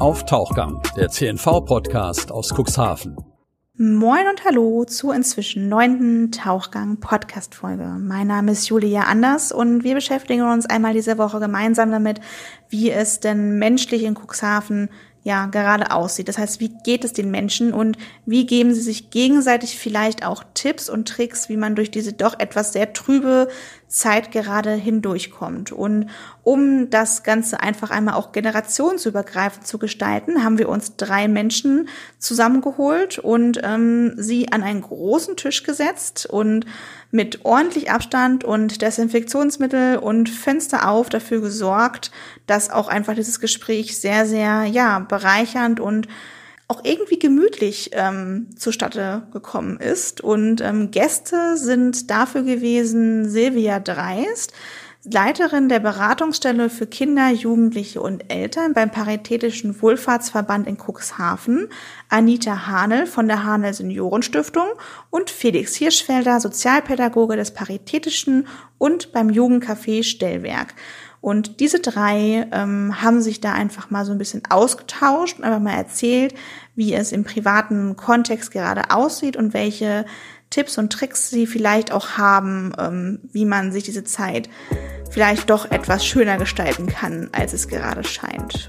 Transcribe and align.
auf 0.00 0.24
Tauchgang, 0.24 0.80
der 0.96 1.10
CNV-Podcast 1.10 2.32
aus 2.32 2.54
Cuxhaven. 2.54 3.16
Moin 3.76 4.26
und 4.28 4.44
hallo 4.46 4.84
zur 4.86 5.14
inzwischen 5.14 5.68
neunten 5.68 6.32
Tauchgang-Podcast-Folge. 6.32 7.98
Mein 8.00 8.26
Name 8.26 8.52
ist 8.52 8.66
Julia 8.68 9.02
Anders 9.02 9.52
und 9.52 9.84
wir 9.84 9.94
beschäftigen 9.94 10.50
uns 10.50 10.64
einmal 10.64 10.94
diese 10.94 11.18
Woche 11.18 11.38
gemeinsam 11.38 11.90
damit, 11.90 12.20
wie 12.70 12.90
es 12.90 13.20
denn 13.20 13.58
menschlich 13.58 14.04
in 14.04 14.14
Cuxhaven 14.14 14.88
ja 15.22 15.46
gerade 15.46 15.90
aussieht. 15.90 16.28
Das 16.28 16.38
heißt, 16.38 16.60
wie 16.60 16.72
geht 16.82 17.04
es 17.04 17.12
den 17.12 17.30
Menschen 17.30 17.72
und 17.72 17.98
wie 18.24 18.46
geben 18.46 18.74
sie 18.74 18.80
sich 18.80 19.10
gegenseitig 19.10 19.78
vielleicht 19.78 20.24
auch 20.24 20.44
Tipps 20.54 20.88
und 20.88 21.08
Tricks, 21.08 21.48
wie 21.48 21.56
man 21.56 21.74
durch 21.74 21.90
diese 21.90 22.12
doch 22.12 22.38
etwas 22.38 22.72
sehr 22.72 22.92
trübe 22.92 23.48
Zeit 23.86 24.30
gerade 24.30 24.72
hindurchkommt. 24.72 25.72
Und 25.72 26.06
um 26.42 26.90
das 26.90 27.22
Ganze 27.22 27.60
einfach 27.60 27.90
einmal 27.90 28.14
auch 28.14 28.32
generationsübergreifend 28.32 29.66
zu 29.66 29.78
gestalten, 29.78 30.42
haben 30.42 30.58
wir 30.58 30.68
uns 30.68 30.96
drei 30.96 31.28
Menschen 31.28 31.88
zusammengeholt 32.18 33.18
und 33.18 33.60
ähm, 33.62 34.14
sie 34.16 34.52
an 34.52 34.62
einen 34.62 34.80
großen 34.80 35.36
Tisch 35.36 35.64
gesetzt 35.64 36.26
und 36.26 36.64
mit 37.10 37.44
ordentlich 37.44 37.90
Abstand 37.90 38.44
und 38.44 38.82
Desinfektionsmittel 38.82 39.98
und 39.98 40.28
Fenster 40.28 40.88
auf 40.88 41.08
dafür 41.08 41.40
gesorgt, 41.40 42.10
dass 42.46 42.70
auch 42.70 42.88
einfach 42.88 43.14
dieses 43.14 43.40
Gespräch 43.40 43.98
sehr, 43.98 44.26
sehr, 44.26 44.64
ja, 44.64 45.00
bereichernd 45.00 45.80
und 45.80 46.06
auch 46.68 46.84
irgendwie 46.84 47.18
gemütlich 47.18 47.90
ähm, 47.94 48.46
zustatte 48.56 49.26
gekommen 49.32 49.80
ist. 49.80 50.20
Und 50.20 50.60
ähm, 50.60 50.92
Gäste 50.92 51.56
sind 51.56 52.10
dafür 52.10 52.42
gewesen 52.42 53.28
Silvia 53.28 53.80
Dreist, 53.80 54.52
Leiterin 55.04 55.70
der 55.70 55.80
Beratungsstelle 55.80 56.68
für 56.68 56.86
Kinder, 56.86 57.30
Jugendliche 57.30 58.02
und 58.02 58.30
Eltern 58.30 58.74
beim 58.74 58.90
Paritätischen 58.90 59.80
Wohlfahrtsverband 59.80 60.66
in 60.66 60.76
Cuxhaven, 60.76 61.68
Anita 62.10 62.66
Hanel 62.66 63.06
von 63.06 63.26
der 63.26 63.42
Hanel 63.42 63.72
Seniorenstiftung 63.72 64.66
und 65.08 65.30
Felix 65.30 65.74
Hirschfelder, 65.74 66.38
Sozialpädagoge 66.38 67.36
des 67.36 67.52
Paritätischen 67.52 68.46
und 68.76 69.12
beim 69.12 69.30
Jugendcafé 69.30 70.02
Stellwerk. 70.02 70.74
Und 71.22 71.60
diese 71.60 71.80
drei 71.80 72.46
ähm, 72.52 73.00
haben 73.00 73.22
sich 73.22 73.40
da 73.40 73.52
einfach 73.52 73.90
mal 73.90 74.04
so 74.04 74.12
ein 74.12 74.18
bisschen 74.18 74.42
ausgetauscht 74.50 75.38
und 75.38 75.44
einfach 75.44 75.60
mal 75.60 75.76
erzählt, 75.76 76.34
wie 76.76 76.92
es 76.92 77.12
im 77.12 77.24
privaten 77.24 77.96
Kontext 77.96 78.50
gerade 78.50 78.90
aussieht 78.90 79.36
und 79.36 79.54
welche 79.54 80.04
Tipps 80.50 80.78
und 80.78 80.92
Tricks 80.92 81.30
sie 81.30 81.46
vielleicht 81.46 81.92
auch 81.92 82.18
haben, 82.18 82.72
ähm, 82.78 83.20
wie 83.32 83.44
man 83.44 83.72
sich 83.72 83.84
diese 83.84 84.04
Zeit 84.04 84.48
vielleicht 85.10 85.48
doch 85.50 85.70
etwas 85.70 86.04
schöner 86.04 86.38
gestalten 86.38 86.86
kann, 86.86 87.30
als 87.32 87.52
es 87.52 87.68
gerade 87.68 88.04
scheint. 88.04 88.68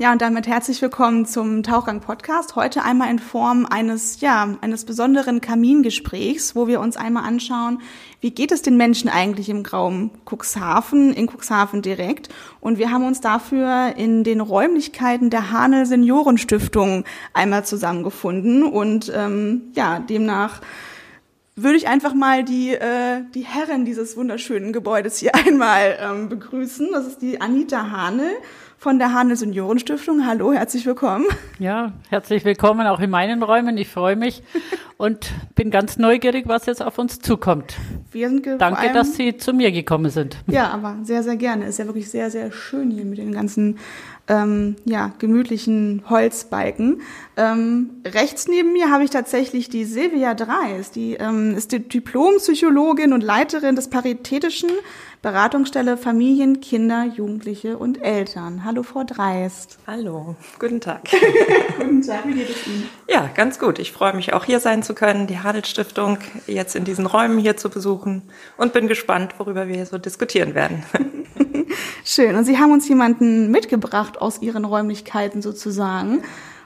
Ja, 0.00 0.12
und 0.12 0.22
damit 0.22 0.46
herzlich 0.46 0.80
willkommen 0.80 1.26
zum 1.26 1.62
Tauchgang 1.62 2.00
Podcast. 2.00 2.56
Heute 2.56 2.82
einmal 2.84 3.10
in 3.10 3.18
Form 3.18 3.66
eines, 3.66 4.22
ja, 4.22 4.56
eines 4.62 4.86
besonderen 4.86 5.42
Kamingesprächs, 5.42 6.56
wo 6.56 6.66
wir 6.66 6.80
uns 6.80 6.96
einmal 6.96 7.24
anschauen, 7.24 7.82
wie 8.22 8.30
geht 8.30 8.50
es 8.50 8.62
den 8.62 8.78
Menschen 8.78 9.10
eigentlich 9.10 9.50
im 9.50 9.60
Raum 9.60 10.10
Cuxhaven, 10.24 11.12
in 11.12 11.28
Cuxhaven 11.28 11.82
direkt. 11.82 12.30
Und 12.62 12.78
wir 12.78 12.90
haben 12.90 13.06
uns 13.06 13.20
dafür 13.20 13.92
in 13.94 14.24
den 14.24 14.40
Räumlichkeiten 14.40 15.28
der 15.28 15.52
Hanel 15.52 15.84
Seniorenstiftung 15.84 17.04
einmal 17.34 17.66
zusammengefunden 17.66 18.62
und, 18.62 19.12
ähm, 19.14 19.70
ja, 19.74 19.98
demnach 19.98 20.62
würde 21.56 21.76
ich 21.76 21.88
einfach 21.88 22.14
mal 22.14 22.42
die, 22.42 22.70
äh, 22.70 23.20
die 23.34 23.44
Herren 23.44 23.84
dieses 23.84 24.16
wunderschönen 24.16 24.72
Gebäudes 24.72 25.18
hier 25.18 25.34
einmal 25.46 25.98
ähm, 26.00 26.30
begrüßen. 26.30 26.88
Das 26.90 27.06
ist 27.06 27.20
die 27.20 27.42
Anita 27.42 27.90
Hanel 27.90 28.30
von 28.80 28.98
der 28.98 29.12
Handel 29.12 29.36
Seniorenstiftung. 29.36 30.26
Hallo, 30.26 30.54
herzlich 30.54 30.86
willkommen. 30.86 31.26
Ja, 31.58 31.92
herzlich 32.08 32.46
willkommen 32.46 32.86
auch 32.86 32.98
in 33.00 33.10
meinen 33.10 33.42
Räumen. 33.42 33.76
Ich 33.76 33.88
freue 33.88 34.16
mich 34.16 34.42
und 34.96 35.32
bin 35.54 35.70
ganz 35.70 35.98
neugierig, 35.98 36.48
was 36.48 36.64
jetzt 36.64 36.82
auf 36.82 36.96
uns 36.96 37.18
zukommt. 37.18 37.74
Wir 38.10 38.30
sind 38.30 38.46
Danke, 38.58 38.90
dass 38.94 39.16
Sie 39.16 39.36
zu 39.36 39.52
mir 39.52 39.70
gekommen 39.70 40.10
sind. 40.10 40.38
Ja, 40.46 40.70
aber 40.70 40.96
sehr, 41.02 41.22
sehr 41.22 41.36
gerne. 41.36 41.66
Ist 41.66 41.78
ja 41.78 41.84
wirklich 41.84 42.10
sehr, 42.10 42.30
sehr 42.30 42.52
schön 42.52 42.90
hier 42.90 43.04
mit 43.04 43.18
den 43.18 43.32
ganzen 43.32 43.76
ähm, 44.30 44.76
ja, 44.84 45.12
gemütlichen 45.18 46.04
Holzbalken. 46.08 47.02
Ähm, 47.36 47.90
rechts 48.06 48.46
neben 48.46 48.72
mir 48.72 48.90
habe 48.90 49.02
ich 49.02 49.10
tatsächlich 49.10 49.68
die 49.68 49.84
Silvia 49.84 50.34
Dreis. 50.34 50.92
Die 50.92 51.14
ähm, 51.14 51.56
ist 51.56 51.72
die 51.72 51.80
Diplompsychologin 51.80 53.12
und 53.12 53.22
Leiterin 53.22 53.74
des 53.74 53.90
Paritätischen 53.90 54.70
Beratungsstelle 55.22 55.98
Familien, 55.98 56.60
Kinder, 56.60 57.04
Jugendliche 57.04 57.76
und 57.76 58.02
Eltern. 58.02 58.64
Hallo, 58.64 58.82
Frau 58.82 59.04
Dreist. 59.04 59.78
Hallo, 59.86 60.36
guten 60.58 60.80
Tag. 60.80 61.02
guten 61.78 62.00
Tag, 62.00 62.26
wie 62.26 62.34
geht 62.34 62.48
es 62.48 62.66
Ihnen? 62.66 62.88
Ja, 63.06 63.28
ganz 63.34 63.58
gut. 63.58 63.78
Ich 63.80 63.92
freue 63.92 64.14
mich 64.14 64.32
auch 64.32 64.44
hier 64.44 64.60
sein 64.60 64.82
zu 64.82 64.94
können, 64.94 65.26
die 65.26 65.40
Hadel 65.40 65.64
Stiftung 65.66 66.18
jetzt 66.46 66.74
in 66.74 66.84
diesen 66.84 67.04
Räumen 67.04 67.38
hier 67.38 67.58
zu 67.58 67.68
besuchen 67.68 68.22
und 68.56 68.72
bin 68.72 68.88
gespannt, 68.88 69.34
worüber 69.38 69.68
wir 69.68 69.74
hier 69.74 69.86
so 69.86 69.98
diskutieren 69.98 70.54
werden. 70.54 70.84
Schön. 72.04 72.36
Und 72.36 72.44
Sie 72.44 72.58
haben 72.58 72.72
uns 72.72 72.88
jemanden 72.88 73.50
mitgebracht 73.50 74.20
aus 74.20 74.42
Ihren 74.42 74.64
Räumlichkeiten 74.64 75.42
sozusagen. 75.42 76.22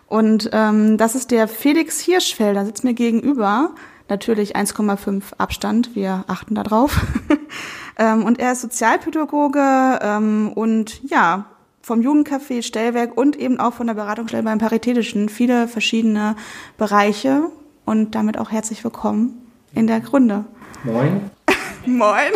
Und 0.07 0.51
ähm, 0.53 0.99
das 0.99 1.15
ist 1.15 1.31
der 1.31 1.49
Felix 1.49 2.01
Hirschfelder, 2.01 2.65
sitzt 2.65 2.85
mir 2.85 2.95
gegenüber. 2.95 3.71
Natürlich 4.09 4.55
1,5 4.55 5.23
Abstand, 5.39 5.95
wir 5.95 6.25
achten 6.27 6.55
darauf. 6.55 7.01
ähm, 7.99 8.25
und 8.25 8.39
er 8.39 8.53
ist 8.53 8.61
Sozialpädagoge 8.61 9.99
ähm, 10.03 10.53
und 10.55 11.03
ja, 11.09 11.47
vom 11.81 12.01
Jugendcafé 12.01 12.63
Stellwerk 12.63 13.17
und 13.17 13.37
eben 13.37 13.61
auch 13.61 13.75
von 13.75 13.87
der 13.87 13.95
Beratungsstelle 13.95 14.43
beim 14.43 14.59
Paritätischen 14.59 15.29
viele 15.29 15.69
verschiedene 15.69 16.37
Bereiche 16.79 17.51
und 17.85 18.15
damit 18.15 18.39
auch 18.39 18.51
herzlich 18.51 18.85
willkommen 18.85 19.51
in 19.75 19.87
der 19.87 20.01
Gründe. 20.01 20.45
Moin. 20.85 21.31
Moin. 21.87 22.33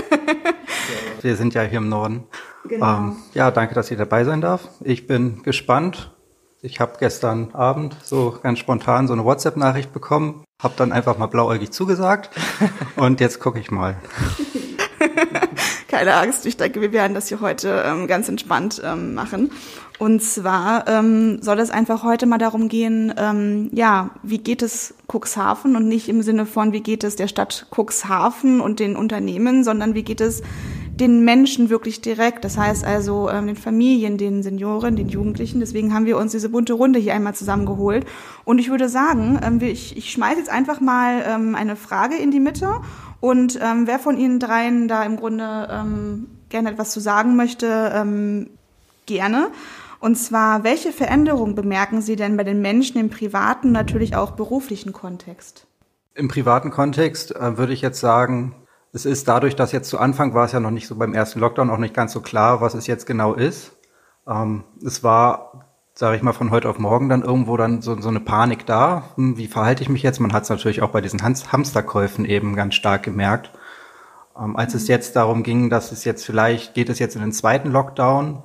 Wir 1.23 1.37
sind 1.37 1.55
ja 1.55 1.63
hier 1.63 1.79
im 1.79 1.89
Norden. 1.89 2.25
Genau. 2.69 2.97
Ähm, 2.99 3.17
ja, 3.35 3.51
danke, 3.51 3.75
dass 3.75 3.91
ich 3.91 3.99
dabei 3.99 4.25
sein 4.25 4.41
darf. 4.41 4.69
Ich 4.83 5.07
bin 5.07 5.43
gespannt. 5.43 6.15
Ich 6.61 6.81
habe 6.81 6.95
gestern 6.99 7.55
Abend 7.55 7.97
so 8.03 8.39
ganz 8.43 8.59
spontan 8.59 9.07
so 9.07 9.13
eine 9.13 9.25
WhatsApp-Nachricht 9.25 9.93
bekommen, 9.93 10.45
habe 10.61 10.75
dann 10.77 10.91
einfach 10.91 11.17
mal 11.17 11.27
blauäugig 11.27 11.71
zugesagt 11.71 12.31
und 12.97 13.21
jetzt 13.21 13.39
gucke 13.39 13.61
ich 13.61 13.71
mal. 13.71 13.97
Keine 15.89 16.15
Angst, 16.17 16.45
ich 16.45 16.59
denke, 16.59 16.83
wir 16.83 16.93
werden 16.93 17.15
das 17.15 17.29
hier 17.29 17.41
heute 17.41 17.83
ähm, 17.87 18.07
ganz 18.07 18.29
entspannt 18.29 18.83
ähm, 18.85 19.15
machen. 19.15 19.51
Und 19.99 20.23
zwar 20.23 20.87
ähm, 20.87 21.41
soll 21.43 21.59
es 21.59 21.71
einfach 21.71 22.05
heute 22.05 22.27
mal 22.27 22.37
darum 22.37 22.69
gehen, 22.69 23.13
ähm, 23.17 23.71
ja, 23.73 24.11
wie 24.23 24.37
geht 24.37 24.61
es 24.61 24.95
Cuxhaven 25.11 25.77
und 25.77 25.89
nicht 25.89 26.11
im 26.11 26.21
Sinne 26.21 26.45
von, 26.45 26.73
wie 26.73 26.83
geht 26.83 27.05
es 27.05 27.17
der 27.17 27.27
Stadt 27.27 27.67
Cuxhaven 27.75 28.61
und 28.61 28.81
den 28.81 28.97
Unternehmen, 28.97 29.65
sondern 29.65 29.95
wie 29.95 30.03
geht 30.03 30.21
es 30.21 30.43
den 30.99 31.25
Menschen 31.25 31.71
wirklich 31.71 32.01
direkt. 32.01 32.45
Das 32.45 32.59
heißt 32.59 32.85
also 32.85 33.31
ähm, 33.31 33.47
den 33.47 33.57
Familien, 33.57 34.19
den 34.19 34.43
Senioren, 34.43 34.95
den 34.95 35.09
Jugendlichen. 35.09 35.61
Deswegen 35.61 35.95
haben 35.95 36.07
wir 36.07 36.19
uns 36.19 36.33
diese 36.33 36.49
bunte 36.49 36.75
Runde 36.75 36.99
hier 36.99 37.15
einmal 37.15 37.35
zusammengeholt. 37.35 38.05
Und 38.45 38.59
ich 38.59 38.71
würde 38.71 38.89
sagen, 38.89 39.41
ähm, 39.43 39.61
ich, 39.63 39.97
ich 39.97 40.11
schmeiße 40.11 40.39
jetzt 40.39 40.51
einfach 40.51 40.81
mal 40.81 41.25
ähm, 41.27 41.55
eine 41.55 41.77
Frage 41.77 42.17
in 42.17 42.31
die 42.31 42.41
Mitte. 42.41 42.69
Und 43.21 43.59
ähm, 43.61 43.87
wer 43.87 43.99
von 43.99 44.17
Ihnen 44.17 44.39
dreien 44.39 44.89
da 44.89 45.03
im 45.03 45.17
Grunde 45.17 45.69
ähm, 45.71 46.29
gerne 46.49 46.71
etwas 46.71 46.91
zu 46.91 47.01
sagen 47.01 47.37
möchte, 47.37 47.93
ähm, 47.95 48.51
gerne. 49.07 49.49
Und 50.01 50.17
zwar, 50.17 50.63
welche 50.63 50.93
Veränderungen 50.93 51.55
bemerken 51.55 52.01
Sie 52.01 52.15
denn 52.15 52.37
bei 52.37 52.45
den 52.45 52.63
Menschen 52.63 52.99
im 52.99 53.11
privaten, 53.11 53.73
natürlich 53.73 54.15
auch 54.15 54.33
beruflichen 54.33 54.93
Kontext? 54.93 55.67
Im 56.15 56.29
privaten 56.29 56.71
Kontext 56.71 57.35
äh, 57.35 57.59
würde 57.59 57.73
ich 57.73 57.81
jetzt 57.81 58.01
sagen, 58.01 58.55
es 58.93 59.05
ist 59.05 59.29
dadurch, 59.29 59.57
dass 59.57 59.73
jetzt 59.73 59.89
zu 59.89 59.99
Anfang 59.99 60.35
war 60.35 60.45
es 60.45 60.53
ja 60.53 60.61
noch 60.61 60.71
nicht 60.71 60.87
so 60.87 60.95
beim 60.95 61.15
ersten 61.15 61.41
Lockdown 61.41 61.71
auch 61.71 61.79
nicht 61.79 61.95
ganz 61.95 62.13
so 62.13 62.21
klar, 62.21 62.61
was 62.61 62.75
es 62.75 62.87
jetzt 62.87 63.07
genau 63.07 63.35
ist. 63.35 63.73
Ähm, 64.27 64.65
es 64.85 65.03
war, 65.03 65.68
sage 65.99 66.17
ich 66.17 66.23
mal, 66.23 66.33
von 66.33 66.53
heute 66.53 66.69
auf 66.69 66.79
morgen 66.79 67.09
dann 67.09 67.23
irgendwo 67.23 67.57
dann 67.57 67.83
so, 67.83 68.01
so 68.01 68.09
eine 68.09 68.21
Panik 68.21 68.65
da. 68.67 69.03
Hm, 69.17 69.37
wie 69.37 69.49
verhalte 69.49 69.83
ich 69.83 69.89
mich 69.89 70.05
jetzt? 70.05 70.21
Man 70.21 70.33
hat 70.33 70.45
es 70.45 70.49
natürlich 70.49 70.81
auch 70.81 70.91
bei 70.91 71.01
diesen 71.01 71.25
Hamsterkäufen 71.25 72.25
eben 72.25 72.55
ganz 72.55 72.77
stark 72.77 73.03
gemerkt. 73.03 73.51
Ähm, 74.39 74.57
als 74.57 74.75
mhm. 74.75 74.77
es 74.77 74.87
jetzt 74.87 75.17
darum 75.17 75.43
ging, 75.43 75.71
dass 75.71 75.91
es 75.91 76.05
jetzt 76.05 76.25
vielleicht, 76.25 76.75
geht 76.75 76.89
es 76.89 77.01
jetzt 77.01 77.17
in 77.17 77.21
den 77.21 77.33
zweiten 77.33 77.73
Lockdown, 77.73 78.45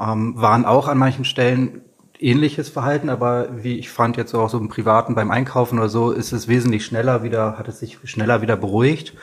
ähm, 0.00 0.34
waren 0.36 0.64
auch 0.64 0.88
an 0.88 0.98
manchen 0.98 1.24
Stellen 1.24 1.82
ähnliches 2.18 2.68
Verhalten, 2.68 3.10
aber 3.10 3.62
wie 3.62 3.78
ich 3.78 3.90
fand 3.90 4.16
jetzt 4.16 4.34
auch 4.34 4.50
so 4.50 4.58
im 4.58 4.68
Privaten 4.68 5.14
beim 5.14 5.30
Einkaufen 5.30 5.78
oder 5.78 5.88
so, 5.88 6.10
ist 6.10 6.32
es 6.32 6.48
wesentlich 6.48 6.84
schneller 6.84 7.22
wieder, 7.22 7.58
hat 7.58 7.68
es 7.68 7.78
sich 7.78 7.98
schneller 8.10 8.42
wieder 8.42 8.56
beruhigt, 8.56 9.14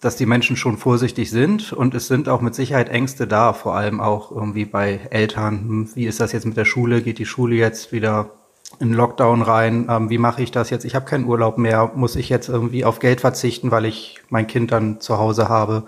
dass 0.00 0.16
die 0.16 0.26
Menschen 0.26 0.56
schon 0.56 0.76
vorsichtig 0.76 1.30
sind 1.30 1.72
und 1.72 1.94
es 1.94 2.06
sind 2.06 2.28
auch 2.28 2.40
mit 2.40 2.54
Sicherheit 2.54 2.88
Ängste 2.88 3.26
da, 3.26 3.52
vor 3.52 3.74
allem 3.74 4.00
auch 4.00 4.30
irgendwie 4.30 4.64
bei 4.64 5.00
Eltern. 5.10 5.58
Hm, 5.60 5.90
wie 5.94 6.06
ist 6.06 6.20
das 6.20 6.32
jetzt 6.32 6.46
mit 6.46 6.56
der 6.56 6.64
Schule? 6.64 7.02
Geht 7.02 7.18
die 7.18 7.26
Schule 7.26 7.56
jetzt 7.56 7.90
wieder 7.90 8.30
in 8.78 8.92
Lockdown 8.92 9.42
rein? 9.42 9.86
Ähm, 9.90 10.08
wie 10.08 10.18
mache 10.18 10.42
ich 10.42 10.52
das 10.52 10.70
jetzt? 10.70 10.84
Ich 10.84 10.94
habe 10.94 11.04
keinen 11.04 11.24
Urlaub 11.24 11.58
mehr. 11.58 11.90
Muss 11.96 12.14
ich 12.14 12.28
jetzt 12.28 12.48
irgendwie 12.48 12.84
auf 12.84 13.00
Geld 13.00 13.20
verzichten, 13.20 13.72
weil 13.72 13.86
ich 13.86 14.20
mein 14.28 14.46
Kind 14.46 14.70
dann 14.70 15.00
zu 15.00 15.18
Hause 15.18 15.48
habe? 15.48 15.84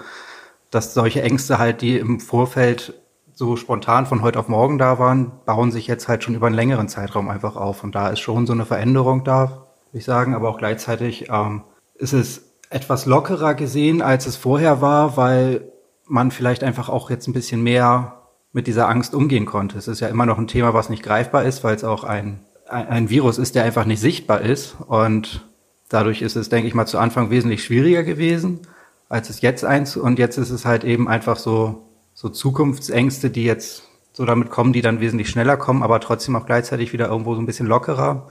Dass 0.71 0.93
solche 0.93 1.23
Ängste 1.23 1.59
halt, 1.59 1.83
die 1.83 1.99
im 1.99 2.19
Vorfeld 2.19 2.95
so 3.33 3.57
spontan 3.57 4.07
von 4.07 4.23
heute 4.23 4.41
auf 4.41 4.49
morgen 4.49 4.79
da 4.79 4.99
waren, 4.99 5.31
bauen 5.47 5.71
sich 5.71 5.87
jetzt 5.87 6.09
halt 6.09 6.25
schon 6.25 6.35
über 6.35 6.49
einen 6.49 6.57
längeren 6.57 6.89
Zeitraum 6.89 7.29
einfach 7.29 7.55
auf. 7.55 7.85
Und 7.85 7.95
da 7.95 8.09
ist 8.09 8.21
schon 8.21 8.47
so 8.47 8.53
eine 8.53 8.67
Veränderung 8.67 9.23
da, 9.23 9.67
würde 9.91 9.99
ich 9.99 10.05
sagen. 10.05 10.35
Aber 10.35 10.49
auch 10.49 10.59
gleichzeitig 10.59 11.29
ähm, 11.31 11.63
ist 11.95 12.13
es 12.13 12.52
etwas 12.73 13.07
lockerer 13.07 13.55
gesehen, 13.55 14.03
als 14.03 14.27
es 14.27 14.37
vorher 14.37 14.81
war, 14.81 15.17
weil 15.17 15.73
man 16.07 16.31
vielleicht 16.31 16.65
einfach 16.65 16.89
auch 16.89 17.11
jetzt 17.11 17.27
ein 17.29 17.33
bisschen 17.33 17.63
mehr 17.63 18.23
mit 18.53 18.67
dieser 18.67 18.89
Angst 18.89 19.15
umgehen 19.15 19.47
konnte. 19.47 19.79
Es 19.79 19.89
ist 19.89 20.01
ja 20.01 20.09
immer 20.09 20.27
noch 20.27 20.39
ein 20.39 20.47
Thema, 20.47 20.75
was 20.75 20.91
nicht 20.91 21.03
greifbar 21.03 21.45
ist, 21.45 21.65
weil 21.65 21.75
es 21.75 21.85
auch 21.85 22.05
ein, 22.05 22.41
ein, 22.69 23.09
Virus 23.09 23.39
ist, 23.39 23.55
der 23.55 23.65
einfach 23.65 23.87
nicht 23.87 24.01
sichtbar 24.01 24.43
ist. 24.43 24.77
Und 24.87 25.47
dadurch 25.89 26.23
ist 26.23 26.37
es, 26.37 26.49
denke 26.49 26.69
ich 26.69 26.75
mal, 26.75 26.87
zu 26.87 26.99
Anfang 26.99 27.31
wesentlich 27.31 27.65
schwieriger 27.65 28.03
gewesen, 28.03 28.61
als 29.09 29.31
es 29.31 29.41
jetzt 29.41 29.65
eins. 29.65 29.97
Und 29.97 30.19
jetzt 30.19 30.37
ist 30.37 30.51
es 30.51 30.67
halt 30.67 30.85
eben 30.85 31.09
einfach 31.09 31.37
so, 31.37 31.87
so 32.15 32.29
Zukunftsängste, 32.29 33.31
die 33.31 33.45
jetzt 33.45 33.85
so 34.13 34.27
damit 34.27 34.51
kommen, 34.51 34.75
die 34.75 34.83
dann 34.83 35.01
wesentlich 35.01 35.31
schneller 35.31 35.57
kommen, 35.57 35.83
aber 35.83 36.01
trotzdem 36.01 36.37
auch 36.37 36.45
gleichzeitig 36.45 36.93
wieder 36.93 37.09
irgendwo 37.09 37.35
so 37.35 37.41
ein 37.41 37.47
bisschen 37.47 37.67
lockerer 37.67 38.31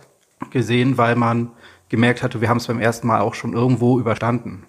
gesehen, 0.52 0.98
weil 0.98 1.16
man 1.16 1.52
gemerkt 1.92 2.24
hatte, 2.24 2.42
wir 2.42 2.50
haben 2.50 2.58
es 2.58 2.68
beim 2.68 2.80
ersten 2.80 3.06
Mal 3.06 3.22
auch 3.22 3.36
schon 3.36 3.54
irgendwo 3.54 4.00
überstanden. 4.00 4.66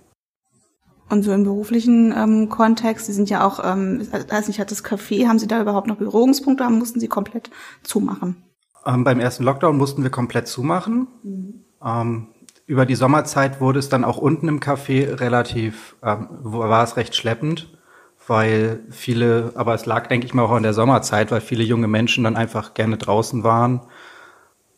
Und 1.08 1.22
so 1.22 1.32
im 1.32 1.44
beruflichen 1.44 2.12
ähm, 2.16 2.48
Kontext, 2.48 3.06
Sie 3.06 3.12
sind 3.12 3.30
ja 3.30 3.46
auch, 3.46 3.60
ähm, 3.64 4.06
weiß 4.28 4.48
nicht, 4.48 4.60
hat 4.60 4.70
das 4.70 4.84
Café, 4.84 5.26
haben 5.26 5.38
Sie 5.38 5.46
da 5.46 5.60
überhaupt 5.60 5.86
noch 5.86 5.96
Berührungspunkte, 5.96 6.64
haben 6.64 6.78
mussten 6.78 7.00
Sie 7.00 7.08
komplett 7.08 7.50
zumachen? 7.82 8.42
Ähm, 8.86 9.04
beim 9.04 9.20
ersten 9.20 9.44
Lockdown 9.44 9.76
mussten 9.76 10.02
wir 10.02 10.10
komplett 10.10 10.48
zumachen. 10.48 11.08
Mhm. 11.22 11.64
Ähm, 11.84 12.28
über 12.66 12.86
die 12.86 12.94
Sommerzeit 12.94 13.60
wurde 13.60 13.78
es 13.78 13.88
dann 13.88 14.04
auch 14.04 14.16
unten 14.16 14.48
im 14.48 14.60
Café 14.60 15.20
relativ, 15.20 15.96
ähm, 16.02 16.28
war 16.40 16.82
es 16.82 16.96
recht 16.96 17.14
schleppend, 17.14 17.78
weil 18.26 18.80
viele, 18.90 19.52
aber 19.54 19.74
es 19.74 19.84
lag, 19.84 20.06
denke 20.06 20.26
ich 20.26 20.34
mal, 20.34 20.44
auch 20.44 20.56
in 20.56 20.62
der 20.62 20.74
Sommerzeit, 20.74 21.30
weil 21.30 21.40
viele 21.40 21.62
junge 21.62 21.88
Menschen 21.88 22.24
dann 22.24 22.36
einfach 22.36 22.72
gerne 22.74 22.96
draußen 22.96 23.44
waren. 23.44 23.82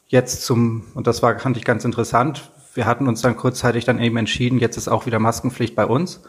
Jetzt 0.07 0.45
zum, 0.45 0.85
und 0.95 1.07
das 1.07 1.23
war, 1.23 1.39
fand 1.39 1.57
ich 1.57 1.65
ganz 1.65 1.85
interessant, 1.85 2.51
wir 2.75 2.87
hatten 2.87 3.09
uns 3.09 3.23
dann 3.23 3.37
kurzzeitig 3.37 3.85
dann 3.85 4.01
eben 4.01 4.17
entschieden, 4.17 4.59
jetzt 4.59 4.77
ist 4.77 4.89
auch 4.89 5.07
wieder 5.07 5.19
Maskenpflicht 5.19 5.75
bei 5.75 5.87
uns. 5.87 6.23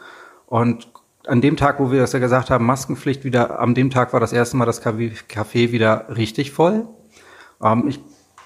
Und 0.46 0.88
an 1.26 1.40
dem 1.40 1.56
Tag, 1.56 1.80
wo 1.80 1.90
wir 1.90 2.00
das 2.00 2.12
ja 2.12 2.20
gesagt 2.20 2.50
haben, 2.50 2.64
Maskenpflicht 2.64 3.24
wieder, 3.24 3.58
an 3.58 3.74
dem 3.74 3.90
Tag 3.90 4.12
war 4.12 4.20
das 4.20 4.32
erste 4.32 4.56
Mal 4.56 4.64
das 4.64 4.82
Café 4.82 5.72
wieder 5.72 6.06
richtig 6.16 6.52
voll. 6.52 6.86
Ähm, 7.62 7.88
ich 7.88 8.00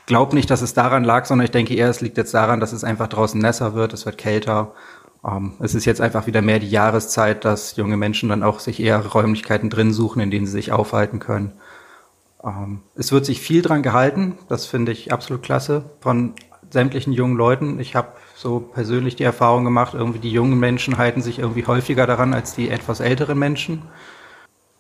glaube 0.06 0.35
nicht, 0.35 0.50
dass 0.50 0.62
es 0.62 0.75
daran 0.75 1.05
lag, 1.05 1.27
sondern 1.27 1.44
ich 1.44 1.50
denke 1.50 1.75
eher, 1.75 1.88
es 1.88 2.00
liegt 2.00 2.17
jetzt 2.17 2.35
daran, 2.35 2.61
dass 2.61 2.73
es 2.73 2.85
einfach 2.85 3.09
draußen 3.09 3.41
nässer 3.41 3.75
wird, 3.75 3.93
es 3.93 4.06
wird 4.06 4.19
kälter. 4.19 4.73
Ähm, 5.25 5.55
es 5.61 5.75
ist 5.75 5.85
jetzt 5.85 6.00
einfach 6.00 6.27
wieder 6.27 6.43
mehr 6.43 6.59
die 6.59 6.71
Jahreszeit, 6.71 7.44
dass 7.44 7.77
junge 7.77 7.97
Menschen 7.97 8.31
dann 8.31 8.43
auch 8.43 8.61
sich 8.61 8.81
eher 8.81 9.05
Räumlichkeiten 9.05 9.69
drin 9.69 9.93
suchen, 9.93 10.21
in 10.21 10.31
denen 10.31 10.47
sie 10.47 10.53
sich 10.53 10.73
aufhalten 10.73 11.19
können. 11.19 11.53
Ähm, 12.44 12.82
es 12.94 13.12
wird 13.12 13.26
sich 13.26 13.40
viel 13.40 13.62
dran 13.62 13.82
gehalten, 13.82 14.38
das 14.48 14.66
finde 14.66 14.92
ich 14.92 15.12
absolut 15.12 15.42
klasse 15.42 15.84
von 16.00 16.34
sämtlichen 16.70 17.12
jungen 17.12 17.37
Leuten. 17.37 17.81
Ich 17.81 17.96
habe 17.96 18.12
so 18.37 18.60
persönlich 18.60 19.16
die 19.16 19.25
Erfahrung 19.25 19.64
gemacht, 19.64 19.94
irgendwie 19.94 20.20
die 20.20 20.31
jungen 20.31 20.58
Menschen 20.58 20.98
halten 20.98 21.20
sich 21.20 21.38
irgendwie 21.38 21.66
häufiger 21.66 22.06
daran 22.06 22.32
als 22.32 22.54
die 22.54 22.70
etwas 22.70 23.00
älteren 23.00 23.38
Menschen. 23.38 23.82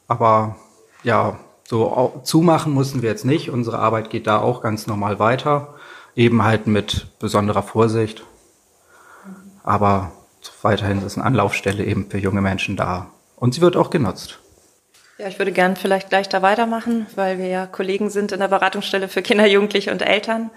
Aber 0.08 0.56
ja, 1.02 1.38
so 1.68 2.20
zumachen 2.24 2.72
mussten 2.72 3.02
wir 3.02 3.10
jetzt 3.10 3.24
nicht. 3.24 3.50
Unsere 3.50 3.78
Arbeit 3.78 4.10
geht 4.10 4.26
da 4.26 4.40
auch 4.40 4.62
ganz 4.62 4.86
normal 4.86 5.18
weiter, 5.18 5.74
eben 6.16 6.42
halt 6.42 6.66
mit 6.66 7.06
besonderer 7.18 7.62
Vorsicht. 7.62 8.24
Aber 9.62 10.12
weiterhin 10.62 11.02
ist 11.02 11.16
eine 11.16 11.26
Anlaufstelle 11.26 11.84
eben 11.84 12.06
für 12.08 12.18
junge 12.18 12.40
Menschen 12.40 12.76
da. 12.76 13.08
Und 13.36 13.54
sie 13.54 13.60
wird 13.60 13.76
auch 13.76 13.90
genutzt. 13.90 14.38
Ja, 15.20 15.28
ich 15.28 15.38
würde 15.38 15.52
gern 15.52 15.76
vielleicht 15.76 16.08
gleich 16.08 16.30
da 16.30 16.40
weitermachen, 16.40 17.06
weil 17.14 17.36
wir 17.36 17.46
ja 17.46 17.66
Kollegen 17.66 18.08
sind 18.08 18.32
in 18.32 18.40
der 18.40 18.48
Beratungsstelle 18.48 19.06
für 19.06 19.20
Kinder, 19.20 19.44
Jugendliche 19.44 19.92
und 19.92 20.00
Eltern. 20.00 20.50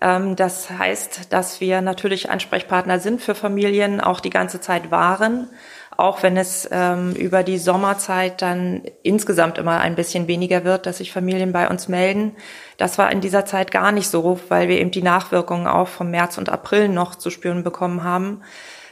Ähm, 0.00 0.34
das 0.34 0.70
heißt, 0.70 1.32
dass 1.32 1.60
wir 1.60 1.82
natürlich 1.82 2.28
Ansprechpartner 2.28 2.98
sind 2.98 3.22
für 3.22 3.36
Familien, 3.36 4.00
auch 4.00 4.18
die 4.18 4.30
ganze 4.30 4.60
Zeit 4.60 4.90
waren, 4.90 5.48
auch 5.96 6.24
wenn 6.24 6.36
es 6.36 6.68
ähm, 6.72 7.12
über 7.14 7.44
die 7.44 7.58
Sommerzeit 7.58 8.42
dann 8.42 8.82
insgesamt 9.04 9.56
immer 9.56 9.78
ein 9.78 9.94
bisschen 9.94 10.26
weniger 10.26 10.64
wird, 10.64 10.86
dass 10.86 10.98
sich 10.98 11.12
Familien 11.12 11.52
bei 11.52 11.68
uns 11.68 11.86
melden. 11.86 12.34
Das 12.76 12.98
war 12.98 13.12
in 13.12 13.20
dieser 13.20 13.44
Zeit 13.44 13.70
gar 13.70 13.92
nicht 13.92 14.08
so, 14.08 14.40
weil 14.48 14.66
wir 14.66 14.80
eben 14.80 14.90
die 14.90 15.02
Nachwirkungen 15.02 15.68
auch 15.68 15.86
vom 15.86 16.10
März 16.10 16.38
und 16.38 16.48
April 16.48 16.88
noch 16.88 17.14
zu 17.14 17.30
spüren 17.30 17.62
bekommen 17.62 18.02
haben. 18.02 18.42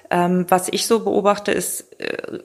Ähm, 0.08 0.46
was 0.48 0.68
ich 0.68 0.86
so 0.86 1.00
beobachte, 1.00 1.50
ist, 1.50 2.00
äh, 2.00 2.38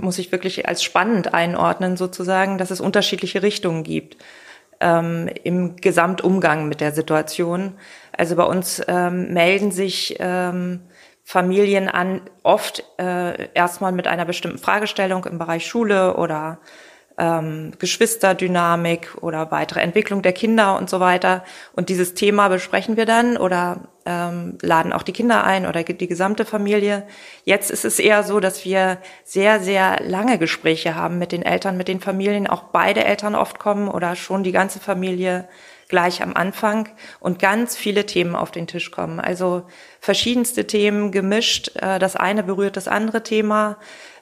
muss 0.00 0.18
ich 0.18 0.32
wirklich 0.32 0.68
als 0.68 0.82
spannend 0.82 1.34
einordnen, 1.34 1.96
sozusagen, 1.96 2.58
dass 2.58 2.70
es 2.70 2.80
unterschiedliche 2.80 3.42
Richtungen 3.42 3.82
gibt 3.82 4.16
ähm, 4.80 5.28
im 5.42 5.76
Gesamtumgang 5.76 6.68
mit 6.68 6.80
der 6.80 6.92
Situation. 6.92 7.74
Also 8.16 8.36
bei 8.36 8.44
uns 8.44 8.82
ähm, 8.86 9.32
melden 9.32 9.72
sich 9.72 10.16
ähm, 10.18 10.80
Familien 11.22 11.88
an, 11.88 12.20
oft 12.42 12.84
äh, 12.98 13.48
erstmal 13.54 13.92
mit 13.92 14.06
einer 14.06 14.26
bestimmten 14.26 14.58
Fragestellung 14.58 15.24
im 15.24 15.38
Bereich 15.38 15.66
Schule 15.66 16.16
oder 16.16 16.58
ähm, 17.16 17.72
Geschwisterdynamik 17.78 19.16
oder 19.22 19.50
weitere 19.50 19.80
Entwicklung 19.80 20.20
der 20.22 20.32
Kinder 20.32 20.76
und 20.76 20.90
so 20.90 21.00
weiter. 21.00 21.44
Und 21.72 21.88
dieses 21.88 22.14
Thema 22.14 22.48
besprechen 22.48 22.96
wir 22.96 23.06
dann 23.06 23.36
oder 23.36 23.88
ähm, 24.06 24.58
laden 24.60 24.92
auch 24.92 25.02
die 25.02 25.12
Kinder 25.12 25.44
ein 25.44 25.66
oder 25.66 25.82
die 25.82 26.06
gesamte 26.06 26.44
Familie. 26.44 27.06
Jetzt 27.44 27.70
ist 27.70 27.84
es 27.84 27.98
eher 27.98 28.22
so, 28.22 28.40
dass 28.40 28.64
wir 28.64 28.98
sehr, 29.24 29.60
sehr 29.60 30.00
lange 30.02 30.38
Gespräche 30.38 30.94
haben 30.94 31.18
mit 31.18 31.32
den 31.32 31.42
Eltern, 31.42 31.76
mit 31.76 31.88
den 31.88 32.00
Familien, 32.00 32.46
auch 32.46 32.64
beide 32.64 33.04
Eltern 33.04 33.34
oft 33.34 33.58
kommen 33.58 33.88
oder 33.88 34.16
schon 34.16 34.44
die 34.44 34.52
ganze 34.52 34.80
Familie 34.80 35.48
gleich 35.88 36.22
am 36.22 36.34
Anfang 36.34 36.88
und 37.20 37.38
ganz 37.38 37.76
viele 37.76 38.06
Themen 38.06 38.34
auf 38.34 38.50
den 38.50 38.66
Tisch 38.66 38.90
kommen. 38.90 39.20
Also 39.20 39.62
verschiedenste 40.00 40.66
Themen 40.66 41.12
gemischt. 41.12 41.76
Äh, 41.76 41.98
das 41.98 42.16
eine 42.16 42.42
berührt 42.42 42.76
das 42.76 42.88
andere 42.88 43.22
Thema. 43.22 43.76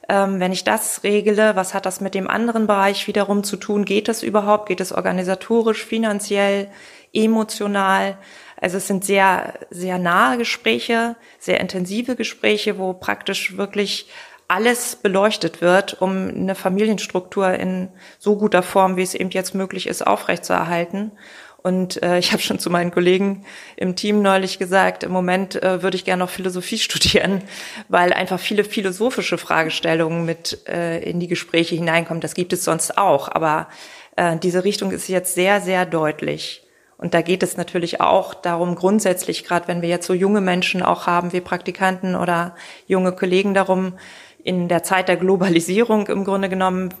Ähm, 0.09 0.39
wenn 0.39 0.51
ich 0.51 0.63
das 0.63 1.03
regle, 1.03 1.55
was 1.55 1.73
hat 1.73 1.85
das 1.85 2.01
mit 2.01 2.13
dem 2.13 2.29
anderen 2.29 2.67
Bereich 2.67 3.07
wiederum 3.07 3.43
zu 3.43 3.57
tun? 3.57 3.85
Geht 3.85 4.09
es 4.09 4.21
überhaupt? 4.21 4.67
Geht 4.67 4.81
es 4.81 4.91
organisatorisch, 4.91 5.85
finanziell, 5.85 6.69
emotional? 7.13 8.17
Also 8.63 8.77
es 8.77 8.87
sind 8.87 9.03
sehr, 9.03 9.55
sehr 9.71 9.97
nahe 9.97 10.37
Gespräche, 10.37 11.17
sehr 11.37 11.59
intensive 11.59 12.15
Gespräche, 12.15 12.77
wo 12.77 12.93
praktisch 12.93 13.57
wirklich 13.57 14.07
alles 14.47 14.95
beleuchtet 14.95 15.59
wird, 15.59 16.01
um 16.01 16.29
eine 16.29 16.55
Familienstruktur 16.55 17.55
in 17.55 17.89
so 18.19 18.37
guter 18.37 18.63
Form, 18.63 18.95
wie 18.95 19.01
es 19.01 19.15
eben 19.15 19.31
jetzt 19.31 19.53
möglich 19.53 19.85
ist, 19.85 20.07
aufrechtzuerhalten. 20.07 21.11
Und 21.57 22.01
äh, 22.03 22.19
ich 22.19 22.31
habe 22.31 22.41
schon 22.41 22.57
zu 22.57 22.69
meinen 22.69 22.91
Kollegen 22.91 23.43
im 23.75 23.97
Team 23.97 24.21
neulich 24.21 24.59
gesagt, 24.59 25.03
im 25.03 25.11
Moment 25.11 25.61
äh, 25.61 25.83
würde 25.83 25.97
ich 25.97 26.05
gerne 26.05 26.23
noch 26.23 26.29
Philosophie 26.29 26.77
studieren, 26.79 27.41
weil 27.89 28.13
einfach 28.13 28.39
viele 28.39 28.63
philosophische 28.63 29.37
Fragestellungen 29.37 30.23
mit 30.23 30.69
äh, 30.69 30.99
in 30.99 31.19
die 31.19 31.27
Gespräche 31.27 31.75
hineinkommen. 31.75 32.21
Das 32.21 32.33
gibt 32.33 32.53
es 32.53 32.63
sonst 32.63 32.97
auch, 32.97 33.27
aber 33.27 33.67
äh, 34.15 34.37
diese 34.37 34.63
Richtung 34.63 34.91
ist 34.91 35.09
jetzt 35.09 35.35
sehr, 35.35 35.59
sehr 35.59 35.85
deutlich. 35.85 36.62
Und 37.03 37.13
da 37.13 37.21
geht 37.21 37.43
es 37.43 37.57
natürlich 37.57 37.99
auch 37.99 38.33
darum, 38.33 38.75
grundsätzlich, 38.75 39.43
gerade 39.43 39.67
wenn 39.67 39.81
wir 39.81 39.89
jetzt 39.89 40.07
so 40.07 40.13
junge 40.13 40.39
Menschen 40.39 40.81
auch 40.81 41.05
haben, 41.05 41.33
wie 41.33 41.41
Praktikanten 41.41 42.15
oder 42.15 42.55
junge 42.87 43.11
Kollegen, 43.11 43.53
darum, 43.53 43.95
in 44.41 44.69
der 44.69 44.83
Zeit 44.83 45.09
der 45.09 45.17
Globalisierung 45.17 46.07
im 46.07 46.23
Grunde 46.23 46.47
genommen, 46.47 46.93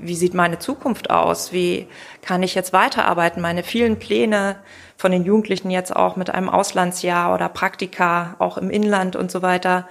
wie 0.00 0.16
sieht 0.16 0.34
meine 0.34 0.58
Zukunft 0.58 1.08
aus? 1.10 1.52
Wie 1.52 1.86
kann 2.20 2.42
ich 2.42 2.56
jetzt 2.56 2.72
weiterarbeiten? 2.72 3.40
Meine 3.40 3.62
vielen 3.62 4.00
Pläne 4.00 4.56
von 4.96 5.12
den 5.12 5.22
Jugendlichen 5.22 5.70
jetzt 5.70 5.94
auch 5.94 6.16
mit 6.16 6.30
einem 6.30 6.48
Auslandsjahr 6.48 7.32
oder 7.32 7.48
Praktika, 7.48 8.34
auch 8.40 8.58
im 8.58 8.70
Inland 8.70 9.14
und 9.14 9.30
so 9.30 9.40
weiter, 9.40 9.88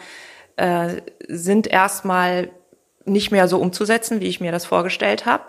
äh, 0.57 1.01
sind 1.29 1.67
erstmal 1.67 2.49
nicht 3.05 3.31
mehr 3.31 3.47
so 3.47 3.59
umzusetzen, 3.59 4.19
wie 4.19 4.27
ich 4.27 4.41
mir 4.41 4.51
das 4.51 4.65
vorgestellt 4.65 5.25
habe. 5.25 5.43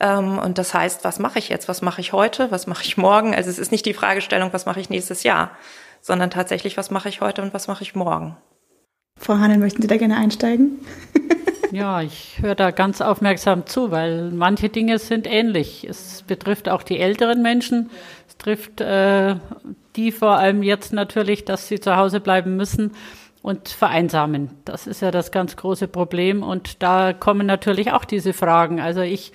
Ähm, 0.00 0.38
und 0.38 0.58
das 0.58 0.74
heißt, 0.74 1.04
was 1.04 1.18
mache 1.18 1.38
ich 1.38 1.48
jetzt? 1.48 1.68
Was 1.68 1.82
mache 1.82 2.00
ich 2.00 2.12
heute? 2.12 2.50
Was 2.50 2.66
mache 2.66 2.84
ich 2.84 2.96
morgen? 2.96 3.34
Also 3.34 3.50
es 3.50 3.58
ist 3.58 3.72
nicht 3.72 3.86
die 3.86 3.94
Fragestellung, 3.94 4.52
was 4.52 4.66
mache 4.66 4.80
ich 4.80 4.90
nächstes 4.90 5.22
Jahr, 5.22 5.50
sondern 6.00 6.30
tatsächlich, 6.30 6.76
was 6.76 6.90
mache 6.90 7.08
ich 7.08 7.20
heute 7.20 7.42
und 7.42 7.54
was 7.54 7.68
mache 7.68 7.82
ich 7.82 7.94
morgen? 7.94 8.36
Frau 9.18 9.38
Hanel, 9.38 9.58
möchten 9.58 9.82
Sie 9.82 9.88
da 9.88 9.96
gerne 9.96 10.16
einsteigen? 10.16 10.78
ja, 11.72 12.02
ich 12.02 12.38
höre 12.40 12.54
da 12.54 12.70
ganz 12.70 13.00
aufmerksam 13.00 13.66
zu, 13.66 13.90
weil 13.90 14.30
manche 14.30 14.68
Dinge 14.68 14.98
sind 15.00 15.26
ähnlich. 15.26 15.84
Es 15.88 16.22
betrifft 16.22 16.68
auch 16.68 16.84
die 16.84 17.00
älteren 17.00 17.42
Menschen. 17.42 17.90
Es 18.28 18.36
trifft 18.36 18.80
äh, 18.80 19.34
die 19.96 20.12
vor 20.12 20.36
allem 20.36 20.62
jetzt 20.62 20.92
natürlich, 20.92 21.44
dass 21.44 21.66
sie 21.66 21.80
zu 21.80 21.96
Hause 21.96 22.20
bleiben 22.20 22.56
müssen 22.56 22.92
und 23.42 23.68
vereinsamen. 23.68 24.50
Das 24.64 24.86
ist 24.86 25.02
ja 25.02 25.10
das 25.10 25.32
ganz 25.32 25.56
große 25.56 25.88
Problem. 25.88 26.44
Und 26.44 26.82
da 26.82 27.12
kommen 27.12 27.46
natürlich 27.46 27.92
auch 27.92 28.04
diese 28.04 28.32
Fragen. 28.32 28.80
Also 28.80 29.00
ich 29.00 29.32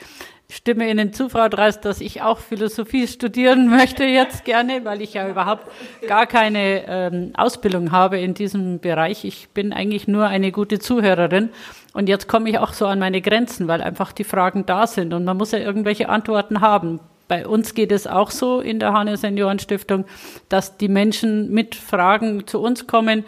stimme 0.49 0.89
Ihnen 0.89 1.13
zu, 1.13 1.29
Frau 1.29 1.47
Dreist, 1.49 1.85
dass 1.85 2.01
ich 2.01 2.21
auch 2.21 2.39
Philosophie 2.39 3.07
studieren 3.07 3.69
möchte 3.75 4.03
jetzt 4.03 4.45
gerne, 4.45 4.85
weil 4.85 5.01
ich 5.01 5.13
ja 5.13 5.27
überhaupt 5.27 5.67
gar 6.07 6.27
keine 6.27 6.83
ähm, 6.87 7.31
Ausbildung 7.35 7.91
habe 7.91 8.19
in 8.19 8.33
diesem 8.33 8.79
Bereich. 8.79 9.25
Ich 9.25 9.49
bin 9.49 9.73
eigentlich 9.73 10.07
nur 10.07 10.27
eine 10.27 10.51
gute 10.51 10.79
Zuhörerin. 10.79 11.49
Und 11.93 12.09
jetzt 12.09 12.27
komme 12.27 12.49
ich 12.49 12.57
auch 12.57 12.73
so 12.73 12.87
an 12.87 12.99
meine 12.99 13.21
Grenzen, 13.21 13.67
weil 13.67 13.81
einfach 13.81 14.11
die 14.11 14.23
Fragen 14.23 14.65
da 14.65 14.87
sind 14.87 15.13
und 15.13 15.25
man 15.25 15.37
muss 15.37 15.51
ja 15.51 15.59
irgendwelche 15.59 16.09
Antworten 16.09 16.61
haben. 16.61 16.99
Bei 17.27 17.47
uns 17.47 17.73
geht 17.73 17.91
es 17.91 18.05
auch 18.05 18.31
so 18.31 18.59
in 18.59 18.79
der 18.79 18.93
Hane 18.93 19.15
Seniorenstiftung, 19.15 20.05
dass 20.49 20.77
die 20.77 20.89
Menschen 20.89 21.51
mit 21.51 21.73
Fragen 21.73 22.45
zu 22.47 22.59
uns 22.59 22.85
kommen, 22.85 23.23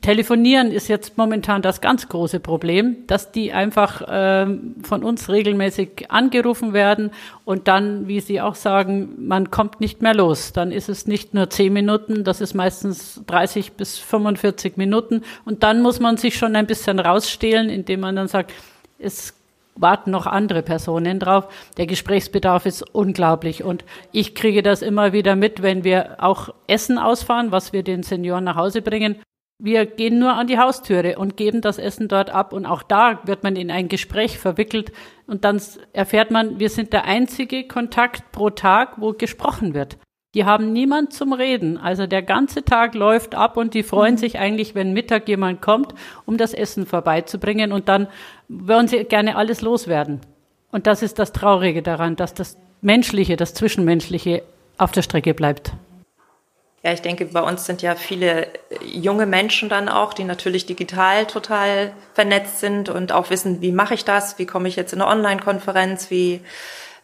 Telefonieren 0.00 0.72
ist 0.72 0.88
jetzt 0.88 1.16
momentan 1.16 1.62
das 1.62 1.80
ganz 1.80 2.08
große 2.08 2.40
Problem, 2.40 3.06
dass 3.06 3.30
die 3.30 3.52
einfach 3.52 4.02
ähm, 4.08 4.74
von 4.82 5.04
uns 5.04 5.28
regelmäßig 5.28 6.10
angerufen 6.10 6.72
werden 6.72 7.12
und 7.44 7.68
dann, 7.68 8.08
wie 8.08 8.18
Sie 8.18 8.40
auch 8.40 8.56
sagen, 8.56 9.14
man 9.28 9.52
kommt 9.52 9.80
nicht 9.80 10.02
mehr 10.02 10.14
los. 10.14 10.52
Dann 10.52 10.72
ist 10.72 10.88
es 10.88 11.06
nicht 11.06 11.34
nur 11.34 11.50
zehn 11.50 11.72
Minuten, 11.72 12.24
das 12.24 12.40
ist 12.40 12.54
meistens 12.54 13.22
30 13.28 13.74
bis 13.74 13.98
45 13.98 14.76
Minuten 14.76 15.22
und 15.44 15.62
dann 15.62 15.82
muss 15.82 16.00
man 16.00 16.16
sich 16.16 16.36
schon 16.36 16.56
ein 16.56 16.66
bisschen 16.66 16.98
rausstehlen, 16.98 17.68
indem 17.68 18.00
man 18.00 18.16
dann 18.16 18.26
sagt, 18.26 18.52
es 18.98 19.34
warten 19.76 20.10
noch 20.10 20.26
andere 20.26 20.62
Personen 20.62 21.20
drauf. 21.20 21.48
Der 21.76 21.86
Gesprächsbedarf 21.86 22.66
ist 22.66 22.82
unglaublich 22.94 23.62
und 23.62 23.84
ich 24.10 24.34
kriege 24.34 24.62
das 24.62 24.82
immer 24.82 25.12
wieder 25.12 25.36
mit, 25.36 25.62
wenn 25.62 25.84
wir 25.84 26.16
auch 26.18 26.48
Essen 26.66 26.98
ausfahren, 26.98 27.52
was 27.52 27.72
wir 27.72 27.84
den 27.84 28.02
Senioren 28.02 28.44
nach 28.44 28.56
Hause 28.56 28.82
bringen. 28.82 29.20
Wir 29.58 29.86
gehen 29.86 30.18
nur 30.18 30.34
an 30.34 30.46
die 30.46 30.58
Haustüre 30.58 31.16
und 31.18 31.38
geben 31.38 31.62
das 31.62 31.78
Essen 31.78 32.08
dort 32.08 32.28
ab 32.28 32.52
und 32.52 32.66
auch 32.66 32.82
da 32.82 33.20
wird 33.24 33.42
man 33.42 33.56
in 33.56 33.70
ein 33.70 33.88
Gespräch 33.88 34.38
verwickelt 34.38 34.92
und 35.26 35.44
dann 35.44 35.60
erfährt 35.94 36.30
man, 36.30 36.58
wir 36.60 36.68
sind 36.68 36.92
der 36.92 37.04
einzige 37.04 37.66
Kontakt 37.66 38.32
pro 38.32 38.50
Tag, 38.50 39.00
wo 39.00 39.12
gesprochen 39.12 39.72
wird. 39.72 39.96
Die 40.34 40.44
haben 40.44 40.74
niemand 40.74 41.14
zum 41.14 41.32
Reden. 41.32 41.78
Also 41.78 42.06
der 42.06 42.20
ganze 42.20 42.62
Tag 42.62 42.94
läuft 42.94 43.34
ab 43.34 43.56
und 43.56 43.72
die 43.72 43.82
freuen 43.82 44.16
mhm. 44.16 44.18
sich 44.18 44.38
eigentlich, 44.38 44.74
wenn 44.74 44.92
Mittag 44.92 45.26
jemand 45.28 45.62
kommt, 45.62 45.94
um 46.26 46.36
das 46.36 46.52
Essen 46.52 46.84
vorbeizubringen 46.84 47.72
und 47.72 47.88
dann 47.88 48.08
wollen 48.48 48.86
sie 48.86 49.04
gerne 49.04 49.36
alles 49.36 49.62
loswerden. 49.62 50.20
Und 50.70 50.86
das 50.86 51.02
ist 51.02 51.18
das 51.18 51.32
Traurige 51.32 51.80
daran, 51.80 52.16
dass 52.16 52.34
das 52.34 52.58
Menschliche, 52.82 53.36
das 53.36 53.54
Zwischenmenschliche 53.54 54.42
auf 54.76 54.92
der 54.92 55.00
Strecke 55.00 55.32
bleibt. 55.32 55.72
Ja, 56.86 56.92
ich 56.92 57.02
denke, 57.02 57.24
bei 57.24 57.40
uns 57.40 57.66
sind 57.66 57.82
ja 57.82 57.96
viele 57.96 58.46
junge 58.80 59.26
Menschen 59.26 59.68
dann 59.68 59.88
auch, 59.88 60.14
die 60.14 60.22
natürlich 60.22 60.66
digital 60.66 61.26
total 61.26 61.92
vernetzt 62.14 62.60
sind 62.60 62.88
und 62.88 63.10
auch 63.10 63.28
wissen, 63.28 63.60
wie 63.60 63.72
mache 63.72 63.94
ich 63.94 64.04
das, 64.04 64.38
wie 64.38 64.46
komme 64.46 64.68
ich 64.68 64.76
jetzt 64.76 64.92
in 64.92 65.00
eine 65.00 65.10
Online-Konferenz, 65.10 66.12
wie 66.12 66.42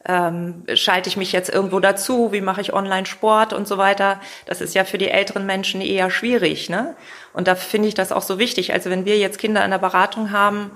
ähm, 0.07 0.63
schalte 0.75 1.09
ich 1.09 1.17
mich 1.17 1.33
jetzt 1.33 1.51
irgendwo 1.51 1.81
dazu, 1.81 2.31
wie 2.31 2.43
mache 2.43 2.61
ich 2.61 2.73
Online-Sport 2.73 3.53
und 3.53 3.67
so 3.67 3.77
weiter. 3.77 4.21
Das 4.47 4.61
ist 4.61 4.77
ja 4.77 4.85
für 4.85 4.99
die 4.99 5.09
älteren 5.09 5.47
Menschen 5.47 5.81
eher 5.81 6.11
schwierig. 6.11 6.71
Ne? 6.71 6.95
Und 7.33 7.49
da 7.49 7.57
finde 7.57 7.89
ich 7.89 7.95
das 7.95 8.13
auch 8.13 8.23
so 8.23 8.39
wichtig. 8.39 8.73
Also 8.73 8.89
wenn 8.89 9.05
wir 9.05 9.19
jetzt 9.19 9.41
Kinder 9.41 9.65
in 9.65 9.73
der 9.73 9.79
Beratung 9.79 10.31
haben, 10.31 10.71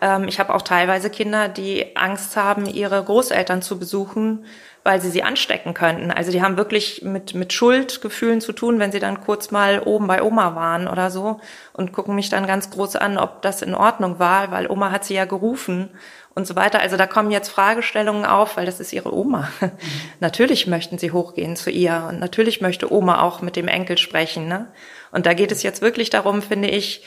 ähm, 0.00 0.28
ich 0.28 0.38
habe 0.38 0.54
auch 0.54 0.62
teilweise 0.62 1.10
Kinder, 1.10 1.48
die 1.48 1.96
Angst 1.96 2.36
haben, 2.36 2.66
ihre 2.66 3.02
Großeltern 3.02 3.60
zu 3.60 3.80
besuchen, 3.80 4.44
weil 4.84 5.00
sie 5.00 5.10
sie 5.10 5.22
anstecken 5.22 5.74
könnten. 5.74 6.10
Also 6.10 6.32
die 6.32 6.42
haben 6.42 6.56
wirklich 6.56 7.02
mit, 7.02 7.34
mit 7.34 7.52
Schuldgefühlen 7.52 8.40
zu 8.40 8.52
tun, 8.52 8.78
wenn 8.78 8.92
sie 8.92 8.98
dann 8.98 9.20
kurz 9.20 9.50
mal 9.50 9.80
oben 9.80 10.08
bei 10.08 10.22
Oma 10.22 10.54
waren 10.56 10.88
oder 10.88 11.10
so 11.10 11.40
und 11.72 11.92
gucken 11.92 12.14
mich 12.14 12.30
dann 12.30 12.46
ganz 12.46 12.70
groß 12.70 12.96
an, 12.96 13.16
ob 13.16 13.42
das 13.42 13.62
in 13.62 13.74
Ordnung 13.74 14.18
war, 14.18 14.50
weil 14.50 14.68
Oma 14.68 14.90
hat 14.90 15.04
sie 15.04 15.14
ja 15.14 15.24
gerufen 15.24 15.90
und 16.34 16.46
so 16.46 16.56
weiter. 16.56 16.80
Also 16.80 16.96
da 16.96 17.06
kommen 17.06 17.30
jetzt 17.30 17.48
Fragestellungen 17.48 18.24
auf, 18.24 18.56
weil 18.56 18.66
das 18.66 18.80
ist 18.80 18.92
ihre 18.92 19.14
Oma. 19.14 19.48
Mhm. 19.60 19.70
natürlich 20.20 20.66
möchten 20.66 20.98
sie 20.98 21.12
hochgehen 21.12 21.56
zu 21.56 21.70
ihr 21.70 22.06
und 22.08 22.18
natürlich 22.18 22.60
möchte 22.60 22.92
Oma 22.92 23.22
auch 23.22 23.40
mit 23.40 23.56
dem 23.56 23.68
Enkel 23.68 23.98
sprechen. 23.98 24.48
Ne? 24.48 24.66
Und 25.12 25.26
da 25.26 25.34
geht 25.34 25.52
es 25.52 25.62
jetzt 25.62 25.82
wirklich 25.82 26.10
darum, 26.10 26.42
finde 26.42 26.68
ich, 26.68 27.04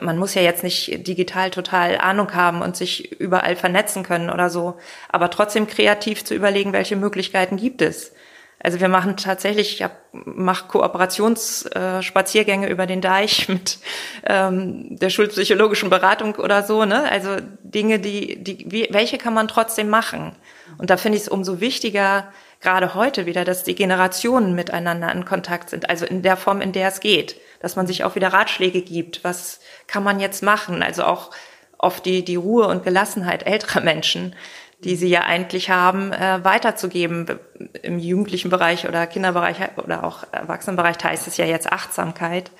man 0.00 0.18
muss 0.18 0.34
ja 0.34 0.42
jetzt 0.42 0.62
nicht 0.62 1.06
digital 1.06 1.50
total 1.50 1.98
Ahnung 1.98 2.34
haben 2.34 2.62
und 2.62 2.76
sich 2.76 3.20
überall 3.20 3.56
vernetzen 3.56 4.02
können 4.02 4.30
oder 4.30 4.50
so, 4.50 4.76
aber 5.08 5.30
trotzdem 5.30 5.66
kreativ 5.66 6.24
zu 6.24 6.34
überlegen, 6.34 6.72
welche 6.72 6.96
Möglichkeiten 6.96 7.56
gibt 7.56 7.82
es. 7.82 8.12
Also 8.64 8.80
wir 8.80 8.88
machen 8.88 9.16
tatsächlich, 9.16 9.80
ich 9.80 9.86
mache 10.12 10.68
Kooperationsspaziergänge 10.68 12.68
äh, 12.68 12.70
über 12.70 12.86
den 12.86 13.00
Deich 13.00 13.48
mit 13.48 13.78
ähm, 14.24 14.96
der 14.96 15.10
schulpsychologischen 15.10 15.90
Beratung 15.90 16.36
oder 16.36 16.62
so, 16.62 16.84
ne? 16.84 17.10
Also 17.10 17.38
Dinge, 17.64 17.98
die, 17.98 18.40
die, 18.42 18.66
wie, 18.70 18.86
welche 18.90 19.18
kann 19.18 19.34
man 19.34 19.48
trotzdem 19.48 19.88
machen? 19.88 20.36
Und 20.78 20.90
da 20.90 20.96
finde 20.96 21.16
ich 21.16 21.24
es 21.24 21.28
umso 21.28 21.60
wichtiger, 21.60 22.32
gerade 22.62 22.94
heute 22.94 23.26
wieder, 23.26 23.44
dass 23.44 23.64
die 23.64 23.74
Generationen 23.74 24.54
miteinander 24.54 25.12
in 25.12 25.24
Kontakt 25.24 25.70
sind, 25.70 25.90
also 25.90 26.06
in 26.06 26.22
der 26.22 26.36
Form, 26.36 26.60
in 26.60 26.72
der 26.72 26.88
es 26.88 27.00
geht 27.00 27.36
dass 27.62 27.76
man 27.76 27.86
sich 27.86 28.04
auch 28.04 28.16
wieder 28.16 28.32
Ratschläge 28.32 28.82
gibt. 28.82 29.24
Was 29.24 29.60
kann 29.86 30.02
man 30.02 30.20
jetzt 30.20 30.42
machen? 30.42 30.82
Also 30.82 31.04
auch 31.04 31.30
oft 31.78 32.04
die, 32.04 32.24
die 32.24 32.36
Ruhe 32.36 32.66
und 32.66 32.84
Gelassenheit 32.84 33.46
älterer 33.46 33.80
Menschen, 33.80 34.34
die 34.84 34.96
sie 34.96 35.08
ja 35.08 35.20
eigentlich 35.20 35.70
haben, 35.70 36.12
äh, 36.12 36.44
weiterzugeben. 36.44 37.38
Im 37.82 38.00
jugendlichen 38.00 38.50
Bereich 38.50 38.88
oder 38.88 39.06
Kinderbereich 39.06 39.58
oder 39.76 40.04
auch 40.04 40.24
Erwachsenenbereich 40.32 40.96
heißt 41.02 41.28
es 41.28 41.36
ja 41.36 41.46
jetzt 41.46 41.72
Achtsamkeit 41.72 42.50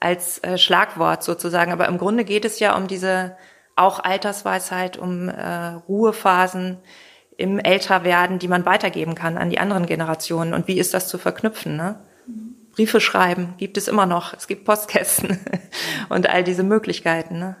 als 0.00 0.42
äh, 0.42 0.58
Schlagwort 0.58 1.22
sozusagen. 1.22 1.72
Aber 1.72 1.86
im 1.86 1.98
Grunde 1.98 2.24
geht 2.24 2.44
es 2.44 2.58
ja 2.58 2.76
um 2.76 2.88
diese 2.88 3.36
auch 3.76 4.00
Altersweisheit, 4.00 4.96
um 4.96 5.28
äh, 5.28 5.66
Ruhephasen 5.88 6.78
im 7.38 7.60
Älterwerden, 7.60 8.40
die 8.40 8.48
man 8.48 8.66
weitergeben 8.66 9.14
kann 9.14 9.38
an 9.38 9.48
die 9.48 9.60
anderen 9.60 9.86
Generationen. 9.86 10.52
Und 10.52 10.66
wie 10.68 10.78
ist 10.78 10.92
das 10.92 11.08
zu 11.08 11.18
verknüpfen? 11.18 11.76
Ne? 11.76 11.94
Briefe 12.72 13.00
schreiben 13.00 13.54
gibt 13.58 13.78
es 13.78 13.88
immer 13.88 14.06
noch. 14.06 14.34
Es 14.34 14.48
gibt 14.48 14.64
Postkästen 14.64 15.38
und 16.08 16.28
all 16.28 16.42
diese 16.42 16.64
Möglichkeiten. 16.64 17.38
Ne? 17.38 17.56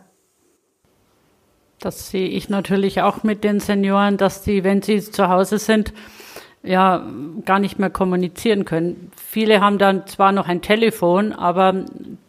Das 1.78 2.10
sehe 2.10 2.28
ich 2.28 2.48
natürlich 2.48 3.02
auch 3.02 3.22
mit 3.22 3.44
den 3.44 3.60
Senioren, 3.60 4.16
dass 4.16 4.42
die, 4.42 4.64
wenn 4.64 4.82
sie 4.82 5.00
zu 5.00 5.28
Hause 5.28 5.58
sind, 5.58 5.94
ja 6.64 7.06
gar 7.44 7.60
nicht 7.60 7.78
mehr 7.78 7.90
kommunizieren 7.90 8.64
können. 8.64 9.12
Viele 9.16 9.60
haben 9.60 9.78
dann 9.78 10.08
zwar 10.08 10.32
noch 10.32 10.48
ein 10.48 10.60
Telefon, 10.60 11.32
aber 11.32 11.84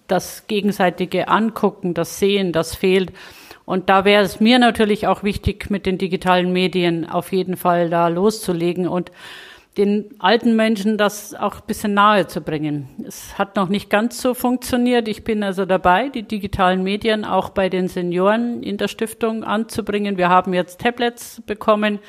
das 0.07 0.45
gegenseitige 0.45 1.29
Angucken, 1.29 1.95
das 1.95 2.19
Sehen, 2.19 2.51
das 2.51 2.75
fehlt. 2.75 3.11
Und 3.69 3.87
da 3.87 4.03
wäre 4.03 4.23
es 4.23 4.39
mir 4.39 4.57
natürlich 4.57 5.05
auch 5.05 5.21
wichtig, 5.21 5.69
mit 5.69 5.85
den 5.85 5.99
digitalen 5.99 6.51
Medien 6.51 7.07
auf 7.07 7.31
jeden 7.31 7.55
Fall 7.55 7.91
da 7.91 8.07
loszulegen 8.07 8.87
und 8.87 9.11
den 9.77 10.09
alten 10.17 10.55
Menschen 10.55 10.97
das 10.97 11.35
auch 11.35 11.57
ein 11.57 11.67
bisschen 11.67 11.93
nahe 11.93 12.25
zu 12.25 12.41
bringen. 12.41 12.89
Es 13.07 13.37
hat 13.37 13.55
noch 13.55 13.69
nicht 13.69 13.91
ganz 13.91 14.19
so 14.23 14.33
funktioniert. 14.33 15.07
Ich 15.07 15.23
bin 15.23 15.43
also 15.43 15.67
dabei, 15.67 16.09
die 16.09 16.23
digitalen 16.23 16.81
Medien 16.81 17.23
auch 17.23 17.49
bei 17.49 17.69
den 17.69 17.87
Senioren 17.87 18.63
in 18.63 18.77
der 18.77 18.87
Stiftung 18.87 19.43
anzubringen. 19.43 20.17
Wir 20.17 20.29
haben 20.29 20.55
jetzt 20.55 20.81
Tablets 20.81 21.43
bekommen. 21.45 21.99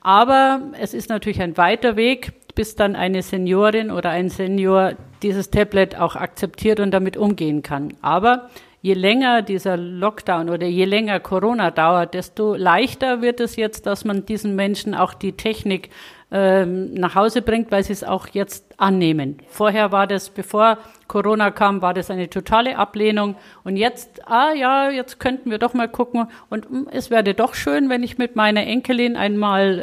Aber 0.00 0.60
es 0.80 0.92
ist 0.92 1.08
natürlich 1.08 1.40
ein 1.40 1.56
weiter 1.56 1.94
Weg, 1.94 2.32
bis 2.56 2.74
dann 2.74 2.96
eine 2.96 3.22
Seniorin 3.22 3.92
oder 3.92 4.10
ein 4.10 4.28
Senior 4.28 4.94
dieses 5.22 5.50
Tablet 5.50 5.96
auch 5.96 6.16
akzeptiert 6.16 6.80
und 6.80 6.90
damit 6.90 7.16
umgehen 7.16 7.62
kann. 7.62 7.94
Aber 8.02 8.50
je 8.82 8.94
länger 8.94 9.42
dieser 9.42 9.76
Lockdown 9.76 10.48
oder 10.50 10.66
je 10.66 10.84
länger 10.84 11.20
Corona 11.20 11.70
dauert, 11.70 12.14
desto 12.14 12.54
leichter 12.54 13.22
wird 13.22 13.40
es 13.40 13.56
jetzt, 13.56 13.86
dass 13.86 14.04
man 14.04 14.26
diesen 14.26 14.54
Menschen 14.54 14.94
auch 14.94 15.14
die 15.14 15.32
Technik 15.32 15.90
ähm, 16.30 16.92
nach 16.94 17.14
Hause 17.14 17.40
bringt, 17.40 17.70
weil 17.70 17.84
sie 17.84 17.92
es 17.92 18.02
auch 18.02 18.28
jetzt 18.28 18.78
annehmen. 18.78 19.38
Vorher 19.48 19.92
war 19.92 20.06
das, 20.06 20.28
bevor 20.28 20.78
Corona 21.06 21.52
kam, 21.52 21.82
war 21.82 21.94
das 21.94 22.10
eine 22.10 22.28
totale 22.28 22.76
Ablehnung. 22.76 23.36
Und 23.62 23.76
jetzt, 23.76 24.28
ah 24.28 24.52
ja, 24.52 24.90
jetzt 24.90 25.20
könnten 25.20 25.50
wir 25.50 25.58
doch 25.58 25.72
mal 25.72 25.88
gucken. 25.88 26.26
Und 26.50 26.68
hm, 26.68 26.88
es 26.90 27.10
wäre 27.10 27.32
doch 27.34 27.54
schön, 27.54 27.88
wenn 27.88 28.02
ich 28.02 28.18
mit 28.18 28.34
meiner 28.34 28.66
Enkelin 28.66 29.16
einmal 29.16 29.78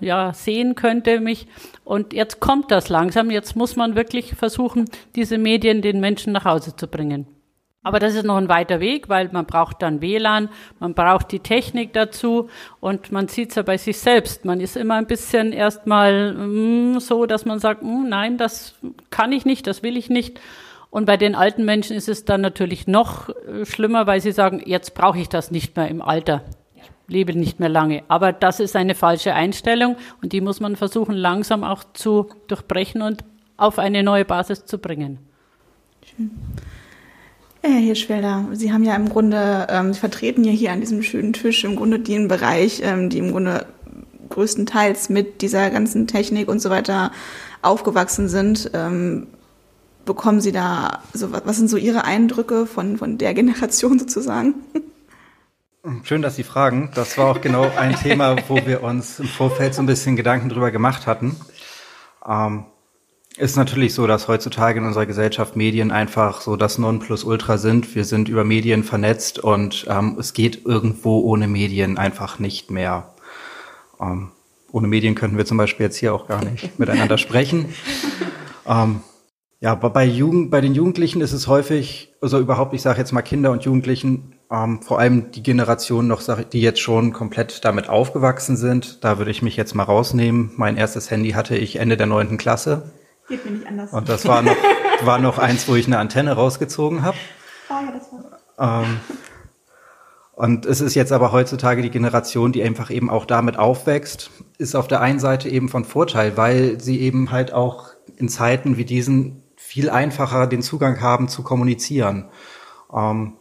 äh, 0.00 0.04
ja 0.04 0.32
sehen 0.32 0.76
könnte 0.76 1.18
mich. 1.18 1.48
Und 1.84 2.12
jetzt 2.12 2.38
kommt 2.38 2.70
das 2.70 2.88
langsam. 2.88 3.30
Jetzt 3.30 3.56
muss 3.56 3.74
man 3.74 3.96
wirklich 3.96 4.34
versuchen, 4.36 4.84
diese 5.16 5.38
Medien 5.38 5.82
den 5.82 5.98
Menschen 5.98 6.32
nach 6.32 6.44
Hause 6.44 6.76
zu 6.76 6.86
bringen. 6.86 7.26
Aber 7.82 7.98
das 7.98 8.14
ist 8.14 8.26
noch 8.26 8.36
ein 8.36 8.50
weiter 8.50 8.78
Weg, 8.78 9.08
weil 9.08 9.30
man 9.32 9.46
braucht 9.46 9.80
dann 9.80 10.02
WLAN, 10.02 10.50
man 10.80 10.92
braucht 10.92 11.32
die 11.32 11.40
Technik 11.40 11.94
dazu 11.94 12.50
und 12.78 13.10
man 13.10 13.28
sieht 13.28 13.50
es 13.50 13.54
ja 13.54 13.62
bei 13.62 13.78
sich 13.78 13.98
selbst. 13.98 14.44
Man 14.44 14.60
ist 14.60 14.76
immer 14.76 14.96
ein 14.96 15.06
bisschen 15.06 15.52
erstmal 15.52 16.34
mm, 16.34 17.00
so, 17.00 17.24
dass 17.24 17.46
man 17.46 17.58
sagt, 17.58 17.82
mm, 17.82 18.06
nein, 18.06 18.36
das 18.36 18.74
kann 19.08 19.32
ich 19.32 19.46
nicht, 19.46 19.66
das 19.66 19.82
will 19.82 19.96
ich 19.96 20.10
nicht. 20.10 20.38
Und 20.90 21.06
bei 21.06 21.16
den 21.16 21.34
alten 21.34 21.64
Menschen 21.64 21.96
ist 21.96 22.08
es 22.08 22.26
dann 22.26 22.42
natürlich 22.42 22.86
noch 22.86 23.30
äh, 23.30 23.64
schlimmer, 23.64 24.06
weil 24.06 24.20
sie 24.20 24.32
sagen, 24.32 24.60
jetzt 24.66 24.94
brauche 24.94 25.18
ich 25.18 25.30
das 25.30 25.50
nicht 25.50 25.74
mehr 25.76 25.88
im 25.88 26.02
Alter. 26.02 26.42
Ich 26.74 26.90
lebe 27.06 27.34
nicht 27.34 27.60
mehr 27.60 27.70
lange. 27.70 28.02
Aber 28.08 28.32
das 28.32 28.60
ist 28.60 28.76
eine 28.76 28.94
falsche 28.94 29.32
Einstellung 29.32 29.96
und 30.20 30.34
die 30.34 30.42
muss 30.42 30.60
man 30.60 30.76
versuchen 30.76 31.14
langsam 31.14 31.64
auch 31.64 31.84
zu 31.94 32.28
durchbrechen 32.46 33.00
und 33.00 33.24
auf 33.56 33.78
eine 33.78 34.02
neue 34.02 34.26
Basis 34.26 34.66
zu 34.66 34.76
bringen. 34.76 35.18
Schön. 36.04 36.30
Herr 37.62 37.78
Hirschfelder, 37.78 38.46
Sie 38.52 38.72
haben 38.72 38.84
ja 38.84 38.96
im 38.96 39.08
Grunde, 39.08 39.66
ähm, 39.68 39.92
Sie 39.92 40.00
vertreten 40.00 40.44
ja 40.44 40.52
hier 40.52 40.72
an 40.72 40.80
diesem 40.80 41.02
schönen 41.02 41.32
Tisch 41.32 41.64
im 41.64 41.76
Grunde 41.76 41.98
den 41.98 42.26
Bereich, 42.26 42.80
ähm, 42.82 43.10
die 43.10 43.18
im 43.18 43.32
Grunde 43.32 43.66
größtenteils 44.30 45.10
mit 45.10 45.42
dieser 45.42 45.70
ganzen 45.70 46.06
Technik 46.06 46.48
und 46.48 46.60
so 46.60 46.70
weiter 46.70 47.12
aufgewachsen 47.62 48.28
sind. 48.28 48.70
Ähm, 48.72 49.26
bekommen 50.06 50.40
Sie 50.40 50.52
da, 50.52 51.02
so, 51.12 51.32
was 51.32 51.56
sind 51.56 51.68
so 51.68 51.76
Ihre 51.76 52.04
Eindrücke 52.04 52.66
von, 52.66 52.96
von 52.96 53.18
der 53.18 53.34
Generation 53.34 53.98
sozusagen? 53.98 54.54
Schön, 56.04 56.22
dass 56.22 56.36
Sie 56.36 56.42
fragen. 56.44 56.90
Das 56.94 57.18
war 57.18 57.30
auch 57.30 57.40
genau 57.40 57.70
ein 57.76 57.94
Thema, 57.96 58.36
wo 58.48 58.56
wir 58.66 58.82
uns 58.82 59.18
im 59.18 59.26
Vorfeld 59.26 59.74
so 59.74 59.82
ein 59.82 59.86
bisschen 59.86 60.16
Gedanken 60.16 60.48
drüber 60.48 60.70
gemacht 60.70 61.06
hatten. 61.06 61.36
Ähm, 62.26 62.64
ist 63.40 63.56
natürlich 63.56 63.94
so, 63.94 64.06
dass 64.06 64.28
heutzutage 64.28 64.78
in 64.78 64.86
unserer 64.86 65.06
Gesellschaft 65.06 65.56
Medien 65.56 65.90
einfach 65.90 66.42
so 66.42 66.56
das 66.56 66.76
Nonplusultra 66.76 67.56
sind. 67.56 67.94
Wir 67.94 68.04
sind 68.04 68.28
über 68.28 68.44
Medien 68.44 68.84
vernetzt 68.84 69.38
und 69.38 69.86
ähm, 69.88 70.16
es 70.18 70.34
geht 70.34 70.66
irgendwo 70.66 71.20
ohne 71.20 71.48
Medien 71.48 71.96
einfach 71.96 72.38
nicht 72.38 72.70
mehr. 72.70 73.14
Ähm, 73.98 74.30
ohne 74.72 74.88
Medien 74.88 75.14
könnten 75.14 75.38
wir 75.38 75.46
zum 75.46 75.56
Beispiel 75.56 75.86
jetzt 75.86 75.96
hier 75.96 76.14
auch 76.14 76.28
gar 76.28 76.44
nicht 76.44 76.78
miteinander 76.78 77.16
sprechen. 77.16 77.66
Ähm, 78.66 79.00
ja, 79.60 79.74
bei, 79.74 80.04
Jugend, 80.04 80.50
bei 80.50 80.60
den 80.60 80.74
Jugendlichen 80.74 81.22
ist 81.22 81.32
es 81.32 81.46
häufig, 81.46 82.14
also 82.20 82.38
überhaupt, 82.38 82.74
ich 82.74 82.82
sage 82.82 82.98
jetzt 82.98 83.12
mal 83.12 83.22
Kinder 83.22 83.52
und 83.52 83.64
Jugendlichen, 83.64 84.34
ähm, 84.50 84.82
vor 84.82 84.98
allem 84.98 85.30
die 85.32 85.42
Generation 85.42 86.06
noch, 86.06 86.22
die 86.44 86.60
jetzt 86.60 86.80
schon 86.80 87.12
komplett 87.14 87.64
damit 87.64 87.88
aufgewachsen 87.88 88.56
sind. 88.56 89.02
Da 89.02 89.16
würde 89.18 89.30
ich 89.30 89.40
mich 89.40 89.56
jetzt 89.56 89.74
mal 89.74 89.84
rausnehmen. 89.84 90.52
Mein 90.56 90.76
erstes 90.76 91.10
Handy 91.10 91.30
hatte 91.30 91.56
ich 91.56 91.76
Ende 91.76 91.96
der 91.96 92.06
neunten 92.06 92.36
Klasse. 92.36 92.90
Geht 93.30 93.44
mir 93.44 93.52
nicht 93.52 93.66
anders. 93.66 93.92
Und 93.92 94.08
das 94.08 94.26
war 94.26 94.42
noch, 94.42 94.56
war 95.04 95.20
noch 95.20 95.38
eins, 95.38 95.68
wo 95.68 95.76
ich 95.76 95.86
eine 95.86 95.98
Antenne 95.98 96.32
rausgezogen 96.32 97.02
habe. 97.02 97.16
Oh, 97.68 97.74
ja, 97.74 97.92
das 97.92 98.10
war. 98.58 98.82
Ähm, 98.82 99.00
und 100.32 100.66
es 100.66 100.80
ist 100.80 100.96
jetzt 100.96 101.12
aber 101.12 101.30
heutzutage 101.30 101.80
die 101.80 101.90
Generation, 101.90 102.50
die 102.50 102.64
einfach 102.64 102.90
eben 102.90 103.08
auch 103.08 103.26
damit 103.26 103.56
aufwächst, 103.56 104.32
ist 104.58 104.74
auf 104.74 104.88
der 104.88 105.00
einen 105.00 105.20
Seite 105.20 105.48
eben 105.48 105.68
von 105.68 105.84
Vorteil, 105.84 106.36
weil 106.36 106.80
sie 106.80 107.00
eben 107.00 107.30
halt 107.30 107.52
auch 107.52 107.90
in 108.16 108.28
Zeiten 108.28 108.76
wie 108.76 108.84
diesen 108.84 109.44
viel 109.54 109.90
einfacher 109.90 110.48
den 110.48 110.62
Zugang 110.62 111.00
haben 111.00 111.28
zu 111.28 111.44
kommunizieren. 111.44 112.30
Ähm, 112.92 113.34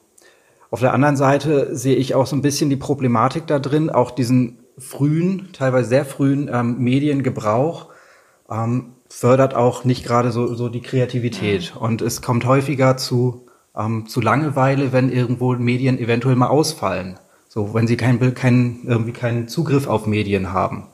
auf 0.69 0.81
der 0.81 0.93
anderen 0.93 1.15
Seite 1.15 1.75
sehe 1.75 1.95
ich 1.95 2.13
auch 2.13 2.27
so 2.27 2.35
ein 2.35 2.43
bisschen 2.43 2.69
die 2.69 2.75
Problematik 2.75 3.47
da 3.47 3.57
drin, 3.57 3.89
auch 3.89 4.11
diesen 4.11 4.59
frühen, 4.77 5.49
teilweise 5.51 5.89
sehr 5.89 6.05
frühen 6.05 6.47
ähm, 6.53 6.77
Mediengebrauch 6.77 7.89
ähm, 8.51 8.93
fördert 9.09 9.55
auch 9.55 9.83
nicht 9.83 10.05
gerade 10.05 10.31
so, 10.31 10.53
so 10.53 10.69
die 10.69 10.81
Kreativität. 10.81 11.75
Und 11.75 12.01
es 12.01 12.21
kommt 12.21 12.45
häufiger 12.45 12.95
zu, 12.97 13.47
ähm, 13.75 14.07
zu 14.07 14.21
Langeweile, 14.21 14.93
wenn 14.93 15.11
irgendwo 15.11 15.53
Medien 15.53 15.97
eventuell 15.99 16.35
mal 16.35 16.47
ausfallen. 16.47 17.19
So, 17.47 17.73
wenn 17.73 17.87
sie 17.87 17.97
keinen 17.97 18.35
kein, 18.35 18.81
irgendwie 18.85 19.11
keinen 19.11 19.47
Zugriff 19.47 19.87
auf 19.87 20.05
Medien 20.05 20.53
haben. 20.53 20.87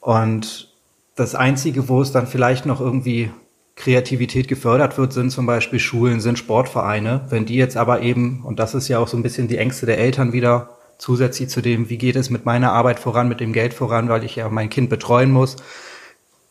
Und 0.00 0.74
das 1.16 1.34
Einzige, 1.34 1.88
wo 1.88 2.02
es 2.02 2.12
dann 2.12 2.26
vielleicht 2.26 2.66
noch 2.66 2.80
irgendwie 2.80 3.30
Kreativität 3.76 4.46
gefördert 4.46 4.98
wird, 4.98 5.12
sind 5.12 5.30
zum 5.30 5.46
Beispiel 5.46 5.78
Schulen, 5.78 6.20
sind 6.20 6.38
Sportvereine. 6.38 7.22
Wenn 7.30 7.46
die 7.46 7.56
jetzt 7.56 7.76
aber 7.76 8.02
eben, 8.02 8.44
und 8.44 8.58
das 8.58 8.74
ist 8.74 8.88
ja 8.88 8.98
auch 8.98 9.08
so 9.08 9.16
ein 9.16 9.22
bisschen 9.22 9.48
die 9.48 9.58
Ängste 9.58 9.86
der 9.86 9.98
Eltern 9.98 10.32
wieder, 10.32 10.76
zusätzlich 10.98 11.48
zu 11.48 11.60
dem, 11.60 11.88
wie 11.88 11.98
geht 11.98 12.16
es 12.16 12.30
mit 12.30 12.44
meiner 12.44 12.72
Arbeit 12.72 13.00
voran, 13.00 13.28
mit 13.28 13.40
dem 13.40 13.52
Geld 13.52 13.74
voran, 13.74 14.08
weil 14.08 14.24
ich 14.24 14.36
ja 14.36 14.48
mein 14.48 14.70
Kind 14.70 14.90
betreuen 14.90 15.30
muss, 15.30 15.56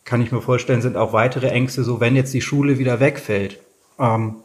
kann 0.04 0.20
ich 0.20 0.32
mir 0.32 0.42
vorstellen, 0.42 0.82
sind 0.82 0.96
auch 0.96 1.12
weitere 1.12 1.48
Ängste, 1.48 1.82
so 1.82 2.00
wenn 2.00 2.16
jetzt 2.16 2.34
die 2.34 2.40
Schule 2.40 2.78
wieder 2.78 3.00
wegfällt, 3.00 3.60
ähm, 3.98 4.36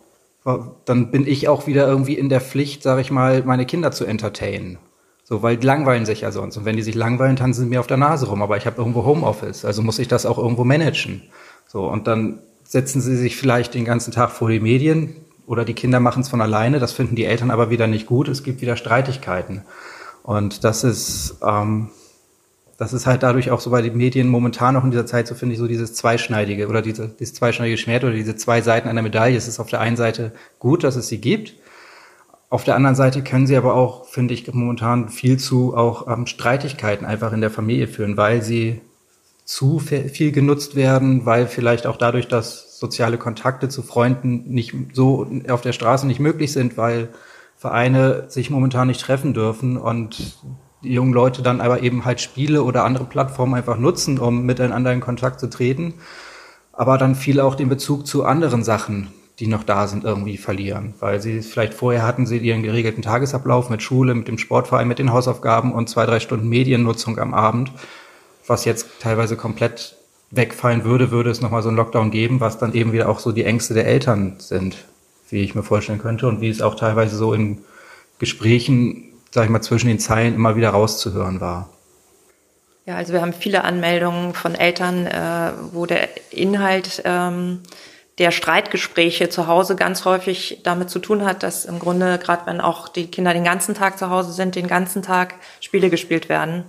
dann 0.86 1.12
bin 1.12 1.28
ich 1.28 1.48
auch 1.48 1.68
wieder 1.68 1.88
irgendwie 1.88 2.14
in 2.14 2.30
der 2.30 2.42
Pflicht, 2.42 2.82
sage 2.82 3.02
ich 3.02 3.12
mal, 3.12 3.44
meine 3.44 3.66
Kinder 3.66 3.92
zu 3.92 4.06
entertainen. 4.06 4.78
So, 5.24 5.44
weil 5.44 5.58
die 5.58 5.68
langweilen 5.68 6.08
sich 6.08 6.22
ja 6.22 6.32
sonst. 6.32 6.58
Und 6.58 6.66
wenn 6.66 6.76
die 6.76 6.82
sich 6.82 6.96
langweilen, 6.96 7.36
tanzen 7.36 7.66
sie 7.66 7.70
mir 7.70 7.82
auf 7.82 7.88
der 7.88 7.98
Nase 7.98 8.28
rum. 8.28 8.42
Aber 8.42 8.58
ich 8.58 8.66
habe 8.66 8.78
irgendwo 8.78 9.06
Homeoffice, 9.06 9.64
also 9.64 9.84
muss 9.84 10.00
ich 10.00 10.08
das 10.08 10.26
auch 10.26 10.40
irgendwo 10.40 10.64
managen. 10.64 11.22
So, 11.68 11.88
und 11.88 12.08
dann 12.08 12.40
setzen 12.64 13.00
sie 13.00 13.16
sich 13.16 13.36
vielleicht 13.36 13.76
den 13.76 13.86
ganzen 13.86 14.12
Tag 14.12 14.32
vor 14.32 14.50
die 14.50 14.60
Medien 14.60 15.18
oder 15.46 15.66
die 15.66 15.76
Kinder 15.76 16.00
machen 16.00 16.22
es 16.22 16.30
von 16.30 16.42
alleine. 16.42 16.80
Das 16.80 16.94
finden 16.94 17.16
die 17.16 17.26
Eltern 17.26 17.52
aber 17.52 17.70
wieder 17.70 17.86
nicht 17.86 18.08
gut. 18.08 18.28
Es 18.28 18.44
gibt 18.44 18.62
wieder 18.62 18.76
Streitigkeiten. 18.76 19.64
Und 20.24 20.64
das 20.64 20.84
ist, 20.84 21.38
ähm, 21.46 21.90
das 22.80 22.94
ist 22.94 23.06
halt 23.06 23.24
dadurch 23.24 23.52
auch 23.52 23.60
so 23.60 23.72
bei 23.72 23.82
den 23.82 23.98
Medien 23.98 24.30
momentan 24.30 24.74
noch 24.74 24.86
in 24.86 24.92
dieser 24.92 25.06
Zeit 25.06 25.28
so, 25.28 25.36
finde 25.36 25.52
ich, 25.52 25.60
so 25.60 25.68
dieses 25.68 25.96
zweischneidige 25.96 26.70
oder 26.70 26.82
diese, 26.82 27.10
dieses 27.10 27.34
zweischneidige 27.34 27.78
Schwert 27.78 28.06
oder 28.06 28.14
diese 28.14 28.38
zwei 28.38 28.62
Seiten 28.62 28.88
einer 28.88 29.02
Medaille. 29.02 29.36
Es 29.36 29.50
ist 29.50 29.60
auf 29.60 29.68
der 29.68 29.82
einen 29.82 29.98
Seite 29.98 30.32
gut, 30.60 30.86
dass 30.86 30.96
es 30.96 31.10
sie 31.10 31.20
gibt. 31.20 31.56
Auf 32.50 32.64
der 32.64 32.78
anderen 32.78 32.96
Seite 32.96 33.22
können 33.22 33.48
sie 33.48 33.58
aber 33.58 33.76
auch, 33.76 34.06
finde 34.06 34.34
ich, 34.34 34.52
momentan 34.54 35.10
viel 35.10 35.38
zu 35.38 35.76
auch 35.76 36.08
ähm, 36.08 36.26
Streitigkeiten 36.26 37.06
einfach 37.06 37.34
in 37.34 37.42
der 37.42 37.52
Familie 37.52 37.88
führen, 37.88 38.16
weil 38.16 38.42
sie 38.42 38.80
zu 39.44 39.80
viel 39.80 40.32
genutzt 40.32 40.78
werden, 40.78 41.26
weil 41.26 41.48
vielleicht 41.48 41.86
auch 41.86 41.98
dadurch, 41.98 42.30
dass 42.30 42.80
soziale 42.80 43.18
Kontakte 43.18 43.68
zu 43.68 43.82
Freunden 43.82 44.46
nicht 44.46 44.74
so 44.94 45.28
auf 45.50 45.62
der 45.62 45.74
Straße 45.74 46.08
nicht 46.08 46.22
möglich 46.22 46.54
sind, 46.54 46.78
weil 46.78 47.10
Vereine 47.58 48.30
sich 48.30 48.50
momentan 48.50 48.88
nicht 48.88 49.02
treffen 49.02 49.34
dürfen 49.34 49.76
und 49.76 50.38
die 50.84 50.94
jungen 50.94 51.14
Leute 51.14 51.42
dann 51.42 51.62
aber 51.62 51.82
eben 51.84 52.06
halt 52.06 52.22
Spiele 52.22 52.64
oder 52.64 52.86
andere 52.86 53.06
Plattformen 53.06 53.56
einfach 53.56 53.78
nutzen, 53.78 54.18
um 54.20 54.46
miteinander 54.46 54.94
in 54.94 55.02
Kontakt 55.02 55.40
zu 55.40 55.50
treten, 55.50 55.96
aber 56.74 56.98
dann 56.98 57.16
viel 57.16 57.40
auch 57.40 57.56
den 57.56 57.70
Bezug 57.70 58.08
zu 58.08 58.24
anderen 58.24 58.64
Sachen, 58.64 59.10
die 59.40 59.48
noch 59.48 59.64
da 59.64 59.88
sind, 59.88 60.04
irgendwie 60.04 60.38
verlieren, 60.38 60.94
weil 61.00 61.22
sie 61.22 61.42
vielleicht 61.42 61.74
vorher 61.74 62.04
hatten 62.04 62.26
sie 62.26 62.38
ihren 62.38 62.64
geregelten 62.64 63.02
Tagesablauf 63.02 63.70
mit 63.70 63.82
Schule, 63.82 64.14
mit 64.14 64.28
dem 64.28 64.38
Sportverein, 64.38 64.88
mit 64.88 65.00
den 65.00 65.12
Hausaufgaben 65.12 65.74
und 65.74 65.90
zwei, 65.90 66.06
drei 66.06 66.20
Stunden 66.20 66.50
Mediennutzung 66.50 67.20
am 67.20 67.34
Abend. 67.34 67.72
Was 68.48 68.66
jetzt 68.66 68.88
teilweise 69.00 69.36
komplett 69.38 69.96
wegfallen 70.32 70.84
würde, 70.84 71.12
würde 71.12 71.30
es 71.30 71.42
nochmal 71.42 71.64
so 71.64 71.70
einen 71.70 71.78
Lockdown 71.78 72.12
geben, 72.12 72.40
was 72.40 72.58
dann 72.58 72.74
eben 72.74 72.92
wieder 72.92 73.10
auch 73.10 73.20
so 73.20 73.32
die 73.32 73.46
Ängste 73.46 73.74
der 73.74 73.88
Eltern 73.88 74.36
sind, 74.38 74.78
wie 75.30 75.42
ich 75.42 75.56
mir 75.56 75.64
vorstellen 75.64 76.00
könnte 76.00 76.28
und 76.28 76.42
wie 76.42 76.50
es 76.50 76.62
auch 76.62 76.76
teilweise 76.76 77.16
so 77.16 77.34
in 77.34 77.60
Gesprächen, 78.20 79.06
sag 79.32 79.46
ich 79.46 79.50
mal, 79.50 79.62
zwischen 79.62 79.88
den 79.88 80.00
Zeilen 80.00 80.36
immer 80.36 80.56
wieder 80.56 80.70
rauszuhören 80.70 81.42
war. 81.42 81.70
Ja, 82.86 82.96
also 82.96 83.14
wir 83.14 83.22
haben 83.22 83.34
viele 83.34 83.64
Anmeldungen 83.64 84.34
von 84.34 84.56
Eltern, 84.56 85.06
äh, 85.06 85.52
wo 85.72 85.86
der 85.86 86.10
Inhalt 86.32 87.04
ähm, 87.06 87.62
der 88.18 88.32
Streitgespräche 88.32 89.30
zu 89.30 89.48
Hause 89.48 89.76
ganz 89.76 90.06
häufig 90.06 90.62
damit 90.64 90.90
zu 90.90 91.00
tun 91.00 91.24
hat, 91.24 91.44
dass 91.44 91.66
im 91.66 91.80
Grunde, 91.80 92.18
gerade 92.18 92.46
wenn 92.48 92.60
auch 92.60 92.90
die 92.90 93.08
Kinder 93.08 93.34
den 93.34 93.44
ganzen 93.44 93.76
Tag 93.76 94.00
zu 94.00 94.10
Hause 94.10 94.34
sind, 94.34 94.56
den 94.56 94.68
ganzen 94.68 95.04
Tag 95.04 95.36
Spiele 95.62 95.90
gespielt 95.90 96.30
werden 96.30 96.66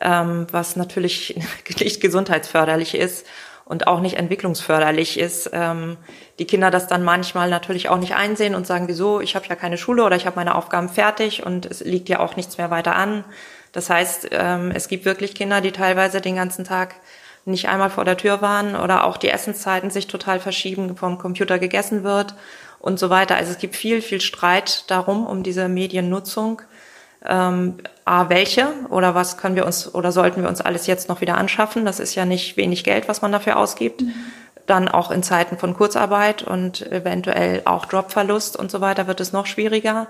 ähm, 0.00 0.46
was 0.50 0.76
natürlich 0.76 1.38
nicht 1.78 2.00
gesundheitsförderlich 2.00 2.94
ist 2.94 3.26
und 3.70 3.86
auch 3.86 4.00
nicht 4.00 4.16
entwicklungsförderlich 4.16 5.16
ist. 5.16 5.50
Ähm, 5.52 5.96
die 6.40 6.44
Kinder 6.44 6.72
das 6.72 6.88
dann 6.88 7.04
manchmal 7.04 7.48
natürlich 7.48 7.88
auch 7.88 7.98
nicht 7.98 8.16
einsehen 8.16 8.56
und 8.56 8.66
sagen, 8.66 8.88
wieso, 8.88 9.20
ich 9.20 9.36
habe 9.36 9.46
ja 9.46 9.54
keine 9.54 9.78
Schule 9.78 10.02
oder 10.02 10.16
ich 10.16 10.26
habe 10.26 10.34
meine 10.34 10.56
Aufgaben 10.56 10.88
fertig 10.88 11.46
und 11.46 11.66
es 11.66 11.80
liegt 11.80 12.08
ja 12.08 12.18
auch 12.18 12.34
nichts 12.34 12.58
mehr 12.58 12.72
weiter 12.72 12.96
an. 12.96 13.24
Das 13.70 13.88
heißt, 13.88 14.30
ähm, 14.32 14.72
es 14.74 14.88
gibt 14.88 15.04
wirklich 15.04 15.36
Kinder, 15.36 15.60
die 15.60 15.70
teilweise 15.70 16.20
den 16.20 16.34
ganzen 16.34 16.64
Tag 16.64 16.96
nicht 17.44 17.68
einmal 17.68 17.90
vor 17.90 18.04
der 18.04 18.16
Tür 18.16 18.42
waren 18.42 18.74
oder 18.74 19.04
auch 19.04 19.16
die 19.16 19.28
Essenszeiten 19.28 19.90
sich 19.90 20.08
total 20.08 20.40
verschieben, 20.40 20.96
vom 20.96 21.18
Computer 21.18 21.60
gegessen 21.60 22.02
wird 22.02 22.34
und 22.80 22.98
so 22.98 23.08
weiter. 23.08 23.36
Also 23.36 23.52
es 23.52 23.58
gibt 23.58 23.76
viel, 23.76 24.02
viel 24.02 24.20
Streit 24.20 24.90
darum, 24.90 25.24
um 25.28 25.44
diese 25.44 25.68
Mediennutzung 25.68 26.60
ähm, 27.26 27.78
A, 28.04 28.28
welche 28.28 28.68
oder 28.88 29.14
was 29.14 29.36
können 29.36 29.56
wir 29.56 29.66
uns 29.66 29.94
oder 29.94 30.10
sollten 30.10 30.42
wir 30.42 30.48
uns 30.48 30.60
alles 30.60 30.86
jetzt 30.86 31.08
noch 31.08 31.20
wieder 31.20 31.36
anschaffen? 31.36 31.84
Das 31.84 32.00
ist 32.00 32.14
ja 32.14 32.24
nicht 32.24 32.56
wenig 32.56 32.82
Geld, 32.84 33.08
was 33.08 33.22
man 33.22 33.32
dafür 33.32 33.56
ausgibt. 33.56 34.02
Mhm. 34.02 34.14
Dann 34.66 34.88
auch 34.88 35.10
in 35.10 35.22
Zeiten 35.22 35.58
von 35.58 35.74
Kurzarbeit 35.74 36.42
und 36.42 36.90
eventuell 36.90 37.62
auch 37.64 37.90
Jobverlust 37.90 38.56
und 38.56 38.70
so 38.70 38.80
weiter 38.80 39.06
wird 39.06 39.20
es 39.20 39.32
noch 39.32 39.46
schwieriger. 39.46 40.06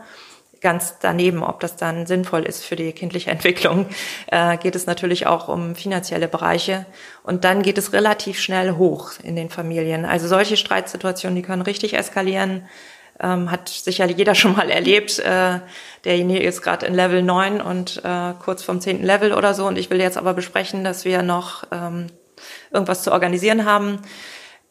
Ganz 0.61 0.97
daneben, 1.01 1.43
ob 1.43 1.61
das 1.61 1.77
dann 1.77 2.07
sinnvoll 2.07 2.43
ist 2.43 2.65
für 2.65 2.77
die 2.77 2.93
kindliche 2.93 3.31
Entwicklung, 3.31 3.87
äh, 4.31 4.57
geht 4.59 4.77
es 4.77 4.87
natürlich 4.87 5.27
auch 5.27 5.49
um 5.49 5.75
finanzielle 5.75 6.29
Bereiche. 6.29 6.87
Und 7.25 7.45
dann 7.45 7.63
geht 7.63 7.79
es 7.79 7.93
relativ 7.93 8.39
schnell 8.39 8.77
hoch 8.77 9.13
in 9.23 9.35
den 9.35 9.51
Familien. 9.51 10.05
Also 10.05 10.29
solche 10.29 10.57
Streitsituationen, 10.57 11.35
die 11.35 11.43
können 11.43 11.63
richtig 11.63 11.97
eskalieren 11.97 12.69
ähm, 13.21 13.51
hat 13.51 13.69
sicherlich 13.69 14.17
jeder 14.17 14.35
schon 14.37 14.57
mal 14.57 14.71
erlebt. 14.71 15.19
Äh, 15.19 15.61
derjenige 16.05 16.43
ist 16.43 16.63
gerade 16.63 16.87
in 16.87 16.95
Level 16.95 17.23
9 17.23 17.61
und 17.61 18.03
äh, 18.05 18.33
kurz 18.43 18.63
vom 18.63 18.81
zehnten 18.81 19.05
Level 19.05 19.33
oder 19.33 19.55
so. 19.55 19.67
Und 19.67 19.79
ich 19.79 19.91
will 19.91 20.01
jetzt 20.01 20.17
aber 20.17 20.35
besprechen, 20.35 20.85
dass 20.85 21.05
wir 21.05 21.23
noch 21.23 21.65
ähm, 21.71 22.07
irgendwas 22.71 23.03
zu 23.03 23.13
organisieren 23.13 23.65
haben. 23.65 24.01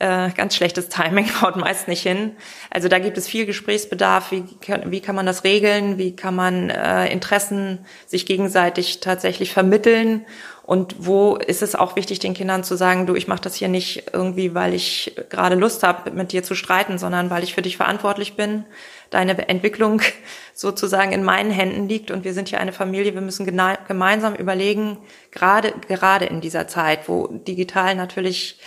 Äh, 0.02 0.30
ganz 0.32 0.56
schlechtes 0.56 0.88
Timing, 0.88 1.30
haut 1.42 1.58
meist 1.58 1.90
nicht 1.90 2.04
hin. 2.04 2.38
Also 2.70 2.88
da 2.88 3.00
gibt 3.00 3.18
es 3.18 3.28
viel 3.28 3.46
Gesprächsbedarf. 3.46 4.32
Wie, 4.32 4.46
wie 4.86 5.02
kann 5.02 5.16
man 5.16 5.26
das 5.26 5.44
regeln? 5.44 5.98
Wie 5.98 6.16
kann 6.16 6.36
man 6.36 6.70
äh, 6.70 7.12
Interessen 7.12 7.80
sich 8.08 8.26
gegenseitig 8.26 9.02
tatsächlich 9.02 9.52
vermitteln? 9.52 10.26
Und 10.64 10.96
wo 11.00 11.36
ist 11.36 11.62
es 11.62 11.76
auch 11.76 11.98
wichtig, 11.98 12.20
den 12.20 12.34
Kindern 12.34 12.64
zu 12.64 12.78
sagen, 12.78 13.08
du, 13.08 13.16
ich 13.16 13.28
mache 13.28 13.42
das 13.42 13.56
hier 13.56 13.68
nicht 13.68 14.14
irgendwie, 14.14 14.54
weil 14.54 14.74
ich 14.74 15.16
gerade 15.30 15.56
Lust 15.56 15.84
habe, 15.84 16.12
mit 16.12 16.32
dir 16.32 16.44
zu 16.44 16.56
streiten, 16.56 16.98
sondern 16.98 17.30
weil 17.30 17.44
ich 17.44 17.54
für 17.54 17.62
dich 17.62 17.76
verantwortlich 17.76 18.38
bin. 18.38 18.64
deine 19.10 19.50
Entwicklung 19.50 20.02
sozusagen 20.54 21.12
in 21.12 21.24
meinen 21.26 21.52
Händen 21.52 21.90
liegt 21.90 22.10
und 22.10 22.24
wir 22.24 22.34
sind 22.34 22.48
hier 22.48 22.62
eine 22.62 22.72
Familie, 22.72 23.16
wir 23.16 23.22
müssen 23.22 23.46
gemeinsam 23.46 24.36
überlegen, 24.36 24.98
gerade, 25.32 25.74
gerade 25.90 26.26
in 26.26 26.40
dieser 26.40 26.70
Zeit, 26.70 27.10
wo 27.10 27.28
digital 27.28 27.96
natürlich 27.96 28.60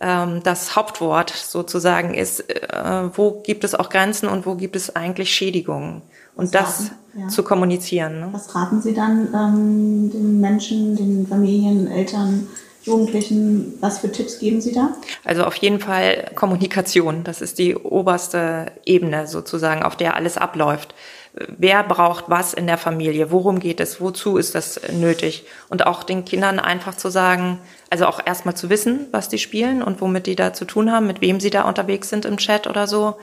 das 0.00 0.76
Hauptwort 0.76 1.30
sozusagen 1.30 2.14
ist, 2.14 2.50
äh, 2.50 3.08
wo 3.14 3.42
gibt 3.42 3.64
es 3.64 3.74
auch 3.74 3.88
Grenzen 3.88 4.28
und 4.28 4.44
wo 4.44 4.54
gibt 4.54 4.76
es 4.76 4.94
eigentlich 4.94 5.32
Schädigungen 5.32 6.02
und 6.36 6.54
das 6.54 6.90
ja. 7.16 7.28
zu 7.28 7.42
kommunizieren. 7.42 8.20
Ne? 8.20 8.28
Was 8.32 8.54
raten 8.54 8.82
Sie 8.82 8.92
dann 8.92 9.28
ähm, 9.34 10.10
den 10.10 10.40
Menschen, 10.40 10.96
den 10.96 11.26
Familien, 11.26 11.86
Eltern, 11.86 12.48
Jugendlichen, 12.82 13.74
was 13.80 13.98
für 13.98 14.12
Tipps 14.12 14.38
geben 14.38 14.60
Sie 14.60 14.72
da? 14.72 14.94
Also 15.24 15.44
auf 15.44 15.56
jeden 15.56 15.80
Fall 15.80 16.30
Kommunikation. 16.34 17.24
Das 17.24 17.40
ist 17.40 17.58
die 17.58 17.74
oberste 17.76 18.72
Ebene 18.84 19.26
sozusagen, 19.26 19.82
auf 19.82 19.96
der 19.96 20.16
alles 20.16 20.36
abläuft. 20.36 20.94
Wer 21.34 21.82
braucht 21.82 22.26
was 22.28 22.54
in 22.54 22.68
der 22.68 22.78
Familie? 22.78 23.32
Worum 23.32 23.58
geht 23.58 23.80
es? 23.80 24.00
Wozu 24.00 24.36
ist 24.36 24.54
das 24.54 24.80
nötig? 24.92 25.44
Und 25.68 25.84
auch 25.84 26.04
den 26.04 26.24
Kindern 26.24 26.60
einfach 26.60 26.96
zu 26.96 27.08
sagen, 27.08 27.58
also 27.90 28.06
auch 28.06 28.20
erstmal 28.24 28.54
zu 28.54 28.70
wissen, 28.70 29.08
was 29.10 29.28
die 29.28 29.38
spielen 29.38 29.82
und 29.82 30.00
womit 30.00 30.26
die 30.26 30.36
da 30.36 30.52
zu 30.52 30.64
tun 30.64 30.92
haben, 30.92 31.08
mit 31.08 31.20
wem 31.20 31.40
sie 31.40 31.50
da 31.50 31.62
unterwegs 31.62 32.08
sind 32.08 32.24
im 32.24 32.36
Chat 32.36 32.68
oder 32.68 32.86
so, 32.86 33.16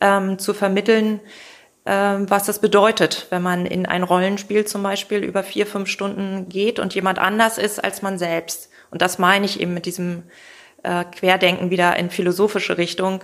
ähm, 0.00 0.38
zu 0.38 0.54
vermitteln, 0.54 1.20
ähm, 1.84 2.30
was 2.30 2.44
das 2.44 2.60
bedeutet, 2.60 3.26
wenn 3.28 3.42
man 3.42 3.66
in 3.66 3.84
ein 3.84 4.04
Rollenspiel 4.04 4.64
zum 4.64 4.82
Beispiel 4.82 5.18
über 5.18 5.42
vier, 5.42 5.66
fünf 5.66 5.90
Stunden 5.90 6.48
geht 6.48 6.78
und 6.78 6.94
jemand 6.94 7.18
anders 7.18 7.58
ist 7.58 7.82
als 7.82 8.00
man 8.00 8.18
selbst. 8.18 8.70
Und 8.90 9.02
das 9.02 9.18
meine 9.18 9.44
ich 9.44 9.60
eben 9.60 9.74
mit 9.74 9.84
diesem 9.84 10.22
äh, 10.82 11.04
Querdenken 11.04 11.68
wieder 11.68 11.94
in 11.96 12.08
philosophische 12.08 12.78
Richtung. 12.78 13.20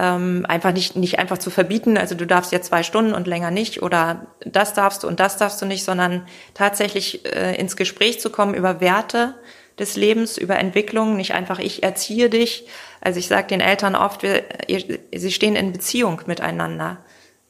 Ähm, 0.00 0.46
einfach 0.48 0.72
nicht, 0.72 0.94
nicht 0.94 1.18
einfach 1.18 1.38
zu 1.38 1.50
verbieten, 1.50 1.98
also 1.98 2.14
du 2.14 2.24
darfst 2.24 2.52
jetzt 2.52 2.68
zwei 2.68 2.84
Stunden 2.84 3.14
und 3.14 3.26
länger 3.26 3.50
nicht 3.50 3.82
oder 3.82 4.28
das 4.46 4.72
darfst 4.72 5.02
du 5.02 5.08
und 5.08 5.18
das 5.18 5.38
darfst 5.38 5.60
du 5.60 5.66
nicht, 5.66 5.82
sondern 5.82 6.24
tatsächlich 6.54 7.26
äh, 7.26 7.56
ins 7.56 7.74
Gespräch 7.74 8.20
zu 8.20 8.30
kommen 8.30 8.54
über 8.54 8.80
Werte 8.80 9.34
des 9.78 9.96
Lebens, 9.96 10.38
über 10.38 10.56
Entwicklung, 10.56 11.16
nicht 11.16 11.34
einfach 11.34 11.58
ich 11.58 11.82
erziehe 11.82 12.30
dich. 12.30 12.68
Also 13.00 13.18
ich 13.18 13.26
sage 13.26 13.48
den 13.48 13.60
Eltern 13.60 13.96
oft, 13.96 14.22
wir, 14.22 14.44
ihr, 14.68 15.00
sie 15.12 15.32
stehen 15.32 15.56
in 15.56 15.72
Beziehung 15.72 16.20
miteinander. 16.26 16.98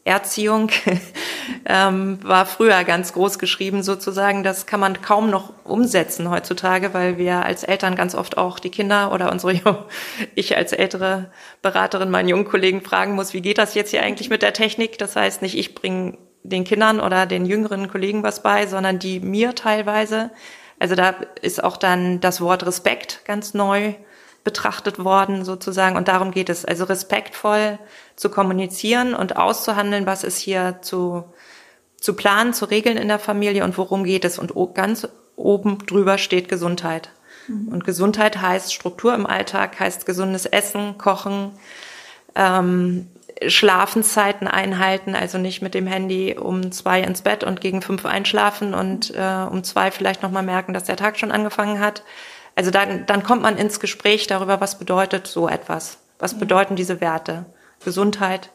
Erziehung 0.09 0.71
ähm, 1.67 2.19
war 2.23 2.47
früher 2.47 2.83
ganz 2.85 3.13
groß 3.13 3.39
geschrieben 3.39 3.83
sozusagen. 3.83 4.43
Das 4.43 4.67
kann 4.67 4.81
man 4.81 5.01
kaum 5.03 5.31
noch 5.31 5.53
umsetzen 5.65 6.31
heutzutage, 6.31 6.95
weil 6.95 7.19
wir 7.19 7.45
als 7.45 7.63
Eltern 7.63 7.95
ganz 7.95 8.15
oft 8.15 8.37
auch 8.37 8.59
die 8.59 8.71
Kinder 8.71 9.13
oder 9.13 9.31
unsere, 9.31 9.87
ich 10.35 10.57
als 10.57 10.73
ältere 10.73 11.31
Beraterin 11.63 12.11
meinen 12.11 12.29
jungen 12.29 12.47
Kollegen 12.47 12.81
fragen 12.81 13.15
muss, 13.15 13.35
wie 13.35 13.43
geht 13.43 13.59
das 13.59 13.75
jetzt 13.75 13.91
hier 13.91 14.03
eigentlich 14.03 14.31
mit 14.31 14.43
der 14.43 14.53
Technik? 14.53 14.99
Das 14.99 15.15
heißt 15.15 15.43
nicht, 15.43 15.57
ich 15.57 15.75
bringe 15.75 16.19
den 16.43 16.65
Kindern 16.65 17.01
oder 17.01 17.27
den 17.27 17.47
jüngeren 17.47 17.89
Kollegen 17.89 18.23
was 18.23 18.43
bei, 18.43 18.67
sondern 18.67 18.99
die 18.99 19.21
mir 19.21 19.55
teilweise. 19.55 20.31
Also 20.79 20.95
da 20.95 21.15
ist 21.43 21.63
auch 21.63 21.77
dann 21.77 22.21
das 22.21 22.41
Wort 22.41 22.65
Respekt 22.65 23.23
ganz 23.25 23.53
neu 23.55 23.95
betrachtet 24.45 25.05
worden 25.05 25.45
sozusagen. 25.45 25.97
Und 25.97 26.09
darum 26.09 26.31
geht 26.31 26.49
es. 26.49 26.65
Also 26.65 26.85
respektvoll 26.85 27.79
zu 28.17 28.31
kommunizieren 28.31 29.15
und 29.15 29.37
auszuhandeln, 29.37 30.07
was 30.07 30.25
ist 30.25 30.39
hier 30.39 30.79
zu, 30.81 31.25
zu 32.01 32.15
planen, 32.15 32.55
zu 32.55 32.65
regeln 32.65 32.97
in 32.97 33.09
der 33.09 33.19
Familie 33.19 33.65
und 33.65 33.77
worum 33.77 34.05
geht 34.05 34.25
es. 34.25 34.39
Und 34.39 34.53
ganz 34.75 35.09
oben 35.37 35.79
drüber 35.87 36.19
steht 36.19 36.49
Gesundheit. 36.49 37.11
Mhm. 37.47 37.69
Und 37.69 37.85
Gesundheit 37.85 38.41
heißt 38.41 38.73
Struktur 38.73 39.15
im 39.15 39.27
Alltag, 39.27 39.79
heißt 39.79 40.07
gesundes 40.07 40.47
Essen, 40.47 40.99
Kochen, 40.99 41.53
ähm, 42.35 43.09
Schlafenszeiten 43.47 44.49
einhalten, 44.49 45.15
also 45.15 45.39
nicht 45.39 45.63
mit 45.63 45.75
dem 45.75 45.87
Handy 45.87 46.37
um 46.37 46.73
zwei 46.73 47.01
ins 47.01 47.23
Bett 47.23 47.45
und 47.45 47.61
gegen 47.61 47.83
fünf 47.83 48.05
einschlafen 48.05 48.75
und 48.75 49.15
äh, 49.15 49.47
um 49.49 49.63
zwei 49.63 49.91
vielleicht 49.91 50.23
nochmal 50.23 50.43
merken, 50.43 50.75
dass 50.75 50.85
der 50.85 50.97
Tag 50.97 51.19
schon 51.19 51.31
angefangen 51.31 51.79
hat, 51.79 52.03
also 52.59 52.73
dann, 52.73 53.07
dann 53.07 53.23
kommt 53.23 53.43
man 53.43 53.57
ins 53.57 53.79
Gespräch 53.79 54.27
darüber, 54.27 54.61
was 54.61 54.81
bedeutet 54.81 55.29
so 55.29 55.49
etwas? 55.49 55.99
Was 56.19 56.33
ja. 56.33 56.39
bedeuten 56.39 56.75
diese 56.75 57.01
Werte? 57.01 57.47
Gesundheit, 57.85 58.51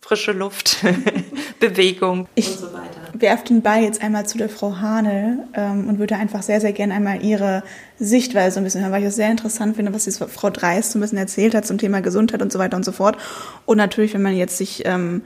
frische 0.00 0.30
Luft, 0.30 0.78
Bewegung 1.60 2.28
ich 2.36 2.48
und 2.48 2.58
so 2.60 2.72
weiter. 2.72 3.00
Ich 3.12 3.20
werfe 3.20 3.46
den 3.46 3.62
Ball 3.62 3.82
jetzt 3.82 4.00
einmal 4.02 4.24
zu 4.24 4.38
der 4.38 4.48
Frau 4.48 4.76
Hane 4.76 5.48
ähm, 5.54 5.88
und 5.88 5.98
würde 5.98 6.14
einfach 6.14 6.44
sehr, 6.44 6.60
sehr 6.60 6.72
gerne 6.72 6.94
einmal 6.94 7.24
ihre 7.24 7.64
Sichtweise 7.98 8.60
ein 8.60 8.62
bisschen 8.62 8.82
hören, 8.82 8.92
weil 8.92 9.00
ich 9.00 9.08
das 9.08 9.16
sehr 9.16 9.32
interessant 9.32 9.74
finde, 9.74 9.92
was 9.92 10.04
die 10.04 10.12
Frau 10.12 10.50
Dreist 10.50 10.92
so 10.92 11.00
ein 11.00 11.02
bisschen 11.02 11.18
erzählt 11.18 11.56
hat 11.56 11.66
zum 11.66 11.78
Thema 11.78 12.00
Gesundheit 12.00 12.40
und 12.40 12.52
so 12.52 12.60
weiter 12.60 12.76
und 12.76 12.84
so 12.84 12.92
fort. 12.92 13.16
Und 13.66 13.78
natürlich, 13.78 14.14
wenn 14.14 14.22
man 14.22 14.36
jetzt 14.36 14.58
sich 14.58 14.86
ähm, 14.86 15.22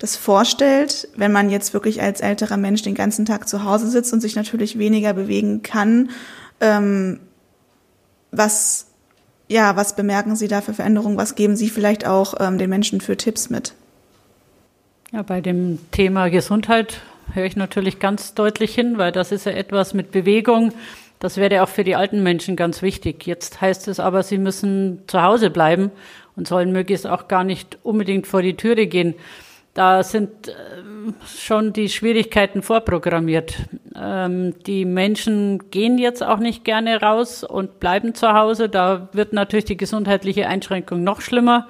das 0.00 0.16
vorstellt, 0.16 1.06
wenn 1.14 1.30
man 1.30 1.48
jetzt 1.48 1.74
wirklich 1.74 2.02
als 2.02 2.20
älterer 2.20 2.56
Mensch 2.56 2.82
den 2.82 2.96
ganzen 2.96 3.24
Tag 3.24 3.48
zu 3.48 3.62
Hause 3.62 3.86
sitzt 3.86 4.12
und 4.12 4.20
sich 4.20 4.34
natürlich 4.34 4.80
weniger 4.80 5.12
bewegen 5.12 5.62
kann, 5.62 6.10
ähm, 6.60 7.20
was, 8.36 8.86
ja, 9.48 9.76
was 9.76 9.96
bemerken 9.96 10.36
Sie 10.36 10.48
da 10.48 10.60
für 10.60 10.74
Veränderungen? 10.74 11.16
Was 11.16 11.34
geben 11.34 11.56
Sie 11.56 11.70
vielleicht 11.70 12.06
auch 12.06 12.34
ähm, 12.40 12.58
den 12.58 12.70
Menschen 12.70 13.00
für 13.00 13.16
Tipps 13.16 13.50
mit? 13.50 13.74
Ja, 15.12 15.22
bei 15.22 15.40
dem 15.40 15.78
Thema 15.92 16.28
Gesundheit 16.28 17.00
höre 17.32 17.44
ich 17.44 17.56
natürlich 17.56 17.98
ganz 17.98 18.34
deutlich 18.34 18.74
hin, 18.74 18.98
weil 18.98 19.12
das 19.12 19.32
ist 19.32 19.46
ja 19.46 19.52
etwas 19.52 19.94
mit 19.94 20.10
Bewegung. 20.10 20.72
Das 21.18 21.36
wäre 21.36 21.62
auch 21.62 21.68
für 21.68 21.84
die 21.84 21.96
alten 21.96 22.22
Menschen 22.22 22.56
ganz 22.56 22.82
wichtig. 22.82 23.26
Jetzt 23.26 23.60
heißt 23.60 23.88
es 23.88 24.00
aber, 24.00 24.22
sie 24.22 24.38
müssen 24.38 25.02
zu 25.06 25.22
Hause 25.22 25.50
bleiben 25.50 25.90
und 26.36 26.46
sollen 26.46 26.72
möglichst 26.72 27.06
auch 27.06 27.28
gar 27.28 27.44
nicht 27.44 27.78
unbedingt 27.82 28.26
vor 28.26 28.42
die 28.42 28.56
Türe 28.56 28.86
gehen. 28.86 29.14
Da 29.76 30.02
sind 30.02 30.48
äh, 30.48 30.52
schon 31.26 31.74
die 31.74 31.90
Schwierigkeiten 31.90 32.62
vorprogrammiert. 32.62 33.56
Ähm, 33.94 34.54
die 34.64 34.86
Menschen 34.86 35.70
gehen 35.70 35.98
jetzt 35.98 36.22
auch 36.22 36.38
nicht 36.38 36.64
gerne 36.64 36.98
raus 37.02 37.44
und 37.44 37.78
bleiben 37.78 38.14
zu 38.14 38.32
Hause. 38.32 38.70
Da 38.70 39.10
wird 39.12 39.34
natürlich 39.34 39.66
die 39.66 39.76
gesundheitliche 39.76 40.48
Einschränkung 40.48 41.04
noch 41.04 41.20
schlimmer. 41.20 41.68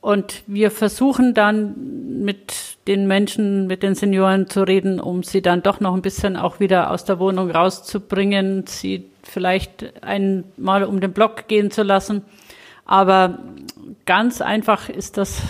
Und 0.00 0.42
wir 0.46 0.70
versuchen 0.70 1.34
dann 1.34 2.24
mit 2.24 2.78
den 2.86 3.06
Menschen, 3.06 3.66
mit 3.66 3.82
den 3.82 3.94
Senioren 3.94 4.48
zu 4.48 4.62
reden, 4.62 4.98
um 4.98 5.22
sie 5.22 5.42
dann 5.42 5.62
doch 5.62 5.80
noch 5.80 5.94
ein 5.94 6.02
bisschen 6.02 6.38
auch 6.38 6.60
wieder 6.60 6.90
aus 6.90 7.04
der 7.04 7.18
Wohnung 7.18 7.50
rauszubringen, 7.50 8.66
sie 8.66 9.04
vielleicht 9.22 10.02
einmal 10.02 10.84
um 10.84 10.98
den 11.02 11.12
Block 11.12 11.46
gehen 11.46 11.70
zu 11.70 11.82
lassen. 11.82 12.22
Aber 12.86 13.38
ganz 14.06 14.40
einfach 14.40 14.88
ist 14.88 15.18
das 15.18 15.42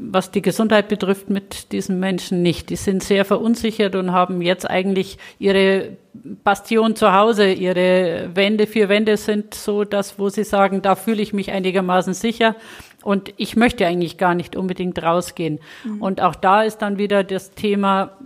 was 0.00 0.30
die 0.30 0.42
Gesundheit 0.42 0.88
betrifft, 0.88 1.28
mit 1.28 1.72
diesen 1.72 1.98
Menschen 1.98 2.42
nicht. 2.42 2.70
Die 2.70 2.76
sind 2.76 3.02
sehr 3.02 3.24
verunsichert 3.24 3.96
und 3.96 4.12
haben 4.12 4.40
jetzt 4.42 4.68
eigentlich 4.68 5.18
ihre 5.38 5.96
Bastion 6.14 6.96
zu 6.96 7.12
Hause. 7.12 7.52
Ihre 7.52 8.30
Wände, 8.34 8.66
vier 8.66 8.88
Wände 8.88 9.16
sind 9.16 9.54
so 9.54 9.84
das, 9.84 10.18
wo 10.18 10.28
sie 10.28 10.44
sagen, 10.44 10.82
da 10.82 10.94
fühle 10.94 11.22
ich 11.22 11.32
mich 11.32 11.50
einigermaßen 11.50 12.14
sicher. 12.14 12.54
Und 13.02 13.32
ich 13.36 13.56
möchte 13.56 13.86
eigentlich 13.86 14.18
gar 14.18 14.34
nicht 14.34 14.56
unbedingt 14.56 15.02
rausgehen. 15.02 15.58
Mhm. 15.84 16.02
Und 16.02 16.20
auch 16.20 16.34
da 16.34 16.62
ist 16.62 16.78
dann 16.78 16.98
wieder 16.98 17.24
das 17.24 17.52
Thema 17.52 18.16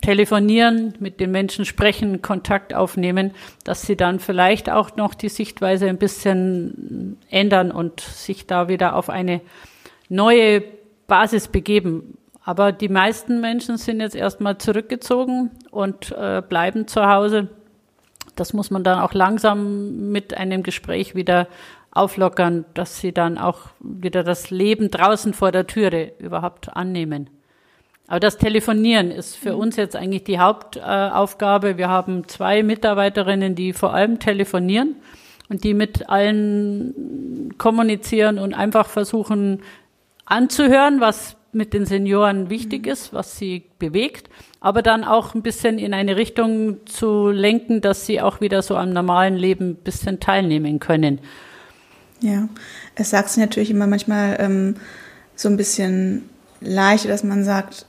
telefonieren, 0.00 0.94
mit 0.98 1.20
den 1.20 1.30
Menschen 1.30 1.64
sprechen, 1.64 2.22
Kontakt 2.22 2.74
aufnehmen, 2.74 3.30
dass 3.64 3.82
sie 3.82 3.96
dann 3.96 4.18
vielleicht 4.18 4.68
auch 4.68 4.96
noch 4.96 5.14
die 5.14 5.28
Sichtweise 5.28 5.88
ein 5.88 5.98
bisschen 5.98 7.18
ändern 7.30 7.70
und 7.70 8.00
sich 8.00 8.48
da 8.48 8.68
wieder 8.68 8.96
auf 8.96 9.08
eine 9.08 9.40
neue 10.08 10.62
Basis 11.06 11.48
begeben. 11.48 12.18
Aber 12.44 12.72
die 12.72 12.88
meisten 12.88 13.40
Menschen 13.40 13.76
sind 13.76 14.00
jetzt 14.00 14.16
erstmal 14.16 14.58
zurückgezogen 14.58 15.50
und 15.70 16.12
äh, 16.12 16.42
bleiben 16.46 16.88
zu 16.88 17.06
Hause. 17.06 17.48
Das 18.34 18.52
muss 18.52 18.70
man 18.70 18.82
dann 18.82 18.98
auch 18.98 19.14
langsam 19.14 20.10
mit 20.10 20.34
einem 20.36 20.62
Gespräch 20.62 21.14
wieder 21.14 21.46
auflockern, 21.92 22.64
dass 22.74 22.98
sie 22.98 23.12
dann 23.12 23.38
auch 23.38 23.60
wieder 23.80 24.24
das 24.24 24.50
Leben 24.50 24.90
draußen 24.90 25.34
vor 25.34 25.52
der 25.52 25.66
Türe 25.66 26.12
überhaupt 26.18 26.74
annehmen. 26.74 27.28
Aber 28.08 28.20
das 28.20 28.38
Telefonieren 28.38 29.10
ist 29.10 29.36
für 29.36 29.56
uns 29.56 29.76
jetzt 29.76 29.94
eigentlich 29.94 30.24
die 30.24 30.38
Hauptaufgabe. 30.38 31.78
Wir 31.78 31.88
haben 31.88 32.26
zwei 32.28 32.62
Mitarbeiterinnen, 32.62 33.54
die 33.54 33.72
vor 33.72 33.94
allem 33.94 34.18
telefonieren 34.18 34.96
und 35.48 35.64
die 35.64 35.74
mit 35.74 36.08
allen 36.08 37.54
kommunizieren 37.58 38.38
und 38.38 38.54
einfach 38.54 38.88
versuchen, 38.88 39.62
anzuhören, 40.32 41.00
was 41.00 41.36
mit 41.52 41.74
den 41.74 41.84
Senioren 41.84 42.48
wichtig 42.48 42.86
ist, 42.86 43.12
was 43.12 43.36
sie 43.36 43.64
bewegt, 43.78 44.30
aber 44.60 44.80
dann 44.80 45.04
auch 45.04 45.34
ein 45.34 45.42
bisschen 45.42 45.78
in 45.78 45.92
eine 45.92 46.16
Richtung 46.16 46.78
zu 46.86 47.28
lenken, 47.28 47.82
dass 47.82 48.06
sie 48.06 48.20
auch 48.22 48.40
wieder 48.40 48.62
so 48.62 48.76
am 48.76 48.92
normalen 48.92 49.36
Leben 49.36 49.70
ein 49.70 49.74
bisschen 49.76 50.18
teilnehmen 50.18 50.80
können. 50.80 51.20
Ja, 52.20 52.48
es 52.94 53.10
sagt 53.10 53.28
sich 53.28 53.42
natürlich 53.42 53.70
immer 53.70 53.86
manchmal 53.86 54.38
ähm, 54.40 54.76
so 55.36 55.48
ein 55.48 55.56
bisschen 55.56 56.30
leicht, 56.60 57.08
dass 57.08 57.24
man 57.24 57.44
sagt, 57.44 57.84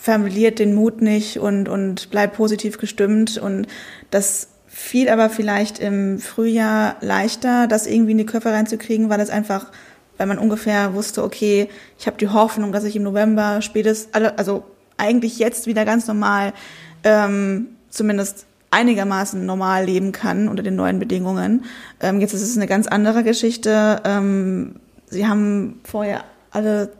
verliert 0.00 0.60
den 0.60 0.74
Mut 0.74 1.02
nicht 1.02 1.40
und, 1.40 1.68
und 1.68 2.10
bleibt 2.10 2.36
positiv 2.36 2.78
gestimmt 2.78 3.38
und 3.38 3.66
das 4.10 4.48
fiel 4.68 5.08
aber 5.08 5.30
vielleicht 5.30 5.80
im 5.80 6.20
Frühjahr 6.20 6.96
leichter, 7.00 7.66
das 7.66 7.88
irgendwie 7.88 8.12
in 8.12 8.18
die 8.18 8.26
Köpfe 8.26 8.52
reinzukriegen, 8.52 9.08
weil 9.08 9.20
es 9.20 9.30
einfach 9.30 9.72
weil 10.18 10.26
man 10.26 10.38
ungefähr 10.38 10.94
wusste, 10.94 11.22
okay, 11.22 11.68
ich 11.98 12.06
habe 12.06 12.16
die 12.16 12.28
Hoffnung, 12.28 12.72
dass 12.72 12.84
ich 12.84 12.96
im 12.96 13.02
November 13.02 13.62
spätestens, 13.62 14.14
also 14.14 14.64
eigentlich 14.96 15.38
jetzt 15.38 15.66
wieder 15.66 15.84
ganz 15.84 16.06
normal, 16.06 16.52
ähm, 17.04 17.68
zumindest 17.90 18.46
einigermaßen 18.70 19.44
normal 19.44 19.84
leben 19.84 20.12
kann 20.12 20.48
unter 20.48 20.62
den 20.62 20.76
neuen 20.76 20.98
Bedingungen. 20.98 21.64
Ähm, 22.00 22.20
jetzt 22.20 22.34
ist 22.34 22.42
es 22.42 22.56
eine 22.56 22.66
ganz 22.66 22.86
andere 22.86 23.22
Geschichte. 23.22 24.00
Ähm, 24.04 24.76
sie 25.06 25.26
haben 25.26 25.80
vorher 25.84 26.24
alle 26.50 26.90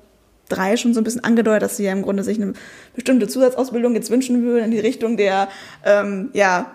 drei 0.48 0.76
schon 0.76 0.94
so 0.94 1.00
ein 1.00 1.04
bisschen 1.04 1.24
angedeutet, 1.24 1.62
dass 1.62 1.76
sie 1.76 1.84
ja 1.84 1.92
im 1.92 2.02
Grunde 2.02 2.22
sich 2.22 2.40
eine 2.40 2.52
bestimmte 2.94 3.26
Zusatzausbildung 3.28 3.94
jetzt 3.94 4.10
wünschen 4.10 4.42
würden 4.42 4.66
in 4.66 4.70
die 4.70 4.78
Richtung 4.78 5.16
der 5.16 5.48
ähm, 5.84 6.30
ja, 6.32 6.72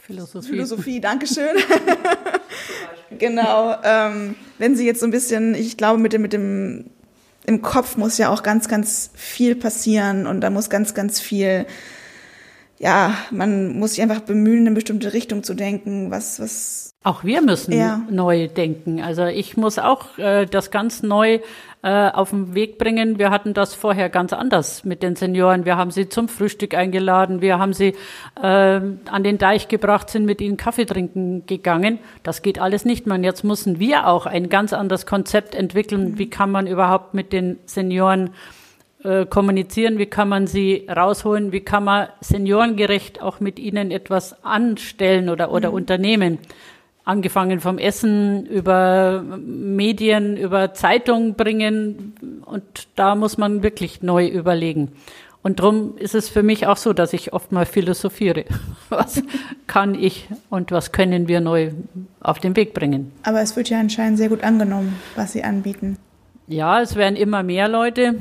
Philosophie. 0.00 0.48
Philosophie, 0.48 1.00
Dankeschön. 1.00 1.56
genau. 3.18 3.76
Ähm, 3.82 4.34
wenn 4.58 4.76
sie 4.76 4.86
jetzt 4.86 5.00
so 5.00 5.06
ein 5.06 5.10
bisschen, 5.10 5.54
ich 5.54 5.76
glaube, 5.76 5.98
mit 5.98 6.12
dem, 6.12 6.22
mit 6.22 6.32
dem 6.32 6.86
im 7.46 7.62
Kopf 7.62 7.96
muss 7.96 8.18
ja 8.18 8.30
auch 8.30 8.42
ganz, 8.42 8.68
ganz 8.68 9.10
viel 9.14 9.54
passieren 9.54 10.26
und 10.26 10.40
da 10.40 10.50
muss 10.50 10.70
ganz, 10.70 10.94
ganz 10.94 11.20
viel 11.20 11.66
ja, 12.84 13.16
man 13.30 13.78
muss 13.78 13.94
sich 13.94 14.02
einfach 14.02 14.20
bemühen, 14.20 14.58
in 14.58 14.66
eine 14.66 14.74
bestimmte 14.74 15.14
Richtung 15.14 15.42
zu 15.42 15.54
denken, 15.54 16.10
was, 16.10 16.38
was. 16.38 16.90
Auch 17.02 17.24
wir 17.24 17.40
müssen 17.40 17.72
ja. 17.72 18.02
neu 18.10 18.46
denken. 18.46 19.00
Also 19.00 19.24
ich 19.24 19.56
muss 19.56 19.78
auch 19.78 20.18
äh, 20.18 20.44
das 20.44 20.70
ganz 20.70 21.02
neu 21.02 21.38
äh, 21.82 22.10
auf 22.10 22.28
den 22.28 22.54
Weg 22.54 22.76
bringen. 22.76 23.18
Wir 23.18 23.30
hatten 23.30 23.54
das 23.54 23.74
vorher 23.74 24.10
ganz 24.10 24.34
anders 24.34 24.84
mit 24.84 25.02
den 25.02 25.16
Senioren. 25.16 25.64
Wir 25.64 25.78
haben 25.78 25.92
sie 25.92 26.10
zum 26.10 26.28
Frühstück 26.28 26.74
eingeladen, 26.74 27.40
wir 27.40 27.58
haben 27.58 27.72
sie 27.72 27.94
äh, 28.42 28.44
an 28.44 29.24
den 29.24 29.38
Deich 29.38 29.68
gebracht, 29.68 30.10
sind 30.10 30.26
mit 30.26 30.42
ihnen 30.42 30.58
Kaffee 30.58 30.84
trinken 30.84 31.46
gegangen. 31.46 32.00
Das 32.22 32.42
geht 32.42 32.58
alles 32.58 32.84
nicht 32.84 33.06
mehr. 33.06 33.16
Und 33.16 33.24
jetzt 33.24 33.44
müssen 33.44 33.78
wir 33.78 34.06
auch 34.08 34.26
ein 34.26 34.50
ganz 34.50 34.74
anderes 34.74 35.06
Konzept 35.06 35.54
entwickeln. 35.54 36.10
Mhm. 36.10 36.18
Wie 36.18 36.28
kann 36.28 36.50
man 36.50 36.66
überhaupt 36.66 37.14
mit 37.14 37.32
den 37.32 37.58
Senioren 37.64 38.28
äh, 39.04 39.26
kommunizieren, 39.26 39.98
wie 39.98 40.06
kann 40.06 40.28
man 40.28 40.46
sie 40.46 40.86
rausholen, 40.88 41.52
wie 41.52 41.60
kann 41.60 41.84
man 41.84 42.08
seniorengerecht 42.20 43.20
auch 43.20 43.38
mit 43.38 43.58
ihnen 43.58 43.90
etwas 43.90 44.42
anstellen 44.44 45.28
oder, 45.28 45.52
oder 45.52 45.68
mhm. 45.68 45.74
unternehmen. 45.74 46.38
Angefangen 47.04 47.60
vom 47.60 47.76
Essen 47.76 48.46
über 48.46 49.22
Medien, 49.22 50.38
über 50.38 50.72
Zeitungen 50.72 51.34
bringen 51.34 52.42
und 52.46 52.62
da 52.96 53.14
muss 53.14 53.36
man 53.36 53.62
wirklich 53.62 54.00
neu 54.00 54.26
überlegen. 54.26 54.92
Und 55.42 55.58
darum 55.58 55.98
ist 55.98 56.14
es 56.14 56.30
für 56.30 56.42
mich 56.42 56.66
auch 56.66 56.78
so, 56.78 56.94
dass 56.94 57.12
ich 57.12 57.34
oft 57.34 57.52
mal 57.52 57.66
philosophiere. 57.66 58.46
Was 58.88 59.22
kann 59.66 59.94
ich 59.94 60.28
und 60.48 60.72
was 60.72 60.92
können 60.92 61.28
wir 61.28 61.40
neu 61.40 61.72
auf 62.20 62.38
den 62.38 62.56
Weg 62.56 62.72
bringen? 62.72 63.12
Aber 63.22 63.42
es 63.42 63.54
wird 63.54 63.68
ja 63.68 63.80
anscheinend 63.80 64.16
sehr 64.16 64.30
gut 64.30 64.42
angenommen, 64.42 64.98
was 65.16 65.32
Sie 65.32 65.42
anbieten. 65.42 65.98
Ja, 66.46 66.80
es 66.80 66.96
werden 66.96 67.16
immer 67.16 67.42
mehr 67.42 67.68
Leute. 67.68 68.14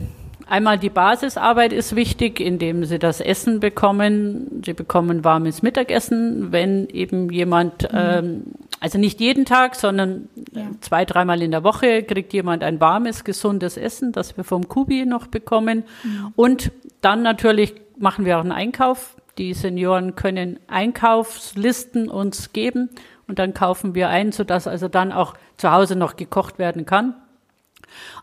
Einmal 0.48 0.78
die 0.78 0.90
Basisarbeit 0.90 1.74
ist 1.74 1.96
wichtig, 1.96 2.40
indem 2.40 2.86
sie 2.86 3.00
das 3.00 3.22
Essen 3.22 3.60
bekommen. 3.60 4.62
Sie 4.66 4.74
bekommen 4.74 5.24
warmes 5.24 5.62
Mittagessen, 5.62 6.52
wenn 6.52 6.88
eben 6.90 7.30
jemand, 7.32 7.84
mhm. 7.84 7.98
ähm, 7.98 8.44
also 8.80 8.98
nicht 8.98 9.20
jeden 9.20 9.46
Tag, 9.46 9.76
sondern 9.76 10.28
ja. 10.52 10.68
zwei, 10.82 11.06
dreimal 11.06 11.42
in 11.42 11.52
der 11.52 11.64
Woche 11.64 12.04
kriegt 12.04 12.34
jemand 12.34 12.64
ein 12.64 12.80
warmes, 12.80 13.24
gesundes 13.24 13.78
Essen, 13.78 14.12
das 14.12 14.36
wir 14.38 14.44
vom 14.44 14.68
Kubi 14.68 15.06
noch 15.06 15.28
bekommen. 15.28 15.84
Mhm. 16.04 16.34
Und 16.36 16.72
dann 17.02 17.22
natürlich 17.22 17.74
machen 17.98 18.26
wir 18.26 18.38
auch 18.38 18.44
einen 18.44 18.52
Einkauf. 18.52 19.16
Die 19.38 19.54
Senioren 19.54 20.16
können 20.16 20.60
Einkaufslisten 20.68 22.10
uns 22.10 22.54
geben 22.54 22.90
und 23.28 23.40
dann 23.40 23.54
kaufen 23.54 23.96
wir 23.96 24.10
ein, 24.10 24.32
sodass 24.32 24.68
also 24.68 24.88
dann 24.88 25.12
auch 25.12 25.34
zu 25.58 25.72
Hause 25.72 25.96
noch 25.96 26.16
gekocht 26.16 26.60
werden 26.60 26.86
kann. 26.86 27.16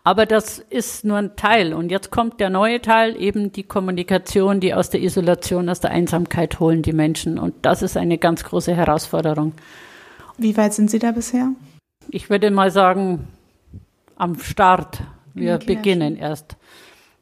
Aber 0.04 0.26
das 0.26 0.58
ist 0.58 1.04
nur 1.04 1.18
ein 1.18 1.36
Teil. 1.36 1.74
Und 1.74 1.90
jetzt 1.90 2.10
kommt 2.10 2.40
der 2.40 2.50
neue 2.50 2.80
Teil, 2.80 3.20
eben 3.20 3.52
die 3.52 3.62
Kommunikation, 3.62 4.60
die 4.60 4.74
aus 4.74 4.90
der 4.90 5.02
Isolation, 5.02 5.68
aus 5.68 5.80
der 5.80 5.90
Einsamkeit 5.90 6.60
holen 6.60 6.82
die 6.82 6.92
Menschen. 6.92 7.38
Und 7.38 7.54
das 7.62 7.82
ist 7.82 7.96
eine 7.96 8.18
ganz 8.18 8.44
große 8.44 8.74
Herausforderung. 8.74 9.52
Wie 10.38 10.56
weit 10.56 10.72
sind 10.72 10.90
Sie 10.90 10.98
da 10.98 11.12
bisher? 11.12 11.50
Ich 12.08 12.30
würde 12.30 12.50
mal 12.50 12.70
sagen, 12.70 13.28
am 14.16 14.38
Start. 14.38 15.02
Wir 15.32 15.58
beginnen 15.58 16.16
erst. 16.16 16.56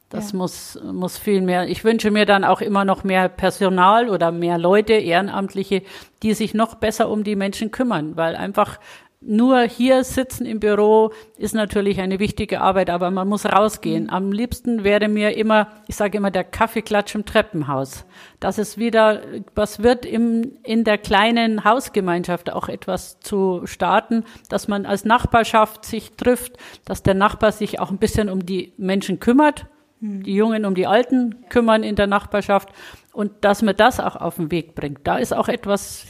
Das 0.09 0.31
ja. 0.31 0.37
muss, 0.37 0.79
muss 0.91 1.17
viel 1.17 1.41
mehr. 1.41 1.69
Ich 1.69 1.83
wünsche 1.83 2.09
mir 2.09 2.25
dann 2.25 2.43
auch 2.43 2.61
immer 2.61 2.83
noch 2.83 3.03
mehr 3.03 3.29
Personal 3.29 4.09
oder 4.09 4.31
mehr 4.31 4.57
Leute, 4.57 4.93
Ehrenamtliche, 4.93 5.83
die 6.23 6.33
sich 6.33 6.53
noch 6.53 6.75
besser 6.75 7.09
um 7.09 7.23
die 7.23 7.35
Menschen 7.35 7.69
kümmern, 7.71 8.17
weil 8.17 8.35
einfach 8.35 8.79
nur 9.21 9.63
hier 9.63 10.05
sitzen 10.05 10.45
im 10.45 10.61
Büro 10.61 11.11
ist 11.37 11.53
natürlich 11.53 11.99
eine 11.99 12.19
wichtige 12.19 12.61
Arbeit, 12.61 12.89
aber 12.89 13.11
man 13.11 13.27
muss 13.27 13.45
rausgehen. 13.45 14.05
Mhm. 14.05 14.09
Am 14.09 14.31
liebsten 14.31 14.85
wäre 14.85 15.09
mir 15.09 15.35
immer, 15.35 15.67
ich 15.87 15.97
sage 15.97 16.17
immer, 16.17 16.31
der 16.31 16.45
Kaffeeklatsch 16.45 17.15
im 17.15 17.25
Treppenhaus. 17.25 18.05
Dass 18.39 18.57
es 18.57 18.77
wieder 18.77 19.21
was 19.55 19.83
wird 19.83 20.05
im, 20.05 20.53
in 20.63 20.85
der 20.85 20.97
kleinen 20.97 21.65
Hausgemeinschaft 21.65 22.53
auch 22.53 22.69
etwas 22.69 23.19
zu 23.19 23.61
starten, 23.65 24.23
dass 24.47 24.69
man 24.69 24.85
als 24.85 25.03
Nachbarschaft 25.03 25.83
sich 25.83 26.11
trifft, 26.11 26.53
dass 26.85 27.03
der 27.03 27.13
Nachbar 27.13 27.51
sich 27.51 27.81
auch 27.81 27.91
ein 27.91 27.97
bisschen 27.97 28.29
um 28.29 28.45
die 28.45 28.71
Menschen 28.77 29.19
kümmert, 29.19 29.65
mhm. 29.99 30.23
die 30.23 30.35
Jungen 30.35 30.63
um 30.63 30.75
die 30.75 30.87
Alten 30.87 31.43
kümmern 31.49 31.83
in 31.83 31.97
der 31.97 32.07
Nachbarschaft 32.07 32.69
und 33.11 33.31
dass 33.41 33.63
man 33.63 33.75
das 33.75 33.99
auch 33.99 34.15
auf 34.15 34.35
den 34.35 34.49
Weg 34.49 34.75
bringt. 34.75 34.99
Da 35.03 35.17
ist 35.17 35.33
auch 35.33 35.49
etwas 35.49 36.05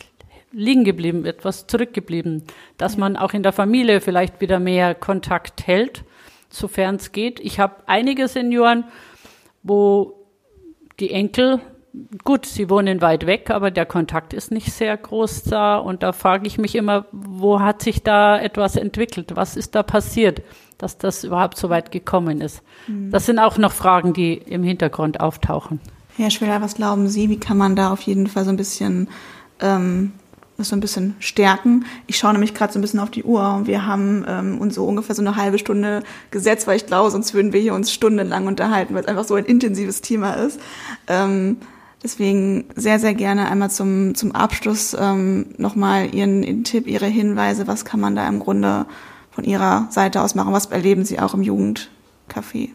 liegen 0.51 0.83
geblieben, 0.83 1.25
etwas 1.25 1.67
zurückgeblieben, 1.67 2.43
dass 2.77 2.97
man 2.97 3.15
auch 3.15 3.33
in 3.33 3.43
der 3.43 3.53
Familie 3.53 4.01
vielleicht 4.01 4.41
wieder 4.41 4.59
mehr 4.59 4.95
Kontakt 4.95 5.67
hält, 5.67 6.03
sofern 6.49 6.95
es 6.95 7.12
geht. 7.12 7.39
Ich 7.39 7.59
habe 7.59 7.75
einige 7.85 8.27
Senioren, 8.27 8.85
wo 9.63 10.15
die 10.99 11.12
Enkel, 11.12 11.59
gut, 12.23 12.45
sie 12.45 12.69
wohnen 12.69 13.01
weit 13.01 13.25
weg, 13.25 13.49
aber 13.49 13.71
der 13.71 13.85
Kontakt 13.85 14.33
ist 14.33 14.51
nicht 14.51 14.71
sehr 14.71 14.95
groß 14.95 15.43
da 15.43 15.77
und 15.77 16.03
da 16.03 16.12
frage 16.12 16.47
ich 16.47 16.57
mich 16.57 16.75
immer, 16.75 17.05
wo 17.12 17.59
hat 17.59 17.81
sich 17.81 18.03
da 18.03 18.39
etwas 18.39 18.75
entwickelt? 18.75 19.35
Was 19.35 19.55
ist 19.55 19.75
da 19.75 19.83
passiert, 19.83 20.41
dass 20.77 20.97
das 20.97 21.23
überhaupt 21.23 21.57
so 21.57 21.69
weit 21.69 21.91
gekommen 21.91 22.41
ist? 22.41 22.63
Mhm. 22.88 23.12
Das 23.12 23.25
sind 23.25 23.39
auch 23.39 23.57
noch 23.57 23.71
Fragen, 23.71 24.13
die 24.13 24.33
im 24.33 24.63
Hintergrund 24.63 25.19
auftauchen. 25.19 25.79
Herr 26.17 26.31
Schweller, 26.31 26.62
was 26.62 26.75
glauben 26.75 27.07
Sie, 27.07 27.29
wie 27.29 27.39
kann 27.39 27.57
man 27.57 27.75
da 27.75 27.93
auf 27.93 28.01
jeden 28.01 28.27
Fall 28.27 28.43
so 28.43 28.49
ein 28.49 28.57
bisschen 28.57 29.07
ähm, 29.62 30.12
das 30.59 30.69
so 30.69 30.75
ein 30.75 30.79
bisschen 30.79 31.15
stärken. 31.19 31.85
Ich 32.07 32.17
schaue 32.17 32.33
nämlich 32.33 32.53
gerade 32.53 32.71
so 32.71 32.79
ein 32.79 32.81
bisschen 32.81 32.99
auf 32.99 33.09
die 33.09 33.23
Uhr 33.23 33.55
und 33.55 33.67
wir 33.67 33.85
haben 33.85 34.25
ähm, 34.27 34.57
uns 34.59 34.75
so 34.75 34.85
ungefähr 34.85 35.15
so 35.15 35.21
eine 35.21 35.35
halbe 35.35 35.57
Stunde 35.57 36.03
gesetzt, 36.31 36.67
weil 36.67 36.77
ich 36.77 36.85
glaube, 36.85 37.09
sonst 37.11 37.33
würden 37.33 37.53
wir 37.53 37.59
hier 37.59 37.73
uns 37.73 37.91
stundenlang 37.91 38.47
unterhalten, 38.47 38.93
weil 38.93 39.01
es 39.01 39.07
einfach 39.07 39.23
so 39.23 39.35
ein 39.35 39.45
intensives 39.45 40.01
Thema 40.01 40.33
ist. 40.33 40.59
Ähm, 41.07 41.57
deswegen 42.03 42.65
sehr, 42.75 42.99
sehr 42.99 43.13
gerne 43.13 43.49
einmal 43.49 43.71
zum, 43.71 44.15
zum 44.15 44.33
Abschluss 44.33 44.95
ähm, 44.99 45.47
nochmal 45.57 46.13
Ihren, 46.13 46.43
Ihren 46.43 46.63
Tipp, 46.63 46.87
Ihre 46.87 47.07
Hinweise, 47.07 47.67
was 47.67 47.85
kann 47.85 47.99
man 47.99 48.15
da 48.15 48.27
im 48.27 48.39
Grunde 48.39 48.85
von 49.31 49.43
Ihrer 49.43 49.87
Seite 49.89 50.21
aus 50.21 50.35
machen, 50.35 50.53
was 50.53 50.67
erleben 50.67 51.05
Sie 51.05 51.19
auch 51.19 51.33
im 51.33 51.41
Jugendcafé? 51.41 52.69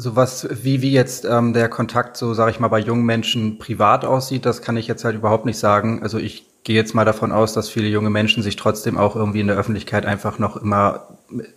Sowas 0.00 0.46
wie, 0.62 0.80
wie 0.80 0.92
jetzt 0.92 1.24
ähm, 1.24 1.52
der 1.52 1.68
Kontakt, 1.68 2.16
so 2.16 2.32
sage 2.32 2.52
ich 2.52 2.60
mal, 2.60 2.68
bei 2.68 2.78
jungen 2.78 3.04
Menschen 3.04 3.58
privat 3.58 4.04
aussieht, 4.04 4.46
das 4.46 4.62
kann 4.62 4.76
ich 4.76 4.86
jetzt 4.86 5.04
halt 5.04 5.16
überhaupt 5.16 5.44
nicht 5.44 5.58
sagen. 5.58 6.04
Also 6.04 6.18
ich 6.18 6.46
gehe 6.62 6.76
jetzt 6.76 6.94
mal 6.94 7.04
davon 7.04 7.32
aus, 7.32 7.52
dass 7.52 7.68
viele 7.68 7.88
junge 7.88 8.08
Menschen 8.08 8.44
sich 8.44 8.54
trotzdem 8.54 8.96
auch 8.96 9.16
irgendwie 9.16 9.40
in 9.40 9.48
der 9.48 9.56
Öffentlichkeit 9.56 10.06
einfach 10.06 10.38
noch 10.38 10.56
immer 10.56 11.08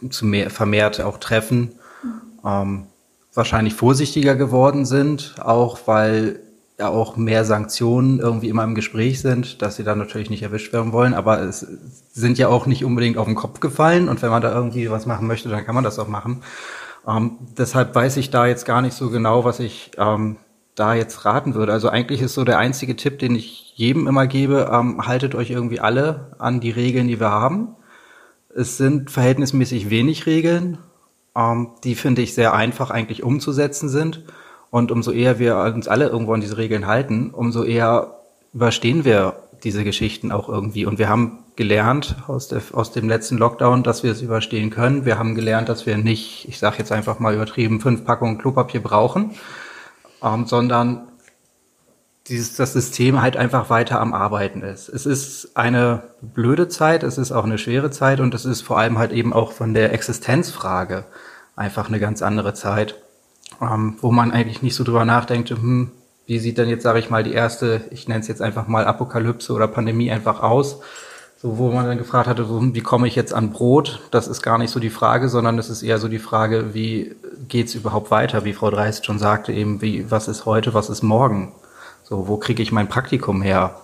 zu 0.10 0.26
mehr, 0.26 0.50
vermehrt 0.50 1.02
auch 1.02 1.20
treffen. 1.20 1.76
Ähm, 2.44 2.88
wahrscheinlich 3.34 3.76
vorsichtiger 3.76 4.36
geworden 4.36 4.86
sind, 4.86 5.36
auch 5.40 5.80
weil 5.86 6.40
ja 6.80 6.90
auch 6.90 7.16
mehr 7.16 7.46
Sanktionen 7.46 8.20
irgendwie 8.20 8.50
immer 8.50 8.64
im 8.64 8.74
Gespräch 8.74 9.22
sind, 9.22 9.62
dass 9.62 9.76
sie 9.76 9.84
dann 9.84 10.00
natürlich 10.00 10.32
nicht 10.32 10.42
erwischt 10.42 10.74
werden 10.74 10.92
wollen, 10.94 11.14
aber 11.14 11.40
es 11.42 11.60
sind 12.12 12.40
ja 12.40 12.48
auch 12.48 12.66
nicht 12.66 12.84
unbedingt 12.84 13.18
auf 13.20 13.28
den 13.28 13.36
Kopf 13.36 13.60
gefallen 13.60 14.10
und 14.10 14.22
wenn 14.24 14.32
man 14.32 14.42
da 14.42 14.52
irgendwie 14.52 14.90
was 14.90 15.06
machen 15.06 15.28
möchte, 15.28 15.48
dann 15.50 15.64
kann 15.64 15.76
man 15.76 15.84
das 15.84 16.00
auch 16.00 16.08
machen. 16.08 16.42
Ähm, 17.08 17.38
deshalb 17.58 17.96
weiß 17.96 18.18
ich 18.18 18.30
da 18.30 18.46
jetzt 18.46 18.66
gar 18.66 18.82
nicht 18.82 18.94
so 18.94 19.10
genau, 19.10 19.44
was 19.44 19.60
ich 19.60 19.92
ähm, 19.98 20.38
da 20.76 20.94
jetzt 20.94 21.26
raten 21.26 21.54
würde. 21.54 21.74
Also 21.74 21.90
eigentlich 21.90 22.22
ist 22.22 22.34
so 22.34 22.44
der 22.44 22.58
einzige 22.58 22.96
Tipp, 22.96 23.20
den 23.20 23.36
ich 23.36 23.74
jedem 23.76 24.08
immer 24.08 24.28
gebe, 24.28 24.70
ähm, 24.72 25.06
haltet 25.06 25.36
euch 25.36 25.52
irgendwie 25.52 25.80
alle 25.80 26.36
an 26.40 26.60
die 26.60 26.72
Regeln, 26.72 27.08
die 27.08 27.20
wir 27.20 27.32
haben. 27.32 27.76
Es 28.54 28.78
sind 28.78 29.12
verhältnismäßig 29.12 29.90
wenig 29.90 30.26
Regeln, 30.26 30.78
ähm, 31.36 31.70
die 31.84 31.96
finde 31.96 32.22
ich 32.22 32.34
sehr 32.34 32.54
einfach 32.54 32.92
eigentlich 32.92 33.24
umzusetzen 33.24 33.90
sind. 33.90 34.24
Und 34.70 34.92
umso 34.92 35.12
eher 35.12 35.38
wir 35.40 35.58
uns 35.58 35.88
alle 35.88 36.08
irgendwo 36.08 36.34
an 36.34 36.42
diese 36.42 36.58
Regeln 36.58 36.88
halten, 36.88 37.32
umso 37.32 37.64
eher 37.64 38.20
überstehen 38.54 39.04
wir 39.04 39.36
diese 39.64 39.84
Geschichten 39.84 40.32
auch 40.32 40.48
irgendwie. 40.50 40.86
Und 40.86 40.98
wir 40.98 41.10
haben 41.10 41.40
gelernt 41.56 42.16
aus, 42.28 42.48
der, 42.48 42.62
aus 42.74 42.92
dem 42.92 43.10
letzten 43.10 43.38
Lockdown, 43.38 43.84
dass 43.84 44.04
wir 44.04 44.12
es 44.12 44.22
überstehen 44.22 44.70
können. 44.70 45.06
Wir 45.06 45.20
haben 45.20 45.36
gelernt, 45.36 45.70
dass 45.70 45.86
wir 45.86 45.98
nicht, 45.98 46.48
ich 46.48 46.60
sage 46.60 46.78
jetzt 46.80 46.92
einfach 46.92 47.20
mal 47.20 47.34
übertrieben, 47.34 47.82
fünf 47.82 48.06
Packungen 48.06 48.38
Klopapier 48.38 48.82
brauchen, 48.82 49.32
ähm, 50.24 50.46
sondern 50.46 51.08
dieses, 52.28 52.56
das 52.56 52.74
System 52.74 53.22
halt 53.22 53.36
einfach 53.36 53.70
weiter 53.70 54.00
am 54.00 54.14
Arbeiten 54.14 54.62
ist. 54.62 54.90
Es 54.90 55.06
ist 55.06 55.58
eine 55.58 56.04
blöde 56.22 56.68
Zeit, 56.68 57.04
es 57.04 57.18
ist 57.18 57.32
auch 57.32 57.44
eine 57.44 57.58
schwere 57.58 57.92
Zeit 57.92 58.20
und 58.20 58.34
es 58.34 58.46
ist 58.46 58.62
vor 58.62 58.78
allem 58.78 58.98
halt 58.98 59.12
eben 59.12 59.34
auch 59.34 59.52
von 59.52 59.74
der 59.74 59.92
Existenzfrage 59.94 61.06
einfach 61.56 61.88
eine 61.88 62.00
ganz 62.00 62.22
andere 62.22 62.54
Zeit, 62.54 62.96
ähm, 63.62 63.98
wo 64.02 64.12
man 64.12 64.32
eigentlich 64.32 64.62
nicht 64.62 64.76
so 64.76 64.84
drüber 64.84 65.06
nachdenkt, 65.06 65.50
hm, 65.50 65.92
wie 66.26 66.40
sieht 66.40 66.58
denn 66.58 66.70
jetzt, 66.70 66.84
sage 66.84 67.00
ich 67.00 67.10
mal, 67.10 67.24
die 67.24 67.34
erste, 67.34 67.82
ich 67.92 68.08
nenne 68.08 68.22
es 68.22 68.28
jetzt 68.28 68.42
einfach 68.42 68.68
mal 68.68 68.86
Apokalypse 68.86 69.52
oder 69.52 69.68
Pandemie 69.68 70.12
einfach 70.12 70.42
aus, 70.42 70.80
so 71.42 71.58
wo 71.58 71.72
man 71.72 71.88
dann 71.88 71.98
gefragt 71.98 72.28
hatte, 72.28 72.46
so, 72.46 72.62
wie 72.62 72.82
komme 72.82 73.08
ich 73.08 73.16
jetzt 73.16 73.34
an 73.34 73.52
Brot? 73.52 74.02
Das 74.12 74.28
ist 74.28 74.44
gar 74.44 74.60
nicht 74.60 74.70
so 74.70 74.80
die 74.80 74.92
Frage, 74.92 75.28
sondern 75.28 75.58
es 75.58 75.72
ist 75.72 75.82
eher 75.82 75.98
so 75.98 76.08
die 76.08 76.20
Frage, 76.20 76.76
wie 76.76 77.16
geht's 77.48 77.74
überhaupt 77.74 78.12
weiter? 78.12 78.46
Wie 78.46 78.54
Frau 78.54 78.70
Dreist 78.70 79.08
schon 79.08 79.18
sagte, 79.18 79.52
eben, 79.52 79.82
wie, 79.82 80.12
was 80.12 80.28
ist 80.28 80.46
heute, 80.46 80.76
was 80.76 80.92
ist 80.92 81.02
morgen? 81.02 81.54
So, 82.04 82.28
wo 82.28 82.38
kriege 82.38 82.62
ich 82.62 82.72
mein 82.72 82.90
Praktikum 82.90 83.42
her? 83.42 83.76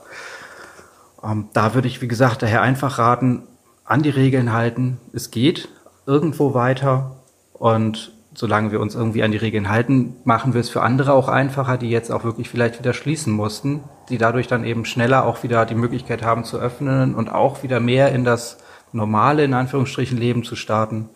Ähm, 1.24 1.50
da 1.54 1.74
würde 1.74 1.88
ich, 1.88 2.00
wie 2.00 2.08
gesagt, 2.08 2.44
daher 2.44 2.62
einfach 2.62 3.00
raten, 3.00 3.48
an 3.86 4.04
die 4.04 4.12
Regeln 4.12 4.54
halten. 4.54 5.00
Es 5.12 5.32
geht 5.32 5.68
irgendwo 6.06 6.54
weiter 6.54 7.16
und 7.54 8.12
solange 8.38 8.72
wir 8.72 8.80
uns 8.80 8.94
irgendwie 8.94 9.24
an 9.24 9.32
die 9.32 9.40
Regeln 9.40 9.68
halten, 9.68 10.16
machen 10.24 10.54
wir 10.54 10.62
es 10.62 10.70
für 10.70 10.84
andere 10.84 11.14
auch 11.14 11.28
einfacher, 11.28 11.76
die 11.76 11.90
jetzt 11.90 12.12
auch 12.12 12.24
wirklich 12.24 12.50
vielleicht 12.50 12.78
wieder 12.78 12.94
schließen 12.94 13.34
mussten, 13.34 13.84
die 14.10 14.20
dadurch 14.20 14.46
dann 14.46 14.64
eben 14.64 14.86
schneller 14.86 15.26
auch 15.26 15.42
wieder 15.42 15.66
die 15.66 15.74
Möglichkeit 15.74 16.22
haben 16.22 16.44
zu 16.44 16.60
öffnen 16.60 17.16
und 17.16 17.30
auch 17.30 17.64
wieder 17.64 17.80
mehr 17.80 18.12
in 18.12 18.24
das 18.24 18.60
normale, 18.92 19.44
in 19.44 19.56
Anführungsstrichen, 19.56 20.20
Leben 20.20 20.44
zu 20.44 20.56
starten. 20.56 21.10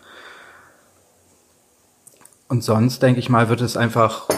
Und 2.48 2.64
sonst, 2.64 3.04
denke 3.04 3.20
ich 3.20 3.28
mal, 3.28 3.48
wird 3.48 3.60
es 3.60 3.76
einfach, 3.76 4.28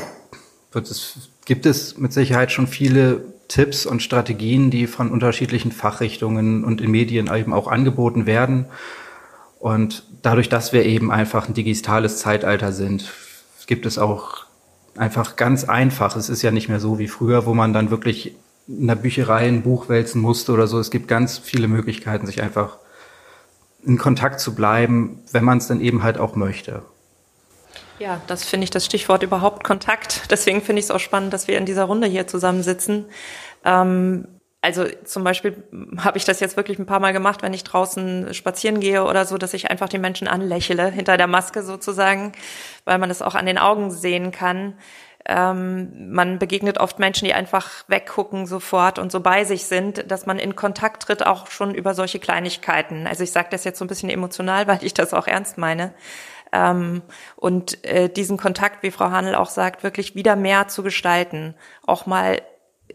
wird 0.71 0.91
es, 0.91 1.31
gibt 1.47 1.65
es 1.65 1.97
mit 1.97 2.13
Sicherheit 2.13 2.53
schon 2.53 2.67
viele 2.67 3.25
Tipps 3.49 3.87
und 3.87 4.03
Strategien, 4.03 4.71
die 4.71 4.87
von 4.89 5.11
unterschiedlichen 5.11 5.73
Fachrichtungen 5.73 6.65
und 6.65 6.83
in 6.83 6.91
Medien 6.91 7.35
eben 7.35 7.55
auch 7.55 7.67
angeboten 7.67 8.27
werden 8.27 8.67
und 9.59 10.03
dadurch, 10.25 10.49
dass 10.49 10.73
wir 10.73 10.85
eben 10.85 11.13
einfach 11.13 11.49
ein 11.49 11.55
digitales 11.55 12.19
Zeitalter 12.19 12.73
sind, 12.73 13.13
gibt 13.67 13.87
es 13.87 13.99
auch 13.99 14.47
einfach 14.97 15.37
ganz 15.37 15.65
einfach. 15.65 16.17
Es 16.17 16.29
ist 16.29 16.43
ja 16.43 16.51
nicht 16.51 16.69
mehr 16.69 16.81
so 16.81 16.99
wie 16.99 17.09
früher, 17.09 17.47
wo 17.47 17.55
man 17.55 17.73
dann 17.73 17.91
wirklich 17.91 18.35
in 18.67 18.87
der 18.87 18.95
Bücherei 18.95 19.47
ein 19.47 19.63
Buch 19.63 19.89
wälzen 19.89 20.21
musste 20.21 20.53
oder 20.53 20.67
so. 20.67 20.79
Es 20.79 20.91
gibt 20.91 21.09
ganz 21.09 21.39
viele 21.39 21.69
Möglichkeiten, 21.69 22.27
sich 22.27 22.43
einfach 22.43 22.79
in 23.85 23.99
Kontakt 23.99 24.41
zu 24.41 24.55
bleiben, 24.55 25.23
wenn 25.31 25.45
man 25.45 25.59
es 25.59 25.67
dann 25.67 25.81
eben 25.81 26.03
halt 26.03 26.19
auch 26.19 26.37
möchte. 26.37 26.83
Ja, 27.99 28.21
das 28.27 28.45
finde 28.45 28.65
ich 28.65 28.71
das 28.71 28.87
Stichwort 28.87 29.23
überhaupt 29.23 29.63
Kontakt. 29.63 30.31
Deswegen 30.31 30.63
finde 30.63 30.81
ich 30.81 30.87
es 30.87 30.91
auch 30.91 31.01
spannend, 31.01 31.33
dass 31.35 31.49
wir 31.49 31.59
in 31.59 31.67
dieser 31.67 31.85
Runde 31.85 32.07
hier 32.07 32.27
zusammensitzen. 32.27 33.05
Ähm, 33.65 34.27
also 34.65 34.87
zum 35.05 35.25
Beispiel 35.25 35.63
habe 35.99 36.17
ich 36.17 36.25
das 36.25 36.41
jetzt 36.41 36.57
wirklich 36.57 36.79
ein 36.79 36.87
paar 36.87 36.99
Mal 36.99 37.13
gemacht, 37.13 37.43
wenn 37.43 37.53
ich 37.53 37.65
draußen 37.65 38.33
spazieren 38.33 38.81
gehe 38.81 39.05
oder 39.05 39.27
so, 39.27 39.37
dass 39.37 39.53
ich 39.53 39.71
einfach 39.71 39.91
die 39.91 39.99
Menschen 39.99 40.27
anlächle, 40.27 40.91
hinter 40.91 41.19
der 41.19 41.27
Maske 41.27 41.63
sozusagen, 41.63 42.33
weil 42.87 42.97
man 42.97 43.11
das 43.11 43.21
auch 43.21 43.35
an 43.35 43.45
den 43.45 43.59
Augen 43.59 43.91
sehen 43.91 44.33
kann. 44.33 44.73
Ähm, 45.27 46.11
man 46.11 46.39
begegnet 46.39 46.79
oft 46.79 46.99
Menschen, 46.99 47.27
die 47.27 47.35
einfach 47.35 47.85
weggucken 47.89 48.47
sofort 48.47 48.99
und 48.99 49.13
so 49.13 49.21
bei 49.21 49.45
sich 49.45 49.67
sind, 49.67 50.11
dass 50.11 50.25
man 50.25 50.39
in 50.39 50.57
Kontakt 50.57 51.03
tritt, 51.03 51.27
auch 51.27 51.51
schon 51.51 51.75
über 51.75 51.93
solche 51.93 52.19
Kleinigkeiten. 52.19 53.07
Also 53.07 53.23
ich 53.23 53.33
sage 53.33 53.49
das 53.51 53.65
jetzt 53.65 53.79
so 53.79 53.85
ein 53.85 53.89
bisschen 53.89 54.09
emotional, 54.09 54.67
weil 54.67 54.83
ich 54.83 54.95
das 54.95 55.13
auch 55.13 55.27
ernst 55.27 55.59
meine. 55.59 55.93
Ähm, 56.53 57.03
und 57.37 57.85
äh, 57.85 58.09
diesen 58.09 58.39
Kontakt, 58.39 58.83
wie 58.83 58.91
Frau 58.91 59.11
Hanel 59.11 59.35
auch 59.35 59.51
sagt, 59.51 59.83
wirklich 59.83 60.15
wieder 60.15 60.37
mehr 60.37 60.69
zu 60.69 60.83
gestalten, 60.83 61.55
auch 61.87 62.07
mal 62.07 62.41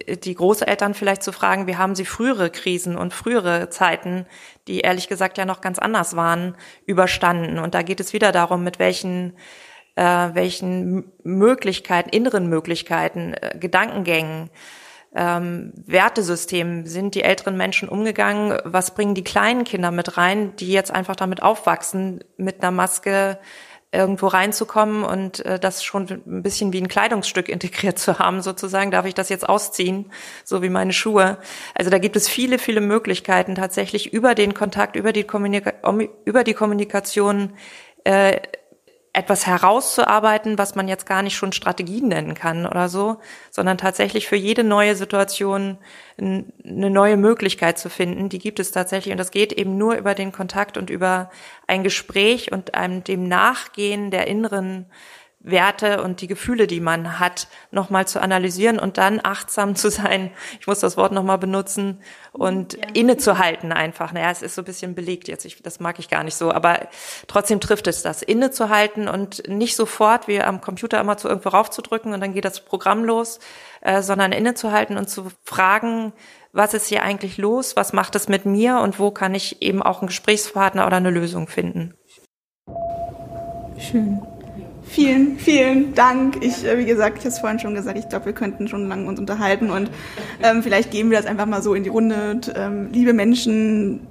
die 0.07 0.35
Großeltern 0.35 0.93
vielleicht 0.93 1.23
zu 1.23 1.31
fragen, 1.31 1.67
wie 1.67 1.77
haben 1.77 1.95
sie 1.95 2.05
frühere 2.05 2.49
Krisen 2.49 2.97
und 2.97 3.13
frühere 3.13 3.69
Zeiten, 3.69 4.25
die 4.67 4.79
ehrlich 4.79 5.07
gesagt 5.07 5.37
ja 5.37 5.45
noch 5.45 5.61
ganz 5.61 5.79
anders 5.79 6.15
waren, 6.15 6.55
überstanden. 6.85 7.59
Und 7.59 7.73
da 7.73 7.81
geht 7.81 7.99
es 7.99 8.13
wieder 8.13 8.31
darum, 8.31 8.63
mit 8.63 8.79
welchen, 8.79 9.33
äh, 9.95 10.29
welchen 10.33 11.11
Möglichkeiten, 11.23 12.09
inneren 12.09 12.47
Möglichkeiten, 12.47 13.33
äh, 13.33 13.57
Gedankengängen, 13.59 14.49
ähm, 15.15 15.73
Wertesystemen 15.87 16.85
sind 16.85 17.15
die 17.15 17.23
älteren 17.23 17.57
Menschen 17.57 17.89
umgegangen? 17.89 18.59
Was 18.63 18.93
bringen 18.93 19.15
die 19.15 19.23
kleinen 19.23 19.63
Kinder 19.63 19.89
mit 19.91 20.17
rein, 20.17 20.55
die 20.57 20.71
jetzt 20.71 20.91
einfach 20.91 21.15
damit 21.15 21.41
aufwachsen, 21.41 22.23
mit 22.37 22.61
einer 22.61 22.71
Maske 22.71 23.39
irgendwo 23.91 24.27
reinzukommen 24.27 25.03
und 25.03 25.43
äh, 25.45 25.59
das 25.59 25.83
schon 25.83 26.07
ein 26.09 26.43
bisschen 26.43 26.73
wie 26.73 26.81
ein 26.81 26.87
Kleidungsstück 26.87 27.49
integriert 27.49 27.97
zu 27.97 28.19
haben, 28.19 28.41
sozusagen. 28.41 28.91
Darf 28.91 29.05
ich 29.05 29.15
das 29.15 29.29
jetzt 29.29 29.47
ausziehen, 29.47 30.11
so 30.43 30.61
wie 30.61 30.69
meine 30.69 30.93
Schuhe? 30.93 31.37
Also 31.73 31.89
da 31.89 31.97
gibt 31.97 32.15
es 32.15 32.27
viele, 32.27 32.59
viele 32.59 32.81
Möglichkeiten, 32.81 33.55
tatsächlich 33.55 34.13
über 34.13 34.35
den 34.35 34.53
Kontakt, 34.53 34.95
über 34.95 35.11
die, 35.11 35.23
Kommunika 35.23 35.73
über 36.25 36.43
die 36.43 36.53
Kommunikation 36.53 37.53
äh, 38.03 38.39
etwas 39.11 39.47
herauszuarbeiten, 39.47 40.57
was 40.57 40.75
man 40.75 40.87
jetzt 40.87 41.05
gar 41.05 41.23
nicht 41.23 41.35
schon 41.35 41.51
Strategien 41.51 42.09
nennen 42.09 42.35
kann 42.35 42.67
oder 42.67 42.89
so, 42.89 43.17
sondern 43.49 43.77
tatsächlich 43.77 44.27
für 44.27 44.35
jede 44.35 44.63
neue 44.63 44.95
Situation 44.95 45.77
eine 46.17 46.45
neue 46.89 47.17
Möglichkeit 47.17 47.79
zu 47.79 47.89
finden. 47.89 48.29
Die 48.29 48.39
gibt 48.39 48.59
es 48.59 48.71
tatsächlich 48.71 49.11
und 49.11 49.17
das 49.17 49.31
geht 49.31 49.51
eben 49.51 49.77
nur 49.77 49.95
über 49.95 50.13
den 50.13 50.31
Kontakt 50.31 50.77
und 50.77 50.89
über 50.89 51.31
ein 51.65 51.83
Gespräch 51.83 52.51
und 52.51 52.75
einem 52.75 53.03
dem 53.03 53.27
Nachgehen 53.27 54.11
der 54.11 54.27
inneren 54.27 54.85
Werte 55.41 56.03
und 56.03 56.19
die 56.19 56.27
Gefühle, 56.27 56.67
die 56.67 56.81
man 56.81 57.17
hat, 57.19 57.47
nochmal 57.71 58.05
zu 58.05 58.21
analysieren 58.21 58.77
und 58.77 58.97
dann 58.97 59.21
achtsam 59.23 59.75
zu 59.75 59.89
sein. 59.89 60.31
Ich 60.59 60.67
muss 60.67 60.79
das 60.79 60.97
Wort 60.97 61.13
nochmal 61.13 61.37
benutzen 61.37 62.01
und 62.33 62.73
ja. 62.73 62.79
innezuhalten 62.93 63.71
einfach. 63.71 64.11
Naja, 64.11 64.31
es 64.31 64.41
ist 64.41 64.55
so 64.55 64.61
ein 64.61 64.65
bisschen 64.65 64.95
belegt 64.95 65.29
jetzt. 65.29 65.45
Ich, 65.45 65.63
das 65.63 65.79
mag 65.79 65.97
ich 65.97 66.09
gar 66.09 66.23
nicht 66.23 66.35
so, 66.35 66.51
aber 66.51 66.89
trotzdem 67.27 67.61
trifft 67.61 67.87
es 67.87 68.01
das. 68.01 68.21
Innezuhalten 68.21 69.07
und 69.07 69.47
nicht 69.47 69.77
sofort 69.77 70.27
wie 70.27 70.41
am 70.41 70.59
Computer 70.59 70.99
immer 70.99 71.15
zu 71.15 71.29
irgendwo 71.29 71.49
raufzudrücken 71.49 72.13
und 72.13 72.19
dann 72.19 72.33
geht 72.33 72.43
das 72.45 72.59
Programm 72.59 73.05
los, 73.05 73.39
äh, 73.79 74.01
sondern 74.01 74.33
innezuhalten 74.33 74.97
und 74.97 75.09
zu 75.09 75.31
fragen, 75.45 76.11
was 76.51 76.73
ist 76.73 76.87
hier 76.87 77.03
eigentlich 77.03 77.37
los? 77.37 77.77
Was 77.77 77.93
macht 77.93 78.15
es 78.15 78.27
mit 78.27 78.45
mir? 78.45 78.79
Und 78.79 78.99
wo 78.99 79.11
kann 79.11 79.35
ich 79.35 79.61
eben 79.61 79.81
auch 79.81 79.99
einen 79.99 80.07
Gesprächspartner 80.07 80.85
oder 80.85 80.97
eine 80.97 81.11
Lösung 81.11 81.47
finden? 81.47 81.93
Schön. 83.77 84.21
Vielen, 84.89 85.37
vielen 85.37 85.93
Dank. 85.93 86.43
Ich, 86.43 86.65
äh, 86.65 86.79
wie 86.79 86.85
gesagt, 86.85 87.19
ich 87.19 87.23
habe 87.23 87.29
es 87.29 87.37
vorhin 87.37 87.59
schon 87.59 87.75
gesagt, 87.75 87.99
ich 87.99 88.09
glaube, 88.09 88.25
wir 88.25 88.33
könnten 88.33 88.67
schon 88.67 88.87
lange 88.87 89.07
uns 89.07 89.19
unterhalten 89.19 89.69
und 89.69 89.91
ähm, 90.41 90.63
vielleicht 90.63 90.89
geben 90.89 91.11
wir 91.11 91.19
das 91.19 91.27
einfach 91.27 91.45
mal 91.45 91.61
so 91.61 91.75
in 91.75 91.83
die 91.83 91.89
Runde. 91.89 92.31
Und, 92.31 92.51
ähm, 92.55 92.89
liebe 92.91 93.13
Menschen, 93.13 94.07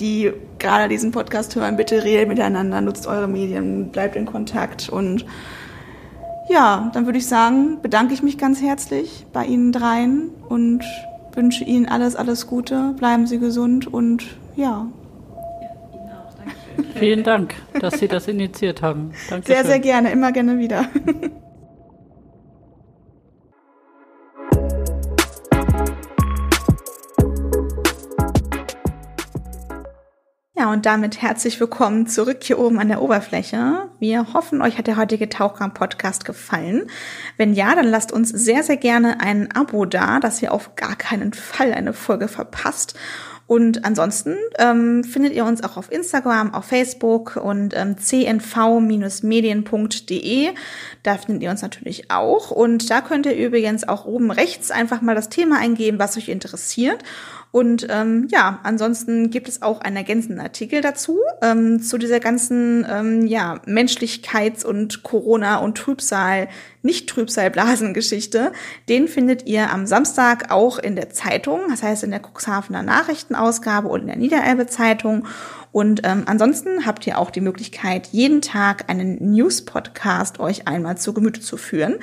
die 0.00 0.32
gerade 0.58 0.88
diesen 0.88 1.10
Podcast 1.10 1.54
hören, 1.56 1.76
bitte 1.76 2.04
redet 2.04 2.26
miteinander, 2.26 2.80
nutzt 2.80 3.06
eure 3.06 3.28
Medien, 3.28 3.90
bleibt 3.90 4.16
in 4.16 4.24
Kontakt 4.24 4.88
und 4.88 5.26
ja, 6.48 6.90
dann 6.94 7.04
würde 7.04 7.18
ich 7.18 7.26
sagen, 7.26 7.76
bedanke 7.82 8.14
ich 8.14 8.22
mich 8.22 8.38
ganz 8.38 8.62
herzlich 8.62 9.26
bei 9.34 9.44
Ihnen 9.44 9.72
dreien 9.72 10.30
und 10.48 10.82
wünsche 11.34 11.64
Ihnen 11.64 11.86
alles, 11.86 12.16
alles 12.16 12.46
Gute, 12.46 12.94
bleiben 12.96 13.26
Sie 13.26 13.38
gesund 13.38 13.86
und 13.86 14.24
ja, 14.56 14.86
Vielen 16.94 17.24
Dank, 17.24 17.54
dass 17.80 17.98
Sie 17.98 18.08
das 18.08 18.28
initiiert 18.28 18.82
haben. 18.82 19.12
Danke 19.30 19.46
sehr, 19.46 19.64
sehr 19.64 19.80
gerne, 19.80 20.10
immer 20.10 20.32
gerne 20.32 20.58
wieder. 20.58 20.88
Ja, 30.58 30.72
und 30.72 30.86
damit 30.86 31.22
herzlich 31.22 31.60
willkommen 31.60 32.08
zurück 32.08 32.38
hier 32.42 32.58
oben 32.58 32.80
an 32.80 32.88
der 32.88 33.00
Oberfläche. 33.00 33.90
Wir 34.00 34.32
hoffen, 34.32 34.60
euch 34.60 34.76
hat 34.76 34.88
der 34.88 34.96
heutige 34.96 35.28
Tauchgang-Podcast 35.28 36.24
gefallen. 36.24 36.90
Wenn 37.36 37.54
ja, 37.54 37.76
dann 37.76 37.86
lasst 37.86 38.10
uns 38.12 38.30
sehr, 38.30 38.64
sehr 38.64 38.76
gerne 38.76 39.20
ein 39.20 39.52
Abo 39.54 39.84
da, 39.84 40.18
dass 40.18 40.42
ihr 40.42 40.52
auf 40.52 40.74
gar 40.74 40.96
keinen 40.96 41.32
Fall 41.32 41.72
eine 41.72 41.92
Folge 41.92 42.26
verpasst. 42.26 42.98
Und 43.48 43.84
ansonsten 43.86 44.36
ähm, 44.58 45.02
findet 45.04 45.32
ihr 45.32 45.46
uns 45.46 45.64
auch 45.64 45.78
auf 45.78 45.90
Instagram, 45.90 46.52
auf 46.52 46.66
Facebook 46.66 47.36
und 47.36 47.74
ähm, 47.74 47.96
cnv-medien.de. 47.96 50.48
Da 51.02 51.16
findet 51.16 51.42
ihr 51.42 51.50
uns 51.50 51.62
natürlich 51.62 52.10
auch. 52.10 52.50
Und 52.50 52.90
da 52.90 53.00
könnt 53.00 53.24
ihr 53.24 53.34
übrigens 53.34 53.88
auch 53.88 54.04
oben 54.04 54.30
rechts 54.30 54.70
einfach 54.70 55.00
mal 55.00 55.14
das 55.14 55.30
Thema 55.30 55.58
eingeben, 55.58 55.98
was 55.98 56.18
euch 56.18 56.28
interessiert. 56.28 57.02
Und 57.50 57.86
ähm, 57.88 58.28
ja, 58.30 58.60
ansonsten 58.62 59.30
gibt 59.30 59.48
es 59.48 59.62
auch 59.62 59.80
einen 59.80 59.96
ergänzenden 59.96 60.40
Artikel 60.40 60.82
dazu, 60.82 61.18
ähm, 61.40 61.80
zu 61.80 61.96
dieser 61.96 62.20
ganzen 62.20 62.86
ähm, 62.88 63.26
ja, 63.26 63.60
Menschlichkeits- 63.64 64.64
und 64.64 65.02
Corona- 65.02 65.56
und 65.58 65.78
Trübsal, 65.78 66.48
nicht 66.82 67.08
Trübsalblasengeschichte. 67.08 68.52
Den 68.90 69.08
findet 69.08 69.46
ihr 69.46 69.72
am 69.72 69.86
Samstag 69.86 70.50
auch 70.50 70.78
in 70.78 70.94
der 70.94 71.08
Zeitung, 71.08 71.60
das 71.70 71.82
heißt 71.82 72.04
in 72.04 72.10
der 72.10 72.20
Cuxhavener 72.20 72.82
Nachrichtenausgabe 72.82 73.88
und 73.88 74.02
in 74.02 74.06
der 74.08 74.16
Niederelbe 74.16 74.66
Zeitung. 74.66 75.26
Und 75.72 76.02
ähm, 76.04 76.24
ansonsten 76.26 76.84
habt 76.86 77.06
ihr 77.06 77.18
auch 77.18 77.30
die 77.30 77.40
Möglichkeit, 77.40 78.08
jeden 78.08 78.42
Tag 78.42 78.90
einen 78.90 79.32
News-Podcast 79.32 80.38
euch 80.38 80.68
einmal 80.68 80.98
zu 80.98 81.14
Gemüte 81.14 81.40
zu 81.40 81.56
führen. 81.56 81.96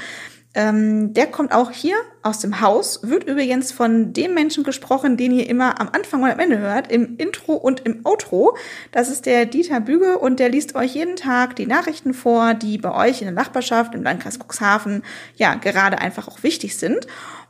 Ähm, 0.56 1.14
der 1.14 1.28
kommt 1.28 1.52
auch 1.52 1.70
hier 1.70 1.98
aus 2.22 2.40
dem 2.40 2.62
Haus, 2.62 3.02
wird 3.04 3.26
übrigens 3.26 3.74
von 3.74 4.14
dem 4.14 4.34
Menschen 4.34 4.64
gesprochen, 4.64 5.18
den 5.18 5.32
ihr 5.32 5.50
immer 5.50 5.82
am 5.82 5.90
Anfang 5.92 6.24
und 6.24 6.32
am 6.32 6.40
Ende 6.40 6.58
hört, 6.60 6.90
im 6.90 7.18
Intro 7.18 7.54
und 7.54 7.82
im 7.82 8.06
Outro. 8.06 8.58
Das 8.94 9.10
ist 9.10 9.26
der 9.26 9.46
Dieter 9.46 9.82
Büge 9.82 10.18
und 10.18 10.40
der 10.40 10.48
liest 10.48 10.76
euch 10.76 10.96
jeden 10.96 11.18
Tag 11.18 11.58
die 11.58 11.68
Nachrichten 11.68 12.14
vor, 12.14 12.54
die 12.54 12.78
bei 12.78 12.96
euch 12.96 13.22
in 13.22 13.26
der 13.26 13.36
Nachbarschaft 13.36 13.94
im 13.94 14.04
Landkreis 14.04 14.40
Cuxhaven 14.40 15.04
ja 15.36 15.56
gerade 15.56 16.00
einfach 16.00 16.30
auch 16.30 16.42
wichtig 16.42 16.78
sind. 16.78 17.06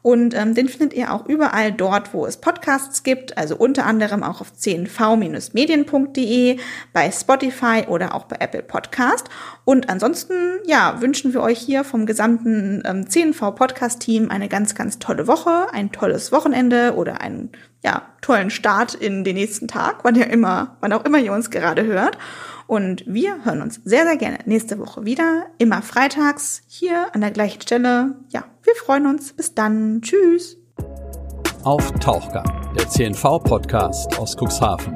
Und 0.06 0.36
ähm, 0.36 0.54
den 0.54 0.70
findet 0.70 0.94
ihr 0.94 1.12
auch 1.12 1.26
überall 1.26 1.72
dort, 1.72 2.14
wo 2.14 2.28
es 2.28 2.38
Podcasts 2.38 3.02
gibt, 3.02 3.40
also 3.40 3.56
unter 3.56 3.88
anderem 3.88 4.22
auch 4.22 4.40
auf 4.40 4.54
cnv-medien.de, 4.54 6.60
bei 6.94 7.12
Spotify 7.12 7.86
oder 7.88 8.14
auch 8.14 8.26
bei 8.26 8.36
Apple 8.40 8.62
Podcast. 8.62 9.28
Und 9.64 9.90
ansonsten, 9.90 10.60
ja, 10.68 11.02
wünschen 11.02 11.34
wir 11.34 11.42
euch 11.42 11.58
hier 11.58 11.84
vom 11.84 12.06
gesamten 12.06 12.84
ähm, 12.86 13.10
CNV 13.10 13.56
Podcast 13.56 14.02
Team 14.02 14.30
eine 14.30 14.48
ganz, 14.48 14.76
ganz 14.76 15.00
tolle 15.00 15.26
Woche, 15.26 15.74
ein 15.74 15.92
tolles 15.92 16.32
Wochenende 16.32 16.94
oder 16.94 17.22
einen, 17.22 17.50
ja, 17.86 18.02
tollen 18.22 18.50
Start 18.50 18.96
in 18.96 19.24
den 19.24 19.36
nächsten 19.36 19.68
Tag, 19.68 20.00
wann 20.02 20.16
ihr 20.16 20.28
immer, 20.28 20.76
wann 20.82 20.92
auch 20.92 21.06
immer 21.06 21.20
ihr 21.20 21.32
uns 21.32 21.52
gerade 21.52 21.86
hört. 21.86 22.18
Und 22.66 23.04
wir 23.06 23.46
hören 23.46 23.62
uns 23.62 23.80
sehr, 23.86 24.06
sehr 24.06 24.18
gerne 24.18 24.40
nächste 24.46 24.80
Woche 24.80 25.06
wieder. 25.06 25.46
Immer 25.60 25.84
freitags 25.84 26.64
hier 26.68 27.14
an 27.14 27.22
der 27.22 27.30
gleichen 27.30 27.62
Stelle. 27.62 28.16
Ja, 28.30 28.44
wir 28.64 28.74
freuen 28.74 29.06
uns. 29.06 29.34
Bis 29.34 29.54
dann. 29.54 30.02
Tschüss. 30.02 30.58
Auf 31.64 31.92
Tauchgang, 32.00 32.74
der 32.76 32.90
CNV-Podcast 32.90 34.18
aus 34.18 34.36
Cuxhaven. 34.36 34.94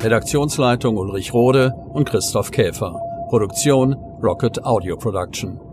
Redaktionsleitung 0.00 0.96
Ulrich 0.96 1.34
Rode 1.34 1.74
und 1.92 2.08
Christoph 2.08 2.50
Käfer. 2.50 2.98
Produktion 3.28 3.92
Rocket 4.22 4.64
Audio 4.64 4.96
Production. 4.96 5.69